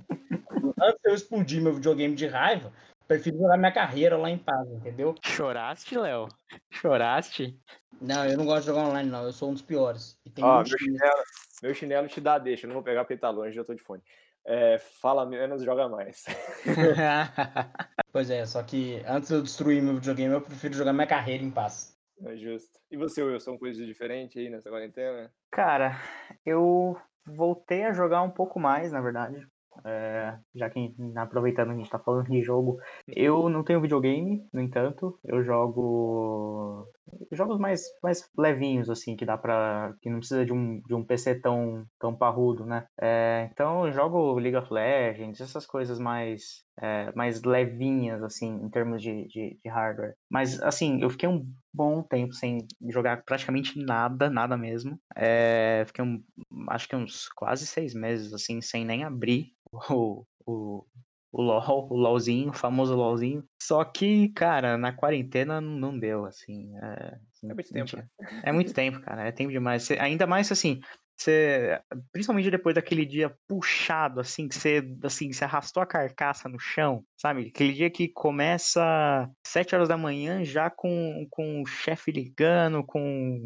antes 0.82 1.00
de 1.04 1.10
eu 1.10 1.16
explodir 1.16 1.62
meu 1.62 1.74
videogame 1.74 2.16
de 2.16 2.28
raiva, 2.28 2.72
prefiro 3.10 3.40
jogar 3.40 3.58
minha 3.58 3.72
carreira 3.72 4.16
lá 4.16 4.30
em 4.30 4.38
paz, 4.38 4.70
entendeu? 4.72 5.16
Choraste, 5.26 5.98
Léo? 5.98 6.30
Choraste? 6.70 7.60
Não, 8.00 8.24
eu 8.24 8.38
não 8.38 8.46
gosto 8.46 8.62
de 8.62 8.68
jogar 8.68 8.88
online, 8.88 9.10
não. 9.10 9.24
Eu 9.24 9.34
sou 9.34 9.50
um 9.50 9.54
dos 9.54 9.64
piores. 9.64 10.18
E 10.24 10.30
tem 10.30 10.46
Ó, 10.46 10.58
meu 10.58 10.66
chinelo, 10.66 11.24
meu 11.64 11.74
chinelo 11.74 12.08
te 12.08 12.22
dá 12.22 12.38
deixa, 12.38 12.66
eu 12.66 12.68
não 12.68 12.76
vou 12.76 12.84
pegar 12.84 13.04
porque 13.04 13.18
tá 13.18 13.32
longe, 13.32 13.56
já 13.56 13.64
tô 13.64 13.74
de 13.74 13.82
fone. 13.82 14.04
É, 14.46 14.78
fala 15.02 15.26
menos, 15.26 15.64
joga 15.64 15.90
mais. 15.90 16.24
Pois 18.12 18.32
é, 18.32 18.44
só 18.44 18.64
que 18.64 19.04
antes 19.06 19.30
de 19.30 19.36
eu 19.36 19.44
destruir 19.44 19.84
meu 19.84 19.94
videogame, 19.94 20.34
eu 20.34 20.42
prefiro 20.42 20.74
jogar 20.74 20.92
minha 20.94 21.06
carreira 21.06 21.44
em 21.44 21.52
paz. 21.52 21.96
É 22.26 22.36
justo. 22.36 22.80
E 22.90 22.98
você, 22.98 23.22
Wilson, 23.22 23.56
coisas 23.56 23.86
diferentes 23.86 24.36
aí 24.36 24.50
nessa 24.50 24.68
quarentena? 24.68 25.32
Cara, 25.52 26.02
eu 26.44 27.00
voltei 27.24 27.84
a 27.84 27.94
jogar 27.94 28.24
um 28.24 28.32
pouco 28.32 28.60
mais, 28.60 28.92
na 28.92 29.00
verdade. 29.00 29.48
É, 29.86 30.38
já 30.56 30.70
que 30.70 30.94
aproveitando 31.16 31.72
a 31.72 31.76
gente 31.76 31.90
tá 31.90 32.00
falando 32.00 32.30
de 32.30 32.42
jogo, 32.42 32.80
eu 33.08 33.50
não 33.50 33.64
tenho 33.64 33.82
videogame, 33.82 34.46
no 34.52 34.62
entanto, 34.62 35.18
eu 35.24 35.44
jogo 35.44 36.88
jogos 37.32 37.60
mais, 37.60 37.84
mais 38.02 38.30
levinhos, 38.38 38.90
assim, 38.90 39.16
que 39.16 39.26
dá 39.26 39.38
pra. 39.38 39.94
que 40.02 40.10
não 40.10 40.20
precisa 40.20 40.46
de 40.46 40.54
um, 40.54 40.82
de 40.82 40.94
um 40.94 41.04
PC 41.04 41.36
tão, 41.36 41.86
tão 42.00 42.16
parrudo, 42.16 42.66
né? 42.66 42.86
É, 43.00 43.50
então 43.52 43.86
eu 43.86 43.94
jogo 43.94 44.40
League 44.40 44.58
of 44.58 44.72
Legends, 44.74 45.42
essas 45.42 45.66
coisas 45.66 46.00
mais, 46.00 46.64
é, 46.82 47.12
mais 47.16 47.42
levinhas, 47.44 48.24
assim, 48.24 48.50
em 48.64 48.70
termos 48.70 49.02
de, 49.02 49.28
de, 49.28 49.60
de 49.64 49.70
hardware. 49.70 50.16
Mas, 50.30 50.62
assim, 50.62 51.02
eu 51.02 51.10
fiquei 51.10 51.30
um 51.30 51.46
bom 51.74 52.02
tempo 52.02 52.34
sem 52.34 52.68
jogar 52.90 53.24
praticamente 53.24 53.80
nada, 53.80 54.30
nada 54.30 54.58
mesmo. 54.58 55.00
É, 55.16 55.84
fiquei, 55.88 56.04
um, 56.04 56.24
acho 56.70 56.88
que 56.88 56.96
uns 56.96 57.30
quase 57.30 57.66
seis 57.68 57.94
meses, 57.94 58.34
assim, 58.34 58.62
sem 58.62 58.86
nem 58.86 59.04
abrir 59.04 59.54
o, 59.90 60.26
o, 60.46 60.86
o 61.32 61.42
LOL, 61.42 61.88
o 61.92 61.96
LOLzinho, 61.96 62.50
o 62.50 62.54
famoso 62.54 62.96
LOLzinho. 62.96 63.44
Só 63.62 63.84
que, 63.84 64.30
cara, 64.30 64.78
na 64.78 64.92
quarentena 64.92 65.62
não, 65.62 65.98
deu, 65.98 66.26
assim. 66.26 66.76
É, 66.78 67.18
É 67.44 67.54
muito 67.54 67.72
tempo, 67.72 67.98
né? 67.98 68.08
É 68.44 68.52
muito 68.52 68.74
tempo, 68.74 69.00
cara. 69.02 69.28
É 69.28 69.32
tempo 69.32 69.52
demais. 69.52 69.90
Ainda 69.92 70.26
mais 70.26 70.52
assim, 70.52 70.80
você. 71.16 71.80
Principalmente 72.12 72.50
depois 72.50 72.76
daquele 72.76 73.06
dia 73.06 73.36
puxado, 73.48 74.20
assim, 74.20 74.48
que 74.48 74.56
você 74.56 74.84
assim, 75.04 75.32
você 75.32 75.44
arrastou 75.44 75.84
a 75.84 75.86
carcaça 75.86 76.50
no 76.50 76.60
chão, 76.60 77.04
sabe? 77.16 77.48
Aquele 77.48 77.74
dia 77.74 77.90
que 77.90 78.08
começa 78.08 79.30
sete 79.46 79.76
horas 79.76 79.90
da 79.90 79.98
manhã 79.98 80.44
já 80.44 80.70
com, 80.70 81.28
com 81.30 81.62
o 81.62 81.66
chefe 81.66 82.12
ligando, 82.12 82.84
com 82.84 83.44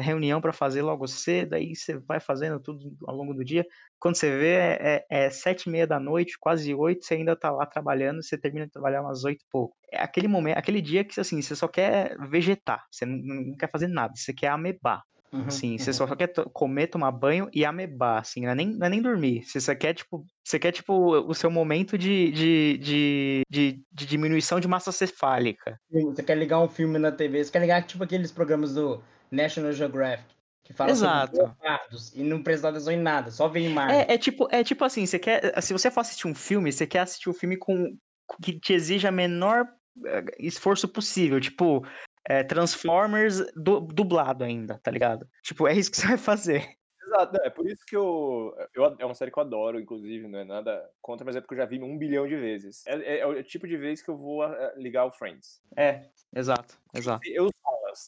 reunião 0.00 0.40
para 0.40 0.52
fazer 0.52 0.82
logo 0.82 1.06
cedo, 1.06 1.54
aí 1.54 1.74
você 1.74 1.98
vai 1.98 2.20
fazendo 2.20 2.60
tudo 2.60 2.96
ao 3.06 3.14
longo 3.14 3.34
do 3.34 3.44
dia. 3.44 3.64
Quando 3.98 4.16
você 4.16 4.36
vê, 4.36 4.54
é, 4.54 5.06
é 5.10 5.30
sete 5.30 5.64
e 5.64 5.70
meia 5.70 5.86
da 5.86 6.00
noite, 6.00 6.38
quase 6.38 6.74
oito, 6.74 7.04
você 7.04 7.14
ainda 7.14 7.36
tá 7.36 7.50
lá 7.50 7.66
trabalhando, 7.66 8.22
você 8.22 8.38
termina 8.38 8.66
de 8.66 8.72
trabalhar 8.72 9.02
umas 9.02 9.24
oito 9.24 9.42
e 9.42 9.46
pouco. 9.50 9.76
É 9.92 10.02
aquele 10.02 10.28
momento, 10.28 10.56
aquele 10.58 10.80
dia 10.80 11.04
que 11.04 11.18
assim, 11.20 11.40
você 11.40 11.54
só 11.54 11.68
quer 11.68 12.16
vegetar, 12.28 12.84
você 12.90 13.04
não, 13.04 13.16
não 13.18 13.56
quer 13.56 13.70
fazer 13.70 13.88
nada, 13.88 14.12
você 14.14 14.32
quer 14.32 14.48
amebar. 14.48 15.02
Uhum, 15.32 15.46
Assim, 15.46 15.78
você 15.78 15.90
uhum. 15.90 15.94
só 15.94 16.16
quer 16.16 16.32
comer, 16.52 16.88
tomar 16.88 17.12
banho 17.12 17.48
e 17.52 17.64
amebar, 17.64 18.18
assim, 18.18 18.42
não 18.42 18.50
é 18.50 18.54
nem, 18.54 18.66
não 18.66 18.86
é 18.86 18.90
nem 18.90 19.00
dormir. 19.00 19.44
Você 19.44 19.60
só 19.60 19.74
quer, 19.76 19.94
tipo, 19.94 20.26
você 20.42 20.58
quer, 20.58 20.72
tipo, 20.72 20.92
o 20.92 21.32
seu 21.34 21.50
momento 21.50 21.96
de, 21.96 22.32
de, 22.32 22.78
de, 22.78 23.42
de, 23.48 23.82
de 23.92 24.06
diminuição 24.06 24.58
de 24.58 24.66
massa 24.66 24.90
cefálica. 24.90 25.78
Você 25.88 26.22
quer 26.24 26.36
ligar 26.36 26.60
um 26.60 26.68
filme 26.68 26.98
na 26.98 27.12
TV, 27.12 27.44
você 27.44 27.52
quer 27.52 27.60
ligar 27.60 27.86
tipo 27.86 28.02
aqueles 28.02 28.32
programas 28.32 28.74
do 28.74 29.00
National 29.30 29.72
Geographic, 29.72 30.28
que 30.64 30.72
falam 30.72 30.92
Exato. 30.92 31.36
sobre 31.36 31.42
leopardos 31.48 32.12
e 32.14 32.22
não 32.22 32.42
prestar 32.42 32.70
atenção 32.70 32.92
em 32.92 33.00
nada, 33.00 33.30
só 33.30 33.48
ver 33.48 33.60
imagem. 33.60 34.00
É, 34.00 34.14
é 34.14 34.18
tipo, 34.18 34.48
é 34.50 34.62
tipo 34.64 34.84
assim, 34.84 35.06
você 35.06 35.18
quer, 35.18 35.60
se 35.62 35.72
você 35.72 35.90
for 35.90 36.00
assistir 36.00 36.26
um 36.26 36.34
filme, 36.34 36.72
você 36.72 36.86
quer 36.86 37.00
assistir 37.00 37.28
um 37.30 37.34
filme 37.34 37.56
com 37.56 37.96
com- 38.26 38.36
que 38.42 38.58
te 38.58 38.72
exija 38.72 39.08
a 39.08 39.12
menor 39.12 39.66
eh, 40.06 40.24
esforço 40.38 40.86
possível, 40.86 41.40
tipo, 41.40 41.84
é, 42.28 42.44
Transformers 42.44 43.42
du 43.56 43.80
dublado 43.80 44.44
ainda, 44.44 44.78
tá 44.82 44.90
ligado? 44.90 45.26
Tipo, 45.42 45.66
é 45.66 45.74
isso 45.74 45.90
que 45.90 45.96
você 45.96 46.06
vai 46.06 46.18
fazer. 46.18 46.68
Exato, 47.10 47.36
é 47.42 47.50
por 47.50 47.66
isso 47.66 47.84
que 47.84 47.96
eu, 47.96 48.54
eu. 48.72 48.84
É 48.98 49.04
uma 49.04 49.14
série 49.14 49.32
que 49.32 49.38
eu 49.38 49.42
adoro, 49.42 49.80
inclusive, 49.80 50.28
não 50.28 50.38
é 50.38 50.44
nada 50.44 50.88
contra, 51.02 51.24
mas 51.24 51.34
é 51.34 51.40
porque 51.40 51.54
eu 51.54 51.58
já 51.58 51.66
vi 51.66 51.82
um 51.82 51.98
bilhão 51.98 52.26
de 52.28 52.36
vezes. 52.36 52.86
É, 52.86 52.94
é, 52.94 53.18
é 53.20 53.26
o 53.26 53.42
tipo 53.42 53.66
de 53.66 53.76
vez 53.76 54.00
que 54.00 54.08
eu 54.08 54.16
vou 54.16 54.44
uh, 54.44 54.54
ligar 54.76 55.06
o 55.06 55.10
Friends. 55.10 55.60
É, 55.76 56.04
exato, 56.34 56.78
exato. 56.94 57.20
Eu, 57.28 57.50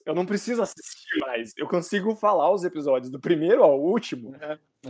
eu 0.06 0.14
não 0.14 0.24
preciso 0.24 0.62
assistir 0.62 1.18
mais. 1.18 1.52
Eu 1.56 1.66
consigo 1.66 2.14
falar 2.14 2.52
os 2.52 2.64
episódios 2.64 3.10
do 3.10 3.18
primeiro 3.18 3.64
ao 3.64 3.80
último 3.80 4.36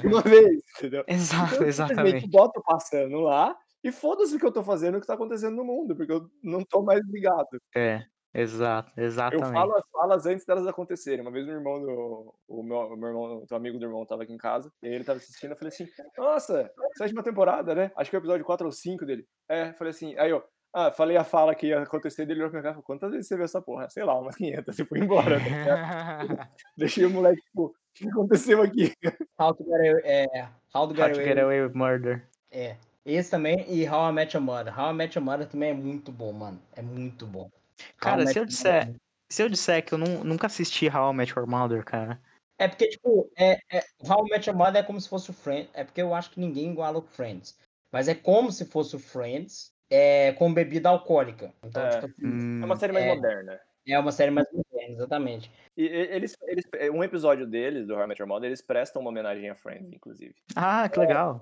uma 0.05 0.21
vez, 0.21 0.63
entendeu? 0.77 1.05
Exato, 1.09 1.55
então, 1.55 1.63
eu 1.63 1.69
exatamente. 1.69 2.29
boto 2.29 2.63
passando 2.63 3.21
lá 3.21 3.57
e 3.83 3.91
foda-se 3.91 4.37
o 4.37 4.39
que 4.39 4.47
eu 4.47 4.53
tô 4.53 4.63
fazendo, 4.63 4.99
o 4.99 5.01
que 5.01 5.07
tá 5.07 5.15
acontecendo 5.15 5.57
no 5.57 5.65
mundo, 5.65 5.97
porque 5.97 6.13
eu 6.13 6.31
não 6.43 6.63
tô 6.63 6.83
mais 6.83 7.03
ligado. 7.09 7.61
É. 7.75 8.05
Exato, 8.35 8.93
exatamente. 8.97 9.47
Eu 9.47 9.53
falo 9.53 9.77
as 9.77 9.91
falas 9.91 10.27
antes 10.27 10.47
delas 10.47 10.67
acontecerem. 10.67 11.21
Uma 11.21 11.31
vez 11.31 11.47
meu 11.47 11.57
irmão, 11.57 11.81
do, 11.81 12.35
o 12.49 12.63
meu, 12.63 12.79
o 12.79 12.97
meu 12.97 13.09
irmão, 13.09 13.45
o 13.51 13.55
amigo 13.55 13.79
do 13.79 13.85
irmão 13.85 14.07
tava 14.07 14.23
aqui 14.23 14.33
em 14.33 14.39
casa, 14.39 14.73
e 14.83 14.87
ele 14.87 15.05
tava 15.05 15.19
assistindo, 15.19 15.51
eu 15.51 15.57
falei 15.57 15.69
assim, 15.69 15.87
nossa, 16.17 16.71
sétima 16.97 17.23
temporada, 17.23 17.75
né? 17.75 17.93
Acho 17.95 18.09
que 18.09 18.17
é 18.17 18.19
o 18.19 18.21
episódio 18.21 18.45
4 18.45 18.65
ou 18.65 18.73
5 18.73 19.05
dele. 19.05 19.27
É, 19.49 19.75
falei 19.75 19.91
assim, 19.91 20.17
aí 20.19 20.31
eu, 20.31 20.43
ah, 20.73 20.91
falei 20.91 21.19
a 21.19 21.25
fala 21.25 21.55
que 21.55 21.67
ia 21.67 21.83
acontecer 21.83 22.25
dele, 22.25 22.41
ele 22.41 22.49
olhou 22.49 22.63
pra 22.63 22.83
quantas 22.83 23.11
vezes 23.11 23.29
você 23.29 23.37
viu 23.37 23.45
essa 23.45 23.61
porra? 23.61 23.91
Sei 23.91 24.03
lá, 24.03 24.19
umas 24.19 24.35
500, 24.37 24.79
e 24.79 24.85
fui 24.87 25.01
embora. 25.01 25.39
Tá 25.39 26.49
Deixei 26.75 27.05
o 27.05 27.11
moleque, 27.11 27.43
tipo, 27.43 27.67
o 27.67 27.75
que 27.93 28.09
aconteceu 28.09 28.63
aqui? 28.63 28.95
How 29.39 29.55
to 29.55 29.63
Get 29.63 29.75
Away, 29.75 30.03
é, 30.05 30.49
How 30.75 30.89
to 30.89 30.95
Get, 30.95 31.05
How 31.05 31.13
to 31.13 31.21
Away, 31.21 31.25
Get 31.27 31.39
Away 31.39 31.63
with 31.67 31.75
Murder. 31.75 32.27
É, 32.51 32.77
esse 33.05 33.31
também, 33.31 33.67
e 33.69 33.87
How 33.87 34.09
I 34.09 34.13
Met 34.15 34.35
Your 34.35 34.43
Mother. 34.43 34.79
How 34.79 34.93
I 34.93 34.95
Met 34.95 35.19
Your 35.19 35.25
Mother 35.27 35.47
também 35.47 35.71
é 35.71 35.75
muito 35.75 36.11
bom, 36.11 36.33
mano. 36.33 36.59
É 36.75 36.81
muito 36.81 37.27
bom. 37.27 37.51
Cara, 37.97 38.27
se 38.27 38.39
eu 38.39 38.45
disser, 38.45 38.95
se 39.31 39.43
eu 39.43 39.49
disser 39.49 39.85
que 39.85 39.93
eu 39.95 39.99
não, 39.99 40.25
nunca 40.25 40.47
assisti 40.47 40.89
How 40.89 41.13
I 41.13 41.17
Met 41.17 41.33
Your 41.37 41.49
Mother, 41.49 41.85
cara. 41.85 42.21
É 42.59 42.69
porque, 42.69 42.89
tipo, 42.89 43.31
é, 43.37 43.59
é, 43.71 43.85
How 44.01 44.27
I 44.27 44.31
Met 44.31 44.49
Your 44.49 44.57
Mother 44.57 44.83
é 44.83 44.87
como 44.87 45.01
se 45.01 45.09
fosse 45.09 45.31
o 45.31 45.33
Friends. 45.35 45.71
É 45.75 45.85
porque 45.85 46.01
eu 46.03 46.15
acho 46.15 46.31
que 46.31 46.41
ninguém 46.41 46.71
iguala 46.71 46.99
o 46.99 47.03
Friends. 47.03 47.59
Mas 47.91 48.09
é 48.09 48.15
como 48.15 48.53
se 48.53 48.65
fosse 48.65 48.97
o 48.97 48.99
Friends 48.99 49.73
é, 49.91 50.33
com 50.33 50.53
bebida 50.53 50.89
alcoólica. 50.89 51.53
Então, 51.65 51.83
É. 51.83 52.01
tipo, 52.01 52.07
assim, 52.07 52.63
É 52.63 52.65
uma 52.65 52.77
série 52.77 52.93
mais 52.93 53.05
É. 53.05 53.09
moderna. 53.09 53.61
É 53.87 53.99
uma 53.99 54.13
série 54.13 54.31
mais 54.31 54.47
moderna, 54.53 54.95
exatamente. 54.95 55.51
E 55.77 55.87
eles, 55.87 56.37
eles, 56.43 56.65
um 56.93 57.03
episódio 57.03 57.47
deles, 57.47 57.87
do 57.87 57.95
How 57.95 58.05
I 58.05 58.07
Met 58.07 58.21
Your 58.21 58.29
Mother, 58.29 58.49
eles 58.49 58.61
prestam 58.63 59.01
uma 59.01 59.11
homenagem 59.11 59.49
a 59.51 59.55
Friends, 59.55 59.93
inclusive. 59.93 60.35
Ah, 60.55 60.89
que 60.89 60.99
legal. 60.99 61.41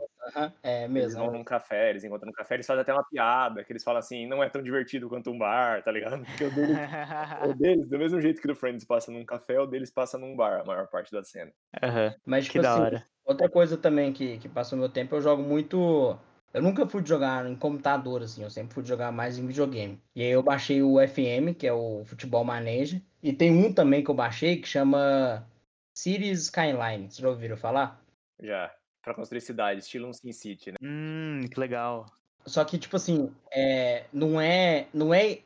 É 0.62 0.84
Eles 0.84 0.90
mesmo. 0.92 1.24
vão 1.24 1.32
num 1.32 1.44
café, 1.44 1.90
eles 1.90 2.04
encontram 2.04 2.26
num 2.26 2.32
café, 2.32 2.54
eles 2.54 2.66
fazem 2.66 2.82
até 2.82 2.92
uma 2.92 3.04
piada, 3.04 3.64
que 3.64 3.72
eles 3.72 3.82
falam 3.82 3.98
assim, 3.98 4.26
não 4.26 4.42
é 4.42 4.48
tão 4.48 4.62
divertido 4.62 5.08
quanto 5.08 5.30
um 5.30 5.38
bar, 5.38 5.82
tá 5.82 5.90
ligado? 5.90 6.24
Porque 6.24 6.44
o 6.44 6.50
deles, 6.54 6.76
o 7.50 7.54
deles, 7.54 7.88
do 7.88 7.98
mesmo 7.98 8.20
jeito 8.20 8.40
que 8.40 8.46
o 8.46 8.52
do 8.52 8.56
Friends 8.56 8.84
passa 8.84 9.10
num 9.10 9.24
café, 9.24 9.58
o 9.58 9.66
deles 9.66 9.90
passa 9.90 10.16
num 10.18 10.36
bar, 10.36 10.60
a 10.60 10.64
maior 10.64 10.86
parte 10.88 11.10
da 11.10 11.24
cena. 11.24 11.52
Aham, 11.82 12.14
Mas, 12.24 12.44
Que 12.46 12.52
tipo 12.52 12.62
da 12.62 12.72
assim, 12.72 12.82
hora. 12.82 13.06
outra 13.24 13.48
coisa 13.48 13.76
também 13.76 14.12
que, 14.12 14.38
que 14.38 14.48
passou 14.48 14.78
meu 14.78 14.88
tempo, 14.88 15.16
eu 15.16 15.20
jogo 15.20 15.42
muito. 15.42 16.18
Eu 16.52 16.62
nunca 16.62 16.86
fui 16.86 17.04
jogar 17.06 17.46
em 17.46 17.54
computador, 17.54 18.22
assim, 18.22 18.42
eu 18.42 18.50
sempre 18.50 18.74
fui 18.74 18.84
jogar 18.84 19.12
mais 19.12 19.38
em 19.38 19.46
videogame. 19.46 20.00
E 20.14 20.22
aí 20.22 20.30
eu 20.30 20.42
baixei 20.42 20.82
o 20.82 20.96
FM, 20.96 21.54
que 21.56 21.66
é 21.66 21.72
o 21.72 22.04
Futebol 22.04 22.44
Manager. 22.44 23.00
E 23.22 23.32
tem 23.32 23.52
um 23.52 23.72
também 23.72 24.02
que 24.02 24.10
eu 24.10 24.14
baixei 24.14 24.60
que 24.60 24.66
chama 24.66 25.46
Cities 25.94 26.44
Skyline. 26.44 27.04
Vocês 27.04 27.18
já 27.18 27.28
ouviram 27.28 27.56
falar? 27.56 28.02
Já. 28.42 28.74
Pra 29.02 29.14
construir 29.14 29.40
cidade, 29.40 29.80
estilo 29.80 30.08
um 30.08 30.12
Sin 30.12 30.32
City, 30.32 30.72
né? 30.72 30.76
Hum, 30.82 31.42
que 31.48 31.58
legal. 31.58 32.06
Só 32.46 32.64
que, 32.64 32.78
tipo 32.78 32.96
assim, 32.96 33.32
é, 33.52 34.04
não 34.12 34.40
é. 34.40 34.88
Não 34.92 35.14
é. 35.14 35.40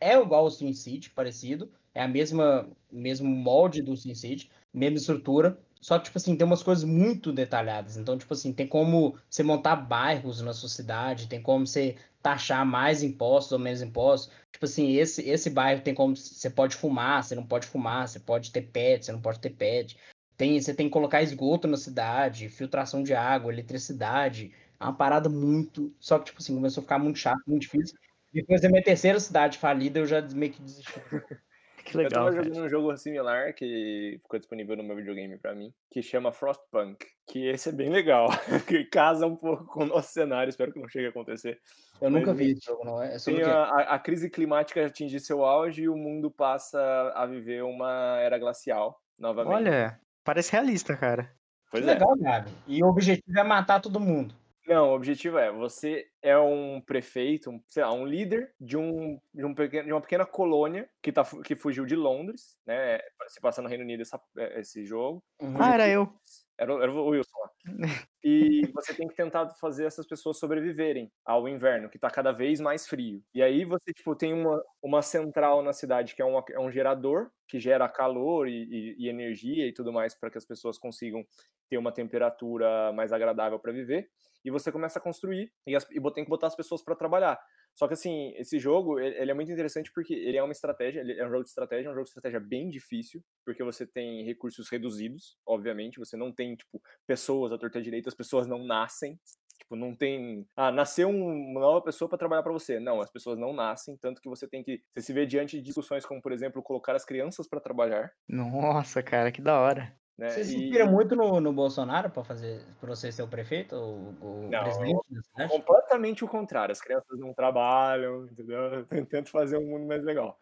É 0.00 0.14
igual 0.14 0.44
ao 0.44 0.50
SimCity, 0.50 1.10
parecido. 1.10 1.70
É 1.94 2.02
a 2.02 2.08
mesma 2.08 2.68
mesmo 2.90 3.28
molde 3.28 3.82
do 3.82 3.96
SimCity, 3.96 4.50
mesma 4.72 4.98
estrutura. 4.98 5.58
Só 5.86 6.00
que, 6.00 6.06
tipo 6.06 6.18
assim, 6.18 6.34
tem 6.34 6.44
umas 6.44 6.64
coisas 6.64 6.82
muito 6.82 7.32
detalhadas. 7.32 7.96
Então, 7.96 8.18
tipo 8.18 8.34
assim, 8.34 8.52
tem 8.52 8.66
como 8.66 9.16
você 9.30 9.44
montar 9.44 9.76
bairros 9.76 10.40
na 10.42 10.52
sua 10.52 10.68
cidade, 10.68 11.28
tem 11.28 11.40
como 11.40 11.64
você 11.64 11.94
taxar 12.20 12.66
mais 12.66 13.04
impostos 13.04 13.52
ou 13.52 13.58
menos 13.60 13.80
impostos. 13.80 14.34
Tipo 14.50 14.64
assim, 14.64 14.96
esse, 14.96 15.22
esse 15.30 15.48
bairro 15.48 15.82
tem 15.82 15.94
como 15.94 16.16
você 16.16 16.50
pode 16.50 16.74
fumar, 16.74 17.22
você 17.22 17.36
não 17.36 17.46
pode 17.46 17.68
fumar, 17.68 18.08
você 18.08 18.18
pode 18.18 18.50
ter 18.50 18.62
pet, 18.62 19.04
você 19.04 19.12
não 19.12 19.20
pode 19.20 19.38
ter 19.38 19.50
pet. 19.50 19.96
Tem, 20.36 20.60
você 20.60 20.74
tem 20.74 20.88
que 20.88 20.92
colocar 20.92 21.22
esgoto 21.22 21.68
na 21.68 21.76
cidade, 21.76 22.48
filtração 22.48 23.04
de 23.04 23.14
água, 23.14 23.52
eletricidade. 23.52 24.52
É 24.80 24.84
uma 24.84 24.92
parada 24.92 25.28
muito. 25.28 25.94
Só 26.00 26.18
que, 26.18 26.24
tipo 26.24 26.40
assim, 26.40 26.56
começou 26.56 26.80
a 26.80 26.82
ficar 26.82 26.98
muito 26.98 27.20
chato, 27.20 27.42
muito 27.46 27.62
difícil. 27.62 27.96
Depois 28.32 28.60
da 28.60 28.68
minha 28.68 28.82
terceira 28.82 29.20
cidade 29.20 29.56
falida, 29.56 30.00
eu 30.00 30.06
já 30.06 30.20
meio 30.20 30.52
que 30.52 30.60
desisti. 30.62 30.94
Que 31.86 31.96
Eu 31.96 32.02
legal, 32.02 32.24
tava 32.24 32.30
cara. 32.36 32.44
jogando 32.44 32.64
um 32.64 32.68
jogo 32.68 32.96
similar 32.96 33.52
que 33.54 34.18
ficou 34.20 34.38
disponível 34.40 34.76
no 34.76 34.82
meu 34.82 34.96
videogame 34.96 35.38
pra 35.38 35.54
mim, 35.54 35.72
que 35.88 36.02
chama 36.02 36.32
Frostpunk. 36.32 37.06
Que 37.28 37.46
esse 37.46 37.68
é 37.68 37.72
bem 37.72 37.90
legal, 37.90 38.26
que 38.68 38.84
casa 38.86 39.24
um 39.26 39.36
pouco 39.36 39.64
com 39.66 39.84
o 39.84 39.86
nosso 39.86 40.12
cenário, 40.12 40.48
espero 40.50 40.72
que 40.72 40.80
não 40.80 40.88
chegue 40.88 41.06
a 41.06 41.10
acontecer. 41.10 41.60
Eu 42.00 42.10
nunca 42.10 42.30
Mas 42.34 42.38
vi 42.38 42.50
esse 42.52 42.64
jogo, 42.66 42.84
não. 42.84 43.00
É 43.00 43.18
sobre 43.18 43.42
Tem 43.42 43.50
a, 43.50 43.64
a- 43.94 43.98
crise 44.00 44.28
climática 44.28 44.84
atingir 44.84 45.20
seu 45.20 45.44
auge 45.44 45.82
e 45.82 45.88
o 45.88 45.96
mundo 45.96 46.28
passa 46.30 46.78
a 47.14 47.24
viver 47.24 47.62
uma 47.62 48.18
era 48.20 48.36
glacial 48.38 49.00
novamente. 49.18 49.54
Olha, 49.54 50.00
parece 50.24 50.50
realista, 50.52 50.96
cara. 50.96 51.24
Que 51.66 51.70
pois 51.70 51.86
é. 51.86 51.94
legal, 51.94 52.16
Gabi. 52.18 52.50
E 52.66 52.82
o 52.82 52.88
objetivo 52.88 53.38
é 53.38 53.44
matar 53.44 53.80
todo 53.80 54.00
mundo. 54.00 54.34
Não, 54.66 54.90
o 54.90 54.94
objetivo 54.96 55.38
é, 55.38 55.50
você 55.52 56.06
é 56.20 56.36
um 56.36 56.80
prefeito, 56.80 57.50
um, 57.50 57.60
sei 57.68 57.84
lá, 57.84 57.92
um 57.92 58.04
líder 58.04 58.52
de, 58.60 58.76
um, 58.76 59.20
de, 59.32 59.44
um 59.44 59.54
pequeno, 59.54 59.86
de 59.86 59.92
uma 59.92 60.00
pequena 60.00 60.26
colônia 60.26 60.90
que, 61.00 61.12
tá, 61.12 61.22
que 61.44 61.54
fugiu 61.54 61.86
de 61.86 61.94
Londres, 61.94 62.58
né? 62.66 62.98
Se 63.28 63.40
passa 63.40 63.62
no 63.62 63.68
Reino 63.68 63.84
Unido 63.84 64.00
essa- 64.02 64.20
é, 64.36 64.58
esse 64.60 64.84
jogo. 64.84 65.22
Uhum. 65.40 65.56
Ah, 65.60 65.72
era 65.74 65.88
eu. 65.88 66.12
Era, 66.58 66.74
o- 66.74 66.82
era 66.82 66.90
o 66.92 67.06
Wilson 67.08 67.38
lá. 67.40 67.50
E 68.28 68.66
você 68.74 68.92
tem 68.92 69.06
que 69.06 69.14
tentar 69.14 69.48
fazer 69.60 69.84
essas 69.84 70.04
pessoas 70.04 70.38
sobreviverem 70.40 71.12
ao 71.24 71.48
inverno, 71.48 71.88
que 71.88 71.96
tá 71.96 72.10
cada 72.10 72.32
vez 72.32 72.60
mais 72.60 72.88
frio. 72.88 73.22
E 73.32 73.40
aí 73.40 73.64
você, 73.64 73.92
tipo, 73.92 74.16
tem 74.16 74.32
uma, 74.32 74.60
uma 74.82 75.00
central 75.00 75.62
na 75.62 75.72
cidade 75.72 76.12
que 76.12 76.20
é, 76.20 76.24
uma, 76.24 76.42
é 76.50 76.58
um 76.58 76.68
gerador 76.72 77.30
que 77.46 77.60
gera 77.60 77.88
calor 77.88 78.48
e, 78.48 78.64
e- 78.64 78.96
e 78.98 79.08
energia 79.08 79.68
e 79.68 79.72
tudo 79.72 79.92
mais 79.92 80.12
para 80.18 80.28
que 80.28 80.38
as 80.38 80.44
pessoas 80.44 80.76
consigam 80.76 81.24
ter 81.68 81.78
uma 81.78 81.92
temperatura 81.92 82.92
mais 82.92 83.12
agradável 83.12 83.60
para 83.60 83.70
viver. 83.72 84.08
E 84.46 84.50
você 84.50 84.70
começa 84.70 84.98
a 85.00 85.02
construir 85.02 85.52
e, 85.66 85.74
as, 85.74 85.84
e 85.90 86.00
tem 86.12 86.22
que 86.24 86.30
botar 86.30 86.46
as 86.46 86.54
pessoas 86.56 86.82
para 86.82 86.94
trabalhar. 86.94 87.36
Só 87.74 87.88
que 87.88 87.94
assim, 87.94 88.32
esse 88.36 88.58
jogo, 88.58 88.98
ele, 89.00 89.30
é 89.30 89.34
muito 89.34 89.50
interessante 89.50 89.90
porque 89.92 90.14
ele 90.14 90.36
é 90.38 90.42
uma 90.42 90.52
estratégia, 90.52 91.00
ele 91.00 91.18
é 91.18 91.26
um 91.26 91.30
jogo 91.30 91.42
de 91.42 91.48
estratégia, 91.48 91.88
é 91.88 91.90
um 91.90 91.94
jogo 91.94 92.04
de 92.04 92.10
estratégia 92.10 92.40
bem 92.40 92.70
difícil, 92.70 93.22
porque 93.44 93.62
você 93.64 93.86
tem 93.86 94.24
recursos 94.24 94.70
reduzidos, 94.70 95.36
obviamente, 95.46 95.98
você 95.98 96.16
não 96.16 96.32
tem, 96.32 96.54
tipo, 96.54 96.80
pessoas 97.06 97.52
à 97.52 97.58
torta 97.58 97.82
direita, 97.82 98.08
as 98.08 98.14
pessoas 98.14 98.46
não 98.46 98.64
nascem. 98.64 99.18
Tipo, 99.58 99.74
não 99.74 99.96
tem. 99.96 100.46
Ah, 100.54 100.70
nasceu 100.70 101.08
um- 101.08 101.50
uma 101.50 101.60
nova 101.60 101.82
pessoa 101.82 102.08
para 102.08 102.18
trabalhar 102.18 102.42
para 102.42 102.52
você. 102.52 102.78
Não, 102.78 103.00
as 103.00 103.10
pessoas 103.10 103.38
não 103.38 103.52
nascem, 103.54 103.96
tanto 103.96 104.20
que 104.20 104.28
você 104.28 104.46
tem 104.46 104.62
que. 104.62 104.82
Você 104.94 105.02
se 105.02 105.12
vê 105.12 105.26
diante 105.26 105.56
de 105.56 105.62
discussões 105.62 106.04
como, 106.06 106.20
por 106.20 106.30
exemplo, 106.30 106.62
colocar 106.62 106.94
as 106.94 107.04
crianças 107.06 107.48
para 107.48 107.58
trabalhar. 107.60 108.12
Nossa, 108.28 109.02
cara, 109.02 109.32
que 109.32 109.40
da 109.42 109.58
hora. 109.58 109.98
Né? 110.18 110.30
Você 110.30 110.44
se 110.44 110.56
e- 110.56 110.64
inspira 110.64 110.86
muito 110.86 111.14
no, 111.14 111.40
no 111.40 111.52
Bolsonaro 111.52 112.08
pra 112.08 112.24
fazer 112.24 112.64
pra 112.80 112.88
você 112.88 113.12
ser 113.12 113.22
o 113.22 113.28
prefeito, 113.28 113.76
o, 113.76 114.46
o 114.46 114.50
Não, 114.50 114.60
presidente 114.60 115.02
da 115.10 115.22
cidade? 115.22 115.50
completamente 115.52 116.24
o 116.24 116.28
contrário. 116.28 116.72
As 116.72 116.80
crianças 116.80 117.18
não 117.18 117.34
trabalham, 117.34 118.24
entendeu? 118.24 118.58
Eu 118.90 119.06
Tento 119.06 119.30
fazer 119.30 119.58
um 119.58 119.66
mundo 119.66 119.86
mais 119.86 120.02
legal. 120.02 120.38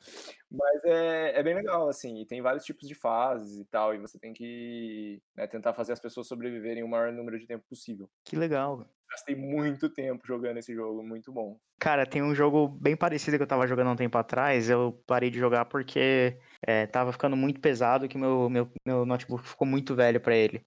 Mas 0.50 0.84
é, 0.84 1.40
é 1.40 1.42
bem 1.42 1.54
legal, 1.54 1.88
assim, 1.88 2.20
e 2.20 2.26
tem 2.26 2.40
vários 2.40 2.64
tipos 2.64 2.86
de 2.86 2.94
fases 2.94 3.58
e 3.58 3.64
tal, 3.64 3.92
e 3.92 3.98
você 3.98 4.16
tem 4.18 4.32
que 4.32 5.20
né, 5.34 5.46
tentar 5.48 5.74
fazer 5.74 5.92
as 5.92 6.00
pessoas 6.00 6.28
sobreviverem 6.28 6.84
o 6.84 6.88
maior 6.88 7.12
número 7.12 7.38
de 7.38 7.46
tempo 7.46 7.64
possível. 7.68 8.08
Que 8.24 8.36
legal. 8.36 8.86
Gastei 9.10 9.34
muito 9.34 9.88
tempo 9.90 10.26
jogando 10.26 10.58
esse 10.58 10.72
jogo, 10.74 11.02
muito 11.02 11.32
bom. 11.32 11.58
Cara, 11.78 12.06
tem 12.06 12.22
um 12.22 12.34
jogo 12.34 12.68
bem 12.68 12.96
parecido 12.96 13.36
que 13.36 13.42
eu 13.42 13.46
tava 13.48 13.66
jogando 13.66 13.88
há 13.88 13.92
um 13.92 13.96
tempo 13.96 14.16
atrás. 14.16 14.70
Eu 14.70 15.02
parei 15.06 15.30
de 15.30 15.38
jogar 15.38 15.66
porque 15.66 16.38
é, 16.66 16.86
tava 16.86 17.12
ficando 17.12 17.36
muito 17.36 17.60
pesado 17.60 18.08
que 18.08 18.16
meu, 18.18 18.48
meu, 18.48 18.70
meu 18.84 19.04
notebook 19.04 19.46
ficou 19.46 19.66
muito 19.66 19.94
velho 19.94 20.20
pra 20.20 20.34
ele. 20.34 20.64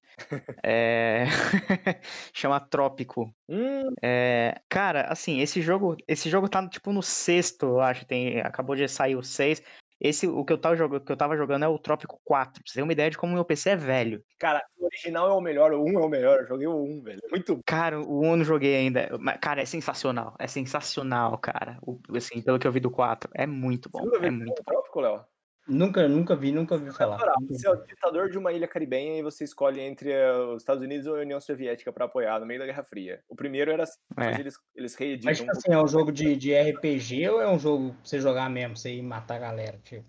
É... 0.63 1.25
Chama 2.33 2.59
Trópico. 2.59 3.33
Hum, 3.49 3.93
É, 4.01 4.59
cara, 4.69 5.01
assim, 5.03 5.39
esse 5.41 5.61
jogo, 5.61 5.95
esse 6.07 6.29
jogo 6.29 6.47
tá 6.47 6.67
tipo 6.67 6.91
no 6.93 7.01
sexto, 7.01 7.65
eu 7.65 7.81
acho, 7.81 8.05
tem, 8.05 8.41
acabou 8.41 8.75
de 8.75 8.87
sair 8.87 9.15
o 9.15 9.23
6. 9.23 9.61
Esse, 9.99 10.27
o 10.27 10.45
que 10.45 10.53
eu 10.53 10.59
tava 10.59 10.75
jogando, 10.75 11.03
que 11.03 11.11
eu 11.11 11.17
tava 11.17 11.35
jogando 11.35 11.63
é 11.63 11.67
o 11.67 11.79
Trópico 11.79 12.19
4. 12.23 12.61
Pra 12.61 12.71
você 12.71 12.75
ter 12.75 12.83
uma 12.83 12.91
ideia 12.91 13.09
de 13.09 13.17
como 13.17 13.31
o 13.31 13.35
meu 13.35 13.43
PC 13.43 13.71
é 13.71 13.75
velho. 13.75 14.23
cara, 14.37 14.63
o 14.77 14.85
original 14.85 15.27
é 15.27 15.33
o 15.33 15.41
melhor, 15.41 15.73
o 15.73 15.83
1 15.83 15.99
é 15.99 16.05
o 16.05 16.09
melhor. 16.09 16.41
Eu 16.41 16.47
joguei 16.47 16.67
o 16.67 16.83
1, 16.83 17.01
velho. 17.01 17.19
É 17.23 17.29
Muito 17.29 17.55
bom. 17.55 17.61
Cara, 17.65 17.99
o 17.99 18.21
1 18.21 18.25
eu 18.31 18.37
não 18.37 18.45
joguei 18.45 18.75
ainda. 18.75 19.09
mas, 19.19 19.39
Cara, 19.41 19.61
é 19.61 19.65
sensacional. 19.65 20.35
É 20.37 20.45
sensacional, 20.45 21.35
cara. 21.39 21.79
O, 21.81 21.99
assim, 22.15 22.41
pelo 22.41 22.59
que 22.59 22.67
eu 22.67 22.71
vi 22.71 22.79
do 22.79 22.91
4. 22.91 23.31
É 23.33 23.47
muito 23.47 23.89
bom. 23.89 24.03
Você 24.03 24.27
É 24.27 24.29
muito 24.29 24.59
o 24.59 24.63
Trópico, 24.63 25.01
Léo? 25.01 25.25
Nunca, 25.67 26.07
nunca 26.07 26.35
vi, 26.35 26.51
nunca 26.51 26.77
vi 26.77 26.91
falar. 26.91 27.19
Você 27.49 27.67
é 27.67 27.71
o 27.71 27.75
ditador 27.85 28.29
de 28.29 28.37
uma 28.37 28.53
ilha 28.53 28.67
caribenha 28.67 29.19
e 29.19 29.21
você 29.21 29.43
escolhe 29.43 29.81
entre 29.81 30.11
eh, 30.11 30.31
os 30.31 30.61
Estados 30.61 30.81
Unidos 30.81 31.05
ou 31.07 31.15
a 31.15 31.19
União 31.19 31.39
Soviética 31.41 31.91
pra 31.91 32.05
apoiar 32.05 32.39
no 32.39 32.45
meio 32.45 32.59
da 32.59 32.65
Guerra 32.65 32.83
Fria. 32.83 33.21
O 33.27 33.35
primeiro 33.35 33.71
era 33.71 33.83
assim, 33.83 33.99
depois 34.09 34.37
É. 34.37 34.39
eles, 34.39 34.55
eles 34.75 34.95
reeditam. 34.95 35.29
Mas, 35.29 35.37
tipo 35.39 35.49
um 35.49 35.57
assim, 35.57 35.73
é 35.73 35.83
um 35.83 35.87
jogo 35.87 36.11
de, 36.11 36.35
de 36.37 36.53
RPG 36.53 37.29
ou 37.29 37.41
é 37.41 37.49
um 37.49 37.59
jogo 37.59 37.89
pra 37.89 37.99
você 38.03 38.19
jogar 38.21 38.49
mesmo, 38.49 38.77
você 38.77 38.93
ir 38.93 39.01
matar 39.01 39.35
a 39.35 39.39
galera? 39.39 39.77
Tipo? 39.83 40.05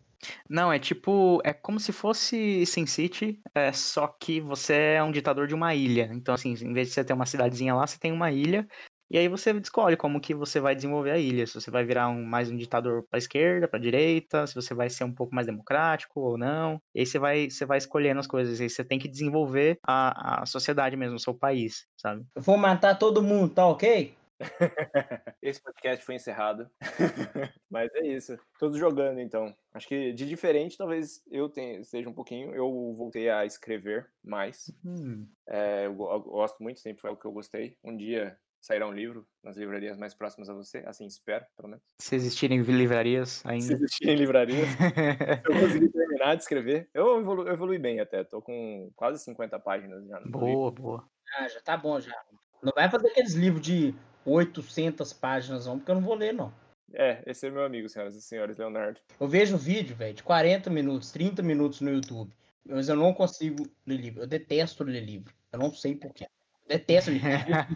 Não, 0.49 0.73
é 0.73 0.79
tipo, 0.79 1.41
é 1.45 1.53
como 1.53 1.79
se 1.79 1.93
fosse 1.93 2.65
Sin 2.67 2.87
City, 2.87 3.41
é, 3.55 3.73
só 3.73 4.09
que 4.09 4.41
você 4.41 4.75
é 4.97 5.03
um 5.03 5.13
ditador 5.13 5.47
de 5.47 5.55
uma 5.55 5.75
ilha. 5.75 6.09
Então, 6.13 6.35
assim, 6.35 6.53
em 6.53 6.73
vez 6.73 6.89
de 6.89 6.95
você 6.95 7.05
ter 7.05 7.13
uma 7.13 7.27
cidadezinha 7.27 7.75
lá, 7.75 7.87
você 7.87 7.99
tem 7.99 8.13
uma 8.13 8.31
ilha. 8.31 8.67
E 9.11 9.17
aí 9.17 9.27
você 9.27 9.53
escolhe 9.53 9.97
como 9.97 10.21
que 10.21 10.35
você 10.35 10.61
vai 10.61 10.75
desenvolver 10.75 11.13
a 11.13 11.19
ilha. 11.19 11.47
Se 11.47 11.55
você 11.55 11.71
vai 11.71 11.83
virar 11.83 12.09
um, 12.09 12.23
mais 12.23 12.51
um 12.51 12.57
ditador 12.57 13.05
para 13.09 13.19
esquerda, 13.19 13.67
para 13.67 13.79
direita, 13.79 14.47
se 14.47 14.55
você 14.55 14.75
vai 14.75 14.91
ser 14.91 15.05
um 15.05 15.15
pouco 15.15 15.35
mais 15.35 15.47
democrático 15.47 16.21
ou 16.21 16.37
não. 16.37 16.81
E 16.95 17.01
aí 17.01 17.07
você 17.07 17.19
vai, 17.19 17.51
você 17.51 17.65
vai 17.65 17.79
escolhendo 17.79 18.21
as 18.21 18.27
coisas. 18.27 18.61
E 18.61 18.65
aí 18.65 18.71
você 18.71 18.85
tem 18.85 18.99
que 18.99 19.09
desenvolver 19.09 19.79
a, 19.83 20.43
a 20.43 20.47
sociedade 20.47 20.95
mesmo, 20.95 21.17
o 21.17 21.21
seu 21.21 21.33
país, 21.33 21.87
sabe? 21.97 22.23
Eu 22.37 22.43
vou 22.43 22.59
matar 22.59 22.99
todo 22.99 23.23
mundo, 23.23 23.55
tá 23.55 23.67
ok? 23.67 24.15
Esse 25.43 25.63
podcast 25.63 26.05
foi 26.05 26.15
encerrado. 26.17 26.71
Mas 27.71 27.91
é 27.95 28.07
isso. 28.07 28.39
Todos 28.59 28.79
jogando, 28.79 29.21
então. 29.21 29.55
Acho 29.73 29.89
que 29.89 30.13
de 30.13 30.27
diferente, 30.27 30.77
talvez 30.77 31.23
eu 31.31 31.49
tenha, 31.49 31.83
seja 31.83 32.11
um 32.11 32.15
pouquinho. 32.15 32.55
Eu 32.55 32.95
voltei 32.95 33.31
a 33.31 33.47
escrever 33.47 34.07
mais. 34.23 34.71
Hum. 34.85 35.27
É, 35.49 35.87
eu, 35.87 35.93
eu 35.93 36.21
gosto 36.21 36.63
muito, 36.63 36.79
sempre 36.79 37.01
foi 37.01 37.11
o 37.11 37.17
que 37.17 37.25
eu 37.25 37.33
gostei. 37.33 37.77
Um 37.83 37.97
dia 37.97 38.37
sairá 38.61 38.87
um 38.87 38.93
livro 38.93 39.27
nas 39.43 39.57
livrarias 39.57 39.97
mais 39.97 40.15
próximas 40.15 40.49
a 40.51 40.55
você, 40.55 40.79
assim 40.87 41.07
espero, 41.07 41.45
pelo 41.57 41.69
menos. 41.69 41.83
Se 42.01 42.15
existirem 42.17 42.61
livrarias 42.63 43.31
Se 43.31 43.49
ainda. 43.49 43.73
existirem 43.73 44.17
livrarias. 44.17 44.69
Se 44.69 44.77
eu 45.45 45.61
conseguir 45.61 45.89
terminar 45.91 46.35
de 46.37 46.43
escrever. 46.43 46.89
Eu 46.93 47.21
evolu- 47.21 47.47
eu 47.47 47.53
evolui 47.55 47.79
bem 47.79 48.01
até. 48.01 48.25
Tô 48.25 48.43
com 48.43 48.91
quase 48.97 49.23
50 49.25 49.59
páginas 49.59 50.05
já 50.07 50.19
no 50.21 50.25
livro. 50.27 50.39
boa, 50.41 50.71
boa. 50.71 51.05
Ah, 51.39 51.49
já 51.49 51.61
tá 51.61 51.77
bom 51.77 51.99
já. 52.01 52.15
Não 52.63 52.73
vai 52.75 52.91
fazer 52.91 53.09
aqueles 53.09 53.35
livros 53.35 53.63
de 53.63 53.95
800 54.25 55.13
páginas, 55.13 55.67
não, 55.67 55.79
porque 55.79 55.91
eu 55.91 55.95
não 55.95 56.03
vou 56.03 56.15
ler, 56.15 56.33
não. 56.33 56.53
É, 56.95 57.23
esse 57.27 57.47
é 57.47 57.51
meu 57.51 57.65
amigo, 57.65 57.89
senhoras 57.89 58.15
e 58.15 58.23
senhores, 58.23 58.57
Leonardo. 58.57 58.99
Eu 59.21 59.29
vejo 59.29 59.57
vídeo, 59.59 59.95
velho, 59.95 60.15
de 60.15 60.23
40 60.23 60.71
minutos, 60.71 61.13
30 61.13 61.43
minutos 61.43 61.81
no 61.81 61.91
YouTube. 61.91 62.33
Mas 62.65 62.89
eu 62.89 62.97
não 62.97 63.13
consigo 63.15 63.67
ler 63.87 63.97
livro. 63.97 64.23
Eu 64.23 64.27
detesto 64.27 64.85
ler 64.85 65.01
livro. 65.01 65.33
Eu 65.53 65.59
não 65.59 65.73
sei 65.73 65.95
porquê. 65.95 66.27
Detesto 66.69 67.11
ler 67.11 67.19
livro. 67.19 67.67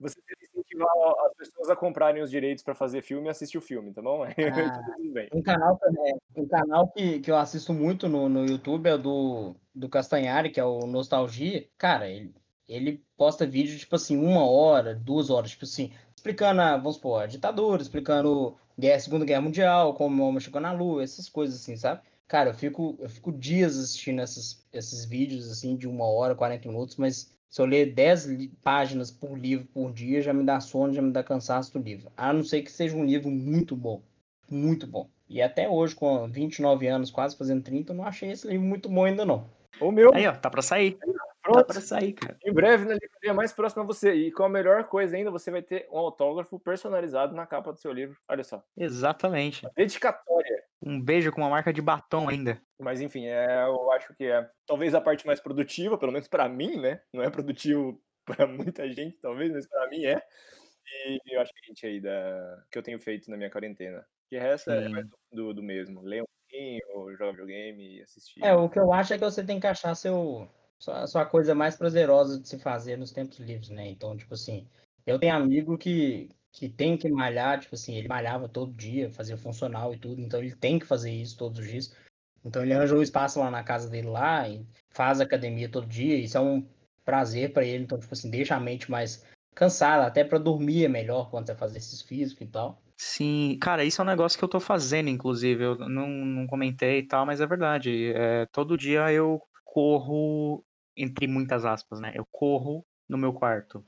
Você 0.00 0.16
tem 0.26 0.36
que 0.38 0.46
incentivar 0.58 0.88
as 1.26 1.34
pessoas 1.34 1.68
a 1.68 1.76
comprarem 1.76 2.22
os 2.22 2.30
direitos 2.30 2.64
pra 2.64 2.74
fazer 2.74 3.02
filme 3.02 3.26
e 3.28 3.30
assistir 3.30 3.58
o 3.58 3.60
filme, 3.60 3.92
tá 3.92 4.00
bom? 4.02 4.24
Ah. 4.26 4.94
Tudo 4.96 5.12
bem. 5.12 5.28
Um 5.32 5.42
canal, 5.42 5.76
também- 5.76 6.16
um 6.36 6.48
canal 6.48 6.88
que, 6.88 7.20
que 7.20 7.30
eu 7.30 7.36
assisto 7.36 7.72
muito 7.72 8.08
no, 8.08 8.28
no 8.28 8.46
YouTube 8.46 8.88
é 8.88 8.94
o 8.94 8.98
do, 8.98 9.56
do 9.74 9.88
Castanhari, 9.88 10.50
que 10.50 10.58
é 10.58 10.64
o 10.64 10.86
Nostalgia. 10.86 11.68
Cara, 11.76 12.08
ele, 12.08 12.34
ele 12.68 13.04
posta 13.16 13.46
vídeo, 13.46 13.78
tipo 13.78 13.94
assim, 13.96 14.16
uma 14.16 14.44
hora, 14.48 14.94
duas 14.94 15.28
horas, 15.28 15.50
tipo 15.50 15.64
assim, 15.64 15.92
explicando, 16.16 16.60
a, 16.62 16.76
vamos 16.76 16.96
supor, 16.96 17.22
a 17.22 17.26
ditadura, 17.26 17.82
explicando 17.82 18.56
guerra, 18.78 19.00
Segunda 19.00 19.24
Guerra 19.26 19.42
Mundial, 19.42 19.94
como 19.94 20.22
o 20.22 20.26
homem 20.28 20.40
chegou 20.40 20.60
na 20.60 20.72
Lua, 20.72 21.02
essas 21.02 21.28
coisas 21.28 21.60
assim, 21.60 21.76
sabe? 21.76 22.00
Cara, 22.26 22.50
eu 22.50 22.54
fico, 22.54 22.96
eu 23.00 23.08
fico 23.08 23.32
dias 23.32 23.76
assistindo 23.76 24.22
esses, 24.22 24.64
esses 24.72 25.04
vídeos, 25.04 25.50
assim, 25.50 25.76
de 25.76 25.88
uma 25.88 26.04
hora, 26.06 26.34
40 26.34 26.68
minutos, 26.68 26.96
mas 26.96 27.30
se 27.50 27.60
eu 27.60 27.66
ler 27.66 27.92
10 27.92 28.24
li- 28.24 28.50
páginas 28.62 29.10
por 29.10 29.36
livro 29.36 29.66
por 29.74 29.92
dia, 29.92 30.22
já 30.22 30.32
me 30.32 30.44
dá 30.44 30.58
sono, 30.60 30.94
já 30.94 31.02
me 31.02 31.10
dá 31.12 31.22
cansaço 31.22 31.72
do 31.78 31.84
livro. 31.84 32.10
A 32.16 32.32
não 32.32 32.42
ser 32.42 32.62
que 32.62 32.72
seja 32.72 32.96
um 32.96 33.04
livro 33.04 33.30
muito 33.30 33.76
bom 33.76 34.00
muito 34.50 34.84
bom. 34.86 35.08
E 35.28 35.40
até 35.40 35.68
hoje, 35.68 35.94
com 35.94 36.26
29 36.28 36.88
anos, 36.88 37.10
quase 37.10 37.36
fazendo 37.36 37.62
30, 37.62 37.92
eu 37.92 37.96
não 37.96 38.04
achei 38.04 38.32
esse 38.32 38.48
livro 38.48 38.66
muito 38.66 38.88
bom 38.88 39.04
ainda 39.04 39.24
não. 39.24 39.46
O 39.80 39.92
meu, 39.92 40.12
Aí, 40.12 40.26
ó, 40.26 40.32
tá 40.32 40.50
pra 40.50 40.60
sair. 40.60 40.98
Tá 41.52 41.64
pronto. 41.64 41.72
pra 41.72 41.80
sair, 41.80 42.12
cara. 42.12 42.38
Em 42.44 42.52
breve, 42.52 42.84
na 42.84 42.94
livraria 42.94 43.34
mais 43.34 43.52
próxima 43.52 43.82
a 43.82 43.86
você. 43.86 44.12
E 44.14 44.32
com 44.32 44.44
a 44.44 44.48
melhor 44.48 44.84
coisa 44.84 45.16
ainda, 45.16 45.30
você 45.30 45.50
vai 45.50 45.62
ter 45.62 45.88
um 45.90 45.98
autógrafo 45.98 46.58
personalizado 46.58 47.34
na 47.34 47.46
capa 47.46 47.72
do 47.72 47.78
seu 47.78 47.92
livro. 47.92 48.16
Olha 48.28 48.44
só. 48.44 48.62
Exatamente. 48.76 49.66
Dedicatória. 49.74 50.64
Um 50.82 51.00
beijo 51.00 51.30
com 51.30 51.42
uma 51.42 51.50
marca 51.50 51.72
de 51.72 51.82
batom 51.82 52.28
ainda. 52.28 52.60
Mas 52.78 53.00
enfim, 53.00 53.26
é, 53.26 53.64
eu 53.64 53.92
acho 53.92 54.14
que 54.14 54.24
é 54.24 54.48
talvez 54.66 54.94
a 54.94 55.00
parte 55.00 55.26
mais 55.26 55.38
produtiva, 55.38 55.98
pelo 55.98 56.12
menos 56.12 56.26
pra 56.26 56.48
mim, 56.48 56.80
né? 56.80 57.02
Não 57.12 57.22
é 57.22 57.28
produtivo 57.28 58.00
pra 58.24 58.46
muita 58.46 58.90
gente, 58.90 59.18
talvez, 59.20 59.52
mas 59.52 59.68
pra 59.68 59.88
mim 59.88 60.04
é. 60.04 60.22
E 61.06 61.34
eu 61.34 61.40
acho 61.40 61.52
que 61.52 61.60
a 61.62 61.66
gente 61.66 61.86
aí 61.86 62.00
da 62.00 62.64
que 62.70 62.78
eu 62.78 62.82
tenho 62.82 62.98
feito 62.98 63.30
na 63.30 63.36
minha 63.36 63.50
quarentena. 63.50 64.04
De 64.30 64.38
resto 64.38 64.70
é 64.70 64.88
mais 64.88 65.06
do, 65.32 65.52
do 65.52 65.62
mesmo. 65.62 66.00
Ler 66.02 66.22
um 66.22 66.26
pouquinho, 66.26 67.12
jogar 67.12 67.32
videogame 67.32 67.98
e 67.98 68.02
assistir. 68.02 68.44
É, 68.44 68.54
o 68.54 68.68
que 68.68 68.78
eu 68.78 68.92
acho 68.92 69.12
é 69.12 69.18
que 69.18 69.24
você 69.24 69.44
tem 69.44 69.60
que 69.60 69.66
achar 69.66 69.94
seu, 69.94 70.48
sua, 70.80 71.06
sua 71.06 71.26
coisa 71.26 71.54
mais 71.54 71.76
prazerosa 71.76 72.40
de 72.40 72.48
se 72.48 72.58
fazer 72.58 72.96
nos 72.96 73.12
tempos 73.12 73.38
livres, 73.38 73.68
né? 73.68 73.88
Então, 73.88 74.16
tipo 74.16 74.34
assim, 74.34 74.66
eu 75.06 75.18
tenho 75.18 75.34
amigo 75.34 75.76
que, 75.76 76.30
que 76.50 76.68
tem 76.68 76.96
que 76.96 77.08
malhar, 77.10 77.60
tipo 77.60 77.74
assim, 77.74 77.94
ele 77.94 78.08
malhava 78.08 78.48
todo 78.48 78.72
dia, 78.72 79.10
fazia 79.10 79.36
funcional 79.36 79.94
e 79.94 79.98
tudo, 79.98 80.20
então 80.20 80.40
ele 80.40 80.56
tem 80.56 80.78
que 80.78 80.86
fazer 80.86 81.12
isso 81.12 81.36
todos 81.36 81.60
os 81.60 81.68
dias. 81.68 81.94
Então 82.42 82.62
ele 82.62 82.72
arranjou 82.72 82.98
um 82.98 83.02
espaço 83.02 83.38
lá 83.38 83.50
na 83.50 83.62
casa 83.62 83.88
dele 83.90 84.08
lá 84.08 84.48
e 84.48 84.66
faz 84.88 85.20
academia 85.20 85.68
todo 85.68 85.86
dia, 85.86 86.16
isso 86.16 86.38
é 86.38 86.40
um 86.40 86.66
prazer 87.04 87.52
pra 87.52 87.64
ele, 87.64 87.84
então, 87.84 87.98
tipo 87.98 88.14
assim, 88.14 88.30
deixa 88.30 88.56
a 88.56 88.60
mente 88.60 88.90
mais 88.90 89.24
cansada, 89.54 90.06
até 90.06 90.24
pra 90.24 90.38
dormir 90.38 90.86
é 90.86 90.88
melhor 90.88 91.30
quando 91.30 91.46
você 91.46 91.54
faz 91.54 91.72
exercício 91.72 92.06
físico 92.06 92.42
e 92.42 92.46
tal. 92.46 92.80
Sim, 92.96 93.58
cara, 93.60 93.84
isso 93.84 94.00
é 94.00 94.04
um 94.04 94.06
negócio 94.06 94.38
que 94.38 94.44
eu 94.44 94.48
tô 94.48 94.60
fazendo, 94.60 95.08
inclusive. 95.08 95.64
Eu 95.64 95.74
não, 95.76 96.06
não 96.06 96.46
comentei 96.46 96.98
e 96.98 97.06
tal, 97.06 97.24
mas 97.24 97.40
é 97.40 97.46
verdade. 97.46 98.12
É, 98.12 98.46
todo 98.52 98.76
dia 98.76 99.10
eu 99.10 99.40
corro, 99.64 100.62
entre 100.96 101.26
muitas 101.26 101.64
aspas, 101.64 102.00
né? 102.00 102.12
Eu 102.14 102.26
corro 102.30 102.84
no 103.08 103.18
meu 103.18 103.32
quarto. 103.32 103.84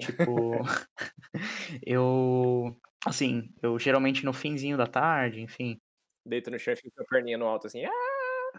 Tipo, 0.00 0.52
eu. 1.86 2.76
Assim, 3.04 3.52
eu 3.62 3.78
geralmente 3.78 4.24
no 4.24 4.32
finzinho 4.32 4.76
da 4.76 4.86
tarde, 4.86 5.40
enfim. 5.40 5.80
Deita 6.24 6.50
no 6.50 6.58
chão 6.58 6.72
e 6.72 6.76
fica 6.76 6.90
com 6.96 7.02
a 7.02 7.06
perninha 7.06 7.36
no 7.36 7.46
alto 7.46 7.66
assim. 7.66 7.84
Ah! 7.84 7.92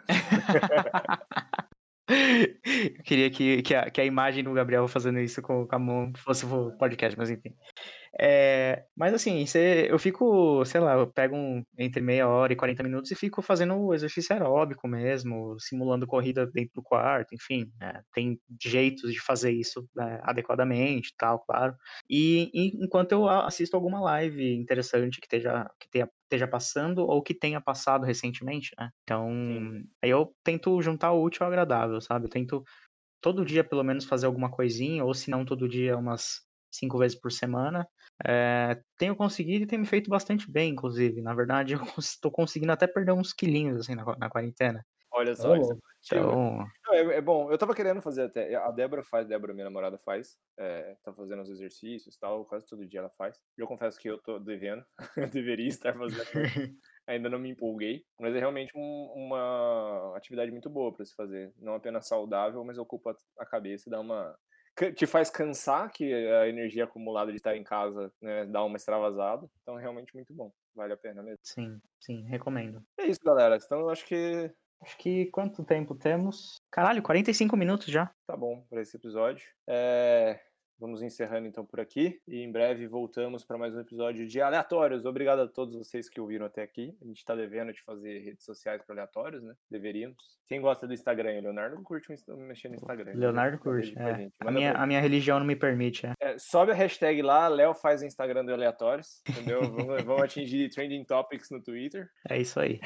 Eu 2.06 3.04
queria 3.04 3.32
que, 3.32 3.62
que, 3.62 3.74
a, 3.74 3.89
que 3.89 4.02
a 4.02 4.06
imagem 4.06 4.44
do 4.44 4.54
Gabriel 4.54 4.88
fazendo 4.88 5.20
isso 5.20 5.41
com, 5.41 5.66
com 5.66 5.76
a 5.76 5.80
mão 5.80 6.12
fosse 6.18 6.46
o 6.46 6.72
podcast, 6.78 7.18
mas 7.18 7.30
enfim. 7.30 7.56
É, 8.20 8.86
mas 8.95 9.14
assim, 9.14 9.43
eu 9.89 9.97
fico, 9.97 10.64
sei 10.66 10.80
lá, 10.80 10.93
eu 10.93 11.11
pego 11.11 11.36
um, 11.36 11.64
entre 11.78 11.99
meia 12.01 12.28
hora 12.28 12.53
e 12.53 12.55
40 12.55 12.84
minutos 12.84 13.09
e 13.09 13.16
fico 13.16 13.41
fazendo 13.41 13.93
exercício 13.93 14.34
aeróbico 14.34 14.88
mesmo, 14.88 15.55
simulando 15.59 16.05
corrida 16.05 16.45
dentro 16.45 16.74
do 16.76 16.84
quarto, 16.84 17.34
enfim. 17.34 17.72
né, 17.80 18.01
tem 18.14 18.39
jeitos 18.61 19.11
de 19.11 19.20
fazer 19.20 19.51
isso 19.51 19.88
né, 19.95 20.20
adequadamente 20.24 21.09
e 21.09 21.16
tal, 21.18 21.39
claro. 21.39 21.76
E, 22.09 22.51
e 22.53 22.84
enquanto 22.86 23.14
eu 23.14 23.28
assisto 23.28 23.76
alguma 23.76 23.99
live 23.99 24.55
interessante 24.55 25.20
que 25.20 25.26
esteja, 25.26 25.68
que 25.80 25.89
tenha, 25.89 26.07
esteja 26.24 26.47
passando 26.47 26.99
ou 26.99 27.22
que 27.24 27.34
tenha 27.34 27.59
passado 27.59 28.05
recentemente, 28.05 28.72
né? 28.78 28.89
Então, 29.03 29.32
Sim. 29.45 29.74
aí 30.03 30.09
eu 30.09 30.36
tento 30.43 30.82
juntar 30.82 31.11
o 31.14 31.24
útil 31.24 31.43
ao 31.45 31.51
agradável, 31.51 31.99
sabe? 31.99 32.26
Eu 32.26 32.30
tento 32.30 32.64
todo 33.22 33.45
dia 33.45 33.64
pelo 33.64 33.84
menos 33.84 34.05
fazer 34.05 34.26
alguma 34.28 34.51
coisinha, 34.51 35.03
ou 35.05 35.14
se 35.14 35.32
não 35.32 35.45
todo 35.45 35.70
dia, 35.70 35.97
umas 35.97 36.41
cinco 36.76 36.97
vezes 36.97 37.19
por 37.19 37.32
semana. 37.32 37.88
É, 38.26 38.82
tenho 38.97 39.15
conseguido 39.15 39.63
e 39.63 39.67
tem 39.67 39.80
me 39.80 39.86
feito 39.86 40.09
bastante 40.09 40.49
bem, 40.51 40.71
inclusive. 40.71 41.21
Na 41.21 41.34
verdade, 41.34 41.74
eu 41.76 41.82
estou 41.97 42.32
conseguindo 42.32 42.71
até 42.71 42.88
perder 42.88 43.11
uns 43.13 43.34
quilinhos 43.34 43.78
assim 43.80 43.95
na, 43.95 44.03
na 44.17 44.30
quarentena. 44.30 44.86
Olha 45.11 45.36
só, 45.36 45.55
é 45.55 45.59
positivo. 45.59 45.80
Então, 46.05 46.67
Não, 46.88 46.93
é, 46.95 47.17
é 47.17 47.21
bom, 47.21 47.51
eu 47.51 47.57
tava 47.57 47.76
querendo 47.76 48.01
fazer 48.01 48.24
até. 48.24 48.55
A 48.55 48.71
Débora 48.71 49.03
faz, 49.03 49.28
Débora, 49.28 49.53
minha 49.53 49.65
namorada, 49.65 49.97
faz. 49.99 50.38
é, 50.57 50.95
tá 51.03 51.13
fazendo 51.13 51.43
os 51.43 51.49
exercícios 51.49 52.15
e 52.15 52.19
tal, 52.19 52.43
quase 52.45 52.65
todo 52.67 52.86
dia 52.88 52.99
ela 52.99 53.11
faz. 53.11 53.39
Eu 53.57 53.67
confesso 53.67 53.99
que 53.99 54.09
eu 54.09 54.17
tô 54.17 54.39
devendo, 54.39 54.84
eu 55.17 55.30
deveria 55.30 55.67
estar 55.67 55.93
fazendo. 55.93 56.24
Ainda 57.05 57.30
não 57.30 57.38
me 57.38 57.49
empolguei, 57.49 58.03
mas 58.19 58.34
é 58.34 58.39
realmente 58.39 58.71
um- 58.76 59.11
uma 59.15 60.13
atividade 60.17 60.51
muito 60.51 60.69
boa 60.69 60.91
pra 60.93 61.05
se 61.05 61.13
fazer. 61.15 61.53
Não 61.57 61.76
apenas 61.76 62.07
saudável, 62.07 62.63
mas 62.63 62.78
ocupa 62.78 63.15
a 63.38 63.45
cabeça, 63.45 63.89
dá 63.89 63.99
uma. 63.99 64.36
Te 64.95 65.05
faz 65.05 65.30
cansar, 65.30 65.91
que 65.91 66.13
a 66.13 66.47
energia 66.47 66.86
acumulada 66.86 67.32
de 67.32 67.38
estar 67.38 67.55
em 67.55 67.63
casa 67.63 68.11
né, 68.21 68.45
dá 68.45 68.63
uma 68.63 68.78
extravasada. 68.78 69.47
Então 69.61 69.78
é 69.78 69.82
realmente 69.82 70.13
muito 70.15 70.34
bom. 70.34 70.51
Vale 70.76 70.93
a 70.93 70.97
pena 70.97 71.21
mesmo. 71.21 71.39
sim, 71.43 71.80
sim, 71.99 72.24
recomendo. 72.24 72.84
É 72.97 73.05
isso, 73.05 73.19
galera. 73.24 73.57
Então 73.57 73.82
eu 73.82 73.89
acho 73.89 74.05
que 74.05 74.51
Acho 74.84 74.97
que 74.97 75.28
quanto 75.28 75.63
tempo 75.63 75.95
temos? 75.95 76.61
Caralho, 76.69 77.01
45 77.01 77.55
minutos 77.55 77.88
já. 77.88 78.11
Tá 78.28 78.36
bom 78.36 78.65
para 78.69 78.82
esse 78.82 78.97
episódio. 78.97 79.47
É, 79.65 80.41
Vamos 80.80 81.01
encerrando 81.01 81.47
então 81.47 81.65
por 81.65 81.80
aqui 81.80 82.19
e 82.28 82.41
em 82.41 82.51
breve 82.51 82.88
voltamos 82.88 83.45
para 83.45 83.57
mais 83.57 83.76
um 83.76 83.80
episódio 83.80 84.28
de 84.28 84.41
Aleatórios. 84.41 85.05
Obrigado 85.05 85.39
a 85.39 85.47
todos 85.47 85.76
vocês 85.76 86.09
que 86.09 86.19
ouviram 86.19 86.45
até 86.45 86.63
aqui. 86.63 86.95
A 87.01 87.05
gente 87.05 87.19
está 87.19 87.36
devendo 87.36 87.71
de 87.71 87.82
fazer 87.82 88.19
redes 88.19 88.43
sociais 88.43 88.82
para 88.84 88.95
aleatórios, 88.95 89.43
né? 89.43 89.53
Deveríamos. 89.69 90.17
Quem 90.47 90.59
gosta 90.59 90.86
do 90.86 90.93
Instagram, 90.93 91.41
Leonardo 91.41 91.82
curte 91.84 92.09
mexer 92.09 92.69
no 92.69 92.76
Instagram. 92.76 93.13
Leonardo 93.15 93.57
Manda 93.57 93.63
curte. 93.63 93.97
é. 93.97 94.30
A, 94.39 94.51
minha, 94.51 94.74
a 94.74 94.86
minha 94.86 94.99
religião 94.99 95.39
não 95.39 95.45
me 95.45 95.55
permite. 95.55 96.05
É. 96.05 96.13
é, 96.19 96.38
sobe 96.38 96.71
a 96.71 96.76
hashtag 96.76 97.21
lá, 97.21 97.47
Léo 97.47 97.74
faz 97.74 98.01
o 98.01 98.05
Instagram 98.05 98.43
do 98.43 98.53
Aleatórios, 98.53 99.21
entendeu? 99.30 99.61
vamos, 99.61 100.03
vamos 100.03 100.24
atingir 100.24 100.69
trending 100.69 101.05
topics 101.05 101.49
no 101.49 101.61
Twitter. 101.61 102.09
é 102.30 102.41
isso 102.41 102.59
aí. 102.59 102.80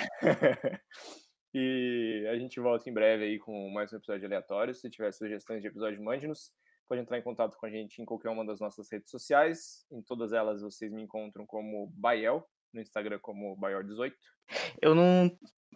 e 1.54 2.28
a 2.30 2.38
gente 2.38 2.60
volta 2.60 2.90
em 2.90 2.94
breve 2.94 3.24
aí 3.24 3.40
com 3.40 3.70
mais 3.70 3.92
um 3.92 3.98
episódio 3.98 4.20
de 4.20 4.26
aleatório. 4.28 4.76
Se 4.76 4.90
tiver 4.90 5.12
sugestões 5.12 5.62
de 5.62 5.68
episódio, 5.68 6.04
mande-nos. 6.04 6.52
Pode 6.88 7.02
entrar 7.02 7.18
em 7.18 7.22
contato 7.22 7.58
com 7.58 7.66
a 7.66 7.70
gente 7.70 8.02
em 8.02 8.06
qualquer 8.06 8.30
uma 8.30 8.46
das 8.46 8.60
nossas 8.60 8.90
redes 8.92 9.10
sociais. 9.10 9.86
Em 9.92 10.02
todas 10.02 10.34
elas 10.34 10.62
vocês 10.62 10.92
me 10.92 11.02
encontram 11.04 11.46
como 11.46 11.88
Bael, 11.96 12.46
no 12.74 12.82
Instagram 12.82 13.20
como 13.22 13.56
Baior18. 13.58 14.14
Eu 14.82 14.96
não 14.96 15.30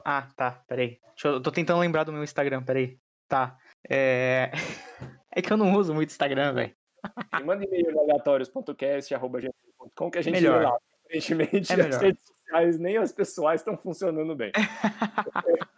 Ah, 0.06 0.28
tá, 0.36 0.64
peraí. 0.68 1.00
Eu, 1.24 1.34
eu 1.34 1.42
tô 1.42 1.52
tentando 1.52 1.80
lembrar 1.82 2.04
do 2.06 2.14
meu 2.14 2.24
Instagram, 2.24 2.64
peraí. 2.64 2.98
Tá. 3.28 3.58
É. 3.90 4.52
É 5.34 5.42
que 5.42 5.54
eu 5.54 5.56
não 5.56 5.74
uso 5.78 5.94
muito 5.94 6.10
Instagram, 6.10 6.52
velho. 6.54 6.76
Manda 7.46 7.64
e-mail 7.64 7.98
aleatórios.cast.com 8.02 10.12
que 10.12 10.18
a 10.18 10.22
gente 10.22 10.34
Melhor. 10.34 10.60
lê 10.60 10.66
lá. 10.66 10.78
Aparentemente, 11.06 11.72
É 11.72 11.76
as 11.76 11.86
melhor. 11.86 12.02
redes 12.02 12.22
sociais, 12.26 12.80
nem 12.80 12.98
as 12.98 13.12
pessoais 13.14 13.62
estão 13.62 13.78
funcionando 13.78 14.36
bem. 14.36 14.52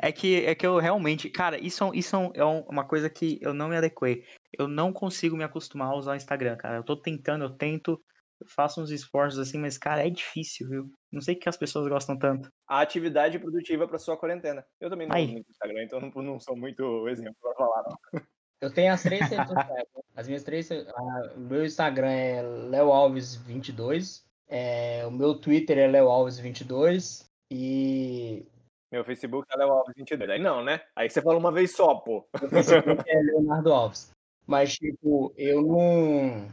É 0.00 0.12
que, 0.12 0.44
é 0.46 0.54
que 0.54 0.66
eu 0.66 0.78
realmente. 0.78 1.28
Cara, 1.28 1.58
isso, 1.58 1.84
é 1.84 1.90
isso 1.96 2.14
é 2.14 2.18
um- 2.18 2.30
é 2.34 2.44
um- 2.44 2.60
uma 2.62 2.84
coisa 2.84 3.10
que 3.10 3.38
eu 3.42 3.52
não 3.52 3.68
me 3.68 3.76
adequei. 3.76 4.24
Eu 4.58 4.68
não 4.68 4.92
consigo 4.92 5.36
me 5.36 5.44
acostumar 5.44 5.88
a 5.88 5.96
usar 5.96 6.12
o 6.12 6.16
Instagram, 6.16 6.56
cara. 6.56 6.76
Eu 6.76 6.84
tô 6.84 6.96
tentando, 6.96 7.44
eu 7.44 7.50
tento, 7.50 8.00
eu 8.40 8.46
faço 8.48 8.80
uns 8.82 8.90
esforços 8.90 9.38
assim, 9.40 9.58
mas, 9.58 9.78
cara, 9.78 10.06
é 10.06 10.10
difícil, 10.10 10.68
viu? 10.68 10.90
Não 11.10 11.20
sei 11.20 11.34
que 11.34 11.48
as 11.48 11.56
pessoas 11.56 11.88
gostam 11.88 12.18
tanto. 12.18 12.48
A 12.68 12.80
atividade 12.80 13.38
produtiva 13.38 13.86
para 13.88 13.98
sua 13.98 14.16
quarentena. 14.16 14.64
Eu 14.80 14.90
também 14.90 15.06
não 15.08 15.16
Aí. 15.16 15.24
uso 15.24 15.32
muito 15.34 15.50
Instagram, 15.50 15.82
então 15.84 16.00
não, 16.00 16.10
não 16.22 16.40
sou 16.40 16.56
muito 16.56 17.08
exemplo 17.08 17.36
para 17.40 17.54
falar, 17.54 17.82
não. 17.88 18.22
Eu 18.60 18.72
tenho 18.72 18.92
as 18.92 19.02
três 19.02 19.28
redes 19.28 19.48
sociais. 19.48 19.86
né? 19.96 20.02
As 20.14 20.26
minhas 20.28 20.44
três. 20.44 20.70
a- 20.70 21.32
o 21.36 21.40
meu 21.40 21.64
Instagram 21.64 22.10
é 22.10 22.42
Léo 22.42 22.92
Alves 22.92 23.34
22. 23.34 24.22
É, 24.48 25.04
o 25.06 25.10
meu 25.10 25.34
Twitter 25.34 25.78
é 25.78 25.88
Léo 25.88 26.08
Alves 26.08 26.38
22. 26.38 27.28
E 27.50 28.46
Meu 28.92 29.04
Facebook 29.04 29.46
é 29.52 29.56
Léo 29.56 29.72
Alves 29.72 29.94
22. 29.96 30.30
Aí 30.30 30.38
não, 30.38 30.62
né? 30.62 30.80
Aí 30.94 31.08
você 31.10 31.20
fala 31.20 31.38
uma 31.38 31.50
vez 31.50 31.74
só, 31.74 31.94
pô. 31.96 32.24
o 32.34 32.48
Facebook 32.48 33.02
é 33.08 33.18
Leonardo 33.20 33.72
Alves. 33.72 34.10
Mas, 34.46 34.74
tipo, 34.74 35.32
eu 35.36 35.62
não. 35.62 36.48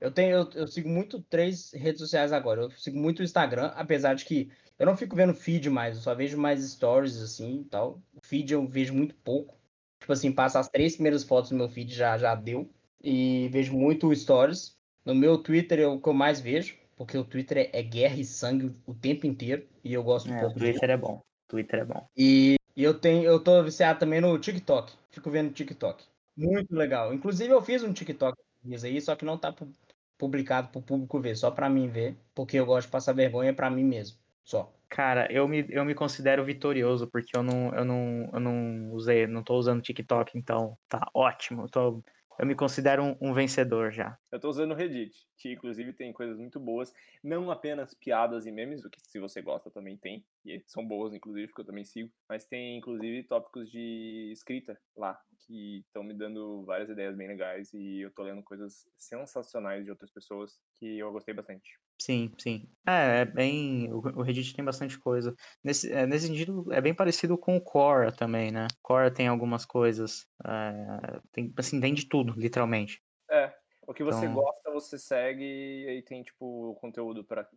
Eu 0.00 0.10
tenho, 0.10 0.36
eu, 0.36 0.50
eu 0.54 0.66
sigo 0.66 0.88
muito 0.88 1.22
três 1.22 1.72
redes 1.72 2.00
sociais 2.00 2.32
agora. 2.32 2.62
Eu 2.62 2.70
sigo 2.72 2.98
muito 2.98 3.20
o 3.20 3.24
Instagram, 3.24 3.72
apesar 3.74 4.14
de 4.14 4.24
que 4.24 4.50
eu 4.78 4.84
não 4.86 4.96
fico 4.96 5.16
vendo 5.16 5.34
feed 5.34 5.70
mais, 5.70 5.96
eu 5.96 6.02
só 6.02 6.14
vejo 6.14 6.36
mais 6.38 6.62
stories 6.62 7.20
assim 7.20 7.60
e 7.62 7.64
tal. 7.64 8.02
O 8.14 8.20
feed 8.22 8.52
eu 8.52 8.66
vejo 8.66 8.94
muito 8.94 9.14
pouco. 9.16 9.56
Tipo 10.00 10.12
assim, 10.12 10.30
passa 10.32 10.60
as 10.60 10.68
três 10.68 10.94
primeiras 10.94 11.24
fotos 11.24 11.50
no 11.50 11.58
meu 11.58 11.68
feed 11.68 11.94
já, 11.94 12.18
já 12.18 12.34
deu. 12.34 12.70
E 13.02 13.48
vejo 13.50 13.74
muito 13.74 14.14
stories. 14.14 14.76
No 15.04 15.14
meu 15.14 15.38
Twitter 15.38 15.80
é 15.80 15.86
o 15.86 16.00
que 16.00 16.08
eu 16.08 16.12
mais 16.12 16.40
vejo, 16.40 16.76
porque 16.96 17.16
o 17.16 17.24
Twitter 17.24 17.58
é, 17.58 17.78
é 17.78 17.82
guerra 17.82 18.16
e 18.16 18.24
sangue 18.24 18.74
o 18.86 18.94
tempo 18.94 19.26
inteiro. 19.26 19.66
E 19.82 19.92
eu 19.94 20.02
gosto 20.02 20.30
um 20.30 20.34
É, 20.34 20.38
o 20.38 20.40
pouco 20.40 20.60
disso. 20.60 20.72
Twitter 20.72 20.90
é 20.90 20.96
bom. 20.96 21.22
Twitter 21.48 21.80
é 21.80 21.84
bom. 21.84 22.06
E, 22.16 22.56
e 22.76 22.82
eu 22.82 22.98
tenho, 22.98 23.24
eu 23.24 23.42
tô 23.42 23.62
viciado 23.62 23.98
também 23.98 24.20
no 24.20 24.38
TikTok. 24.38 24.92
Fico 25.10 25.30
vendo 25.30 25.52
TikTok. 25.52 26.04
Muito 26.36 26.74
legal. 26.74 27.14
Inclusive 27.14 27.50
eu 27.52 27.62
fiz 27.62 27.82
um 27.82 27.92
TikTok 27.92 28.36
aí, 28.84 29.00
só 29.00 29.16
que 29.16 29.24
não 29.24 29.38
tá 29.38 29.52
pu- 29.52 29.72
publicado 30.18 30.68
pro 30.68 30.82
público 30.82 31.20
ver, 31.20 31.36
só 31.36 31.50
pra 31.50 31.68
mim 31.68 31.88
ver, 31.88 32.16
porque 32.34 32.58
eu 32.58 32.66
gosto 32.66 32.86
de 32.86 32.92
passar 32.92 33.12
vergonha 33.14 33.54
pra 33.54 33.70
mim 33.70 33.84
mesmo, 33.84 34.18
só. 34.44 34.72
Cara, 34.88 35.30
eu 35.32 35.48
me, 35.48 35.66
eu 35.68 35.84
me 35.84 35.94
considero 35.94 36.44
vitorioso, 36.44 37.08
porque 37.10 37.36
eu 37.36 37.42
não, 37.42 37.74
eu 37.74 37.84
não, 37.84 38.30
eu 38.32 38.40
não 38.40 38.92
usei, 38.92 39.26
não 39.26 39.42
tô 39.42 39.56
usando 39.56 39.82
TikTok, 39.82 40.38
então 40.38 40.78
tá 40.88 41.08
ótimo. 41.14 41.62
Eu, 41.64 41.68
tô, 41.68 42.04
eu 42.38 42.46
me 42.46 42.54
considero 42.54 43.02
um, 43.02 43.16
um 43.20 43.32
vencedor 43.32 43.90
já. 43.92 44.18
Eu 44.30 44.40
tô 44.40 44.48
usando 44.48 44.72
o 44.72 44.74
Reddit, 44.74 45.26
que 45.38 45.52
inclusive 45.52 45.92
tem 45.92 46.12
coisas 46.12 46.38
muito 46.38 46.60
boas. 46.60 46.92
Não 47.22 47.50
apenas 47.50 47.94
piadas 47.94 48.46
e 48.46 48.52
memes, 48.52 48.84
o 48.84 48.90
que 48.90 49.00
se 49.00 49.18
você 49.18 49.40
gosta 49.40 49.70
também 49.70 49.96
tem. 49.96 50.24
E 50.44 50.62
são 50.66 50.86
boas, 50.86 51.14
inclusive, 51.14 51.52
que 51.52 51.60
eu 51.60 51.64
também 51.64 51.84
sigo. 51.84 52.10
Mas 52.28 52.46
tem, 52.46 52.76
inclusive, 52.76 53.22
tópicos 53.24 53.70
de 53.70 54.30
escrita 54.32 54.78
lá, 54.96 55.18
que 55.46 55.78
estão 55.86 56.02
me 56.02 56.14
dando 56.14 56.64
várias 56.64 56.90
ideias 56.90 57.16
bem 57.16 57.28
legais. 57.28 57.72
E 57.72 58.00
eu 58.00 58.10
tô 58.10 58.22
lendo 58.22 58.42
coisas 58.42 58.86
sensacionais 58.96 59.84
de 59.84 59.90
outras 59.90 60.10
pessoas 60.10 60.58
que 60.78 60.98
eu 60.98 61.12
gostei 61.12 61.34
bastante. 61.34 61.78
Sim, 61.98 62.30
sim. 62.38 62.68
É, 62.86 63.20
é 63.20 63.24
bem. 63.24 63.90
O 63.92 63.98
o 63.98 64.22
Reddit 64.22 64.54
tem 64.54 64.64
bastante 64.64 64.98
coisa. 64.98 65.34
Nesse, 65.64 65.90
é, 65.92 66.06
nesse 66.06 66.26
sentido, 66.26 66.70
é 66.72 66.80
bem 66.80 66.94
parecido 66.94 67.38
com 67.38 67.56
o 67.56 67.60
Quora 67.60 68.12
também, 68.12 68.50
né? 68.52 68.66
Quora 68.82 69.10
tem 69.10 69.26
algumas 69.28 69.64
coisas. 69.64 70.26
é, 70.46 71.20
tem, 71.32 71.52
assim, 71.56 71.80
tem 71.80 71.94
de 71.94 72.06
tudo, 72.08 72.34
literalmente. 72.36 73.02
É, 73.30 73.52
o 73.86 73.94
que 73.94 74.04
você 74.04 74.26
Então- 74.26 74.34
gosta, 74.34 74.70
você 74.70 74.98
segue 74.98 75.42
e 75.44 75.88
aí 75.88 76.02
tem, 76.02 76.22
tipo, 76.22 76.76
conteúdo 76.80 77.24
pra, 77.24 77.48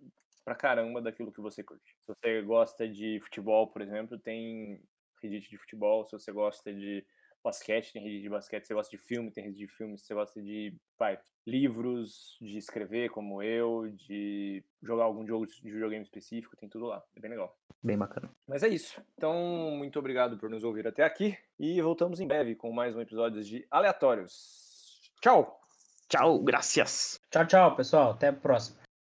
pra 0.45 0.55
caramba 0.55 1.01
daquilo 1.01 1.31
que 1.33 1.41
você 1.41 1.61
curte. 1.63 1.93
Se 1.99 2.07
você 2.07 2.41
gosta 2.41 2.87
de 2.87 3.19
futebol, 3.21 3.67
por 3.67 3.81
exemplo, 3.81 4.17
tem 4.17 4.81
Reddit 5.21 5.49
de 5.49 5.57
futebol. 5.57 6.05
Se 6.05 6.13
você 6.13 6.31
gosta 6.31 6.73
de 6.73 7.05
basquete, 7.43 7.93
tem 7.93 8.03
Reddit 8.03 8.21
de 8.21 8.29
basquete. 8.29 8.65
Você 8.65 8.73
gosta 8.73 8.95
de 8.95 9.01
filme, 9.01 9.31
tem 9.31 9.43
Reddit 9.43 9.65
de 9.65 9.67
filme. 9.67 9.97
Se 9.97 10.05
você 10.05 10.13
gosta 10.13 10.41
de, 10.41 10.75
vai, 10.97 11.19
livros, 11.45 12.37
de 12.41 12.57
escrever, 12.57 13.09
como 13.09 13.41
eu, 13.41 13.89
de 13.89 14.63
jogar 14.81 15.03
algum 15.03 15.25
jogo 15.25 15.45
de 15.45 15.71
videogame 15.71 16.03
específico, 16.03 16.55
tem 16.55 16.69
tudo 16.69 16.85
lá. 16.85 17.03
É 17.15 17.19
bem 17.19 17.31
legal. 17.31 17.57
Bem 17.81 17.97
bacana. 17.97 18.29
Mas 18.47 18.63
é 18.63 18.67
isso. 18.67 19.01
Então, 19.15 19.71
muito 19.71 19.97
obrigado 19.99 20.37
por 20.37 20.49
nos 20.49 20.63
ouvir 20.63 20.87
até 20.87 21.03
aqui. 21.03 21.37
E 21.57 21.81
voltamos 21.81 22.19
em 22.19 22.27
breve 22.27 22.55
com 22.55 22.71
mais 22.71 22.95
um 22.95 23.01
episódio 23.01 23.43
de 23.43 23.65
Aleatórios. 23.71 25.11
Tchau! 25.21 25.59
Tchau, 26.07 26.39
gracias! 26.39 27.19
Tchau, 27.29 27.45
tchau, 27.45 27.75
pessoal. 27.75 28.11
Até 28.11 28.27
a 28.27 28.33
próxima. 28.33 28.88